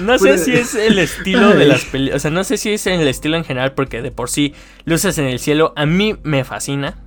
[0.00, 2.16] No sé si es el estilo de las películas.
[2.16, 4.54] O sea, no sé si es el estilo en general, porque de por sí,
[4.84, 6.98] Luces en el Cielo a mí me fascina.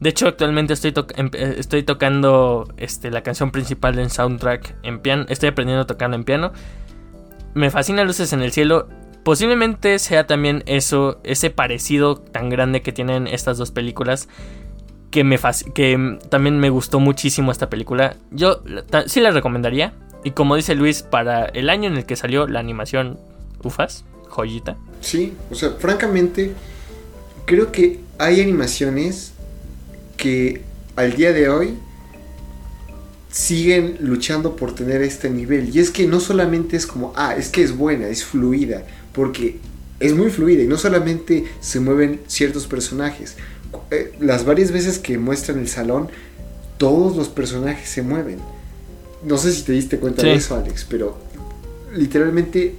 [0.00, 4.76] De hecho, actualmente estoy, to- em- eh, estoy tocando este, la canción principal del soundtrack
[4.82, 5.26] en piano.
[5.28, 6.52] Estoy aprendiendo a tocarla en piano.
[7.54, 8.88] Me fascina Luces en el Cielo.
[9.28, 14.26] Posiblemente sea también eso, ese parecido tan grande que tienen estas dos películas.
[15.10, 15.38] Que, me
[15.74, 18.16] que también me gustó muchísimo esta película.
[18.30, 18.62] Yo
[19.04, 19.92] sí la recomendaría.
[20.24, 23.18] Y como dice Luis, para el año en el que salió la animación,
[23.62, 24.78] ufas, joyita.
[25.02, 26.54] Sí, o sea, francamente,
[27.44, 29.34] creo que hay animaciones
[30.16, 30.62] que
[30.96, 31.74] al día de hoy
[33.30, 35.76] siguen luchando por tener este nivel.
[35.76, 38.84] Y es que no solamente es como, ah, es que es buena, es fluida,
[39.18, 39.58] porque
[39.98, 43.34] es muy fluida y no solamente se mueven ciertos personajes.
[43.90, 46.08] Eh, las varias veces que muestran el salón,
[46.76, 48.38] todos los personajes se mueven.
[49.24, 51.18] No sé si te diste cuenta de eso, Alex, pero
[51.92, 52.76] literalmente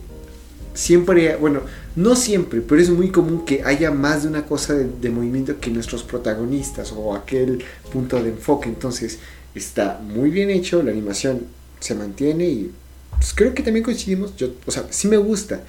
[0.74, 1.60] siempre, bueno,
[1.98, 5.72] no siempre, pero es muy común que haya más de una cosa de, movimiento que
[5.72, 8.70] nuestros protagonistas o aquel punto de enfoque.
[8.70, 9.20] Entonces,
[9.54, 11.48] está muy bien hecho, la animación
[11.82, 12.72] se mantiene y
[13.12, 14.38] pues, creo que también coincidimos.
[14.38, 15.64] Yo, o sea, sí me gusta.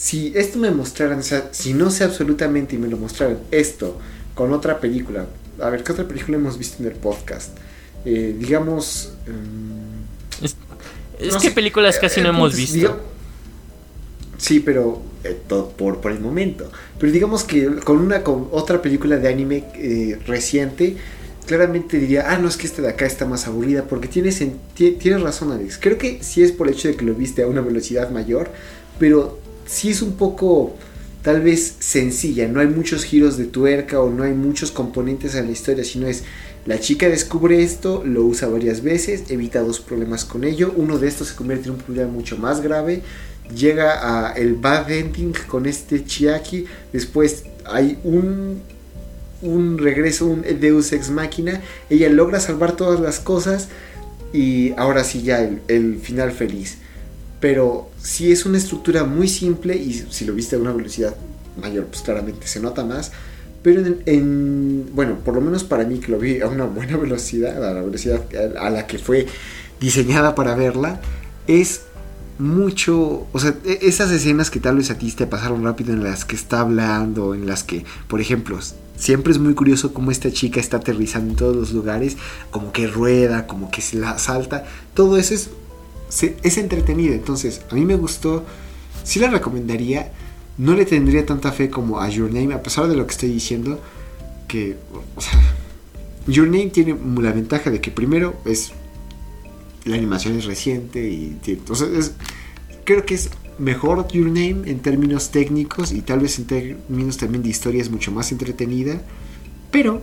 [0.00, 3.98] Si esto me mostraran, o sea, si no sé absolutamente y me lo mostraran esto
[4.34, 5.26] con otra película,
[5.60, 7.50] a ver, ¿qué otra película hemos visto en el podcast?
[8.06, 9.12] Eh, digamos.
[9.26, 10.42] Mm,
[11.22, 12.98] es, que películas casi no hemos visto.
[14.38, 15.38] sí, pero eh,
[15.76, 16.72] por, por el momento.
[16.98, 20.96] Pero digamos que con una con otra película de anime eh, reciente,
[21.46, 24.42] claramente diría, ah, no es que esta de acá está más aburrida, porque tienes,
[24.74, 25.76] tienes razón, Alex.
[25.78, 28.48] Creo que sí es por el hecho de que lo viste a una velocidad mayor,
[28.98, 29.39] pero
[29.70, 30.74] sí es un poco
[31.22, 35.46] tal vez sencilla, no hay muchos giros de tuerca o no hay muchos componentes en
[35.46, 36.24] la historia, sino es
[36.66, 41.08] la chica descubre esto, lo usa varias veces, evita dos problemas con ello, uno de
[41.08, 43.02] estos se convierte en un problema mucho más grave,
[43.54, 48.62] llega a el bad ending con este Chiaki, después hay un
[49.42, 53.68] un regreso, un Deus ex máquina, ella logra salvar todas las cosas
[54.32, 56.76] y ahora sí ya el, el final feliz.
[57.40, 61.14] Pero si es una estructura muy simple y si lo viste a una velocidad
[61.60, 63.12] mayor, pues claramente se nota más.
[63.62, 67.62] Pero en, bueno, por lo menos para mí que lo vi a una buena velocidad,
[67.62, 68.22] a la velocidad
[68.58, 69.26] a la que fue
[69.80, 71.00] diseñada para verla,
[71.46, 71.82] es
[72.38, 76.02] mucho, o sea, e, esas escenas que tal vez a ti te pasaron rápido en
[76.02, 78.58] las que está hablando, en las que, por ejemplo,
[78.96, 82.16] siempre es muy curioso cómo esta chica está aterrizando en todos los lugares,
[82.50, 84.64] como que rueda, como que se la salta,
[84.94, 85.50] todo eso es
[86.10, 87.14] es entretenido.
[87.14, 88.44] Entonces, a mí me gustó.
[89.04, 90.12] Sí la recomendaría.
[90.58, 93.30] No le tendría tanta fe como a Your Name, a pesar de lo que estoy
[93.30, 93.80] diciendo.
[94.48, 94.76] Que,
[96.26, 98.72] Your Name tiene la ventaja de que primero es.
[99.84, 101.38] La animación es reciente y.
[101.46, 102.12] Entonces,
[102.84, 107.42] creo que es mejor Your Name en términos técnicos y tal vez en términos también
[107.42, 109.00] de historia es mucho más entretenida.
[109.70, 110.02] Pero,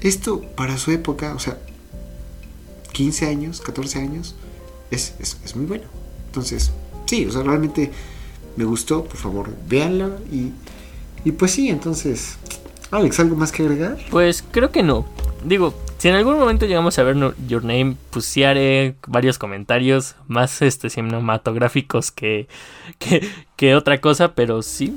[0.00, 1.58] esto para su época, o sea,
[2.92, 4.36] 15 años, 14 años
[4.90, 5.84] es, es, muy bueno.
[6.26, 6.72] Entonces,
[7.06, 7.90] sí, o sea, realmente
[8.56, 10.52] me gustó, por favor, véanlo y,
[11.24, 12.38] y pues sí, entonces,
[12.90, 13.98] Alex, ¿algo más que agregar?
[14.10, 15.06] Pues creo que no.
[15.44, 17.16] Digo, si en algún momento llegamos a ver
[17.46, 22.48] Your Name, pues sí haré varios comentarios más este, cinematográficos que,
[22.98, 24.96] que, que otra cosa, pero sí,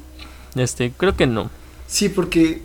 [0.56, 1.50] este, creo que no.
[1.88, 2.62] Sí, porque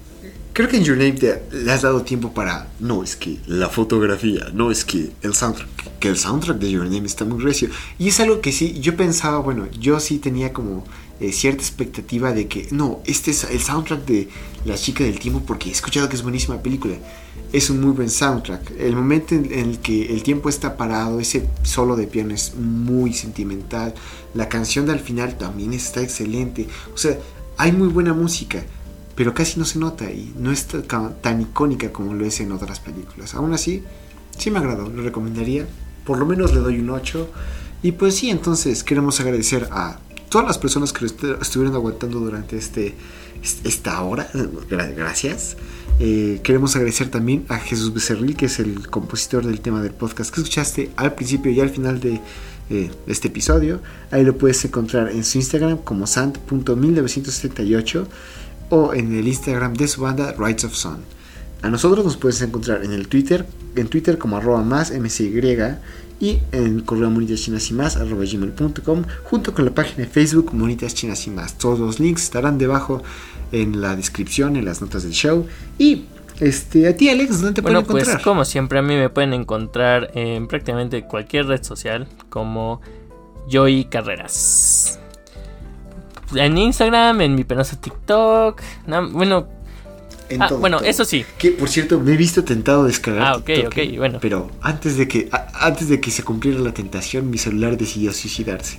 [0.57, 2.69] creo que en Your Name te, le has dado tiempo para.
[2.81, 5.69] No, es que la fotografía, no, es que el soundtrack.
[6.01, 7.69] Que el soundtrack de Your Name está muy recio.
[7.99, 10.83] Y es algo que sí, yo pensaba, bueno, yo sí tenía como
[11.21, 14.31] eh, cierta expectativa de que, no, este es el soundtrack de
[14.65, 16.95] La chica del tiempo, porque he escuchado que es buenísima película.
[17.53, 18.73] Es un muy buen soundtrack.
[18.79, 22.55] El momento en, en el que el tiempo está parado, ese solo de piano es
[22.55, 23.93] muy sentimental.
[24.33, 26.67] La canción del final también está excelente.
[26.95, 27.19] O sea,
[27.59, 28.65] hay muy buena música
[29.17, 32.81] pero casi no se nota y no es tan icónica como lo es en otras
[32.81, 33.35] películas.
[33.35, 33.83] Aún así,
[34.37, 35.67] sí me agradó, lo recomendaría.
[36.05, 37.29] Por lo menos le doy un 8.
[37.83, 39.99] Y pues sí, entonces queremos agradecer a
[40.29, 42.95] todas las personas que estuvieron aguantando durante este,
[43.65, 44.29] esta hora.
[44.71, 45.57] Gracias.
[45.99, 50.33] Eh, queremos agradecer también a Jesús Becerril, que es el compositor del tema del podcast
[50.33, 52.21] que escuchaste al principio y al final de
[52.69, 53.81] eh, este episodio.
[54.11, 58.07] Ahí lo puedes encontrar en su Instagram como sant.1978
[58.71, 60.99] o en el Instagram de su banda Rights of Sun.
[61.63, 65.33] A nosotros nos puedes encontrar en el Twitter, en Twitter como arroba más mcy
[66.19, 70.55] y en correo monitas chinas y más arroba gmail.com junto con la página de Facebook
[70.55, 71.59] monitas chinas y más.
[71.59, 73.03] Todos los links estarán debajo
[73.53, 75.47] en la descripción, en las notas del show.
[75.79, 76.05] Y
[76.41, 78.17] este, a ti Alex, ¿dónde te pueden pues, encontrar?
[78.17, 82.81] Pues como siempre a mí me pueden encontrar en prácticamente cualquier red social como
[83.49, 85.01] Joy Carreras
[86.35, 88.61] en Instagram, en mi penoso TikTok.
[89.13, 89.49] bueno,
[90.41, 91.25] ah, bueno, eso sí.
[91.39, 93.23] Que por cierto, me he visto tentado a descargar.
[93.23, 93.95] Ah, ok, ok, ¿eh?
[93.97, 94.19] bueno.
[94.21, 98.79] Pero antes de que antes de que se cumpliera la tentación, mi celular decidió suicidarse.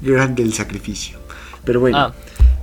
[0.00, 1.18] Grande el sacrificio.
[1.64, 1.98] Pero bueno.
[1.98, 2.14] Ah.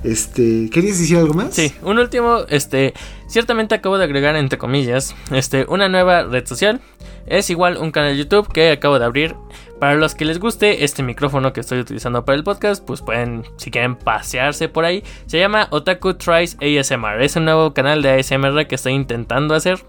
[0.03, 1.53] Este, ¿querías decir algo más?
[1.53, 2.95] Sí, un último, este,
[3.27, 6.81] ciertamente acabo de agregar entre comillas, este, una nueva red social.
[7.27, 9.35] Es igual un canal de YouTube que acabo de abrir
[9.81, 13.43] Para los que les guste este micrófono que estoy utilizando para el podcast, pues pueden,
[13.57, 15.03] si quieren pasearse por ahí.
[15.25, 17.19] Se llama Otaku Tries ASMR.
[17.23, 19.83] Es un nuevo canal de ASMR que estoy intentando hacer.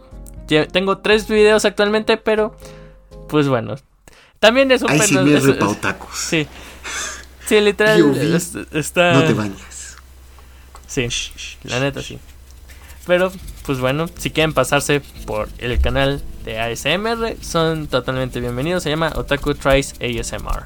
[0.73, 2.57] Tengo tres videos actualmente, pero
[3.29, 3.75] pues bueno.
[4.39, 6.17] También es un ASMR para otakus.
[6.17, 6.47] Sí.
[7.45, 8.35] Sí, literal.
[8.73, 9.13] está...
[9.13, 9.99] No te bañas.
[10.87, 11.07] Sí,
[11.65, 12.19] la neta sí.
[13.07, 13.31] Pero,
[13.65, 18.83] pues bueno, si quieren pasarse por el canal de ASMR, son totalmente bienvenidos.
[18.83, 20.65] Se llama Otaku Tries ASMR.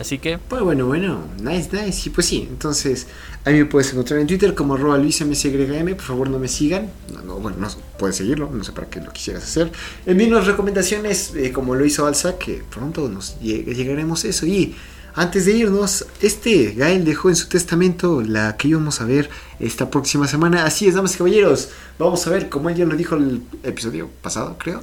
[0.00, 0.38] Así que.
[0.38, 2.08] Pues bueno, bueno, nice, nice.
[2.08, 3.06] Y pues sí, entonces,
[3.44, 6.90] a mí me puedes encontrar en Twitter como arroba Por favor, no me sigan.
[7.24, 7.68] No, bueno, no
[7.98, 9.70] puedes seguirlo, no sé para qué lo quisieras hacer.
[10.06, 14.46] Envíenos recomendaciones, eh, como lo hizo Alza, que pronto nos llegaremos a eso.
[14.46, 14.74] Y
[15.16, 19.30] antes de irnos, este Gael dejó en su testamento la que íbamos a ver
[19.60, 20.64] esta próxima semana.
[20.64, 21.68] Así es, damas y caballeros.
[21.98, 24.82] Vamos a ver, como él ya lo dijo el episodio pasado, creo.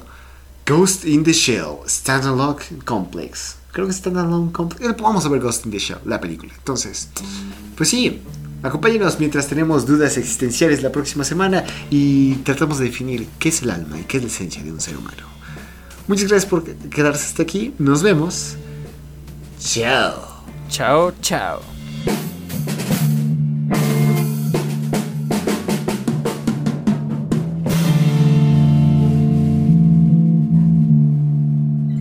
[0.66, 3.56] Ghost in the Shell, Standalone Complex.
[3.72, 4.82] Creo que Standalone Complex.
[4.82, 6.52] Eh, vamos a ver Ghost in the Shell, la película.
[6.56, 7.10] Entonces,
[7.76, 8.22] pues sí,
[8.62, 13.70] acompáñenos mientras tenemos dudas existenciales la próxima semana y tratamos de definir qué es el
[13.70, 15.24] alma y qué es la esencia de un ser humano.
[16.06, 17.74] Muchas gracias por quedarse hasta aquí.
[17.78, 18.56] Nos vemos.
[19.64, 20.42] Chao.
[20.68, 21.71] Chao, chao.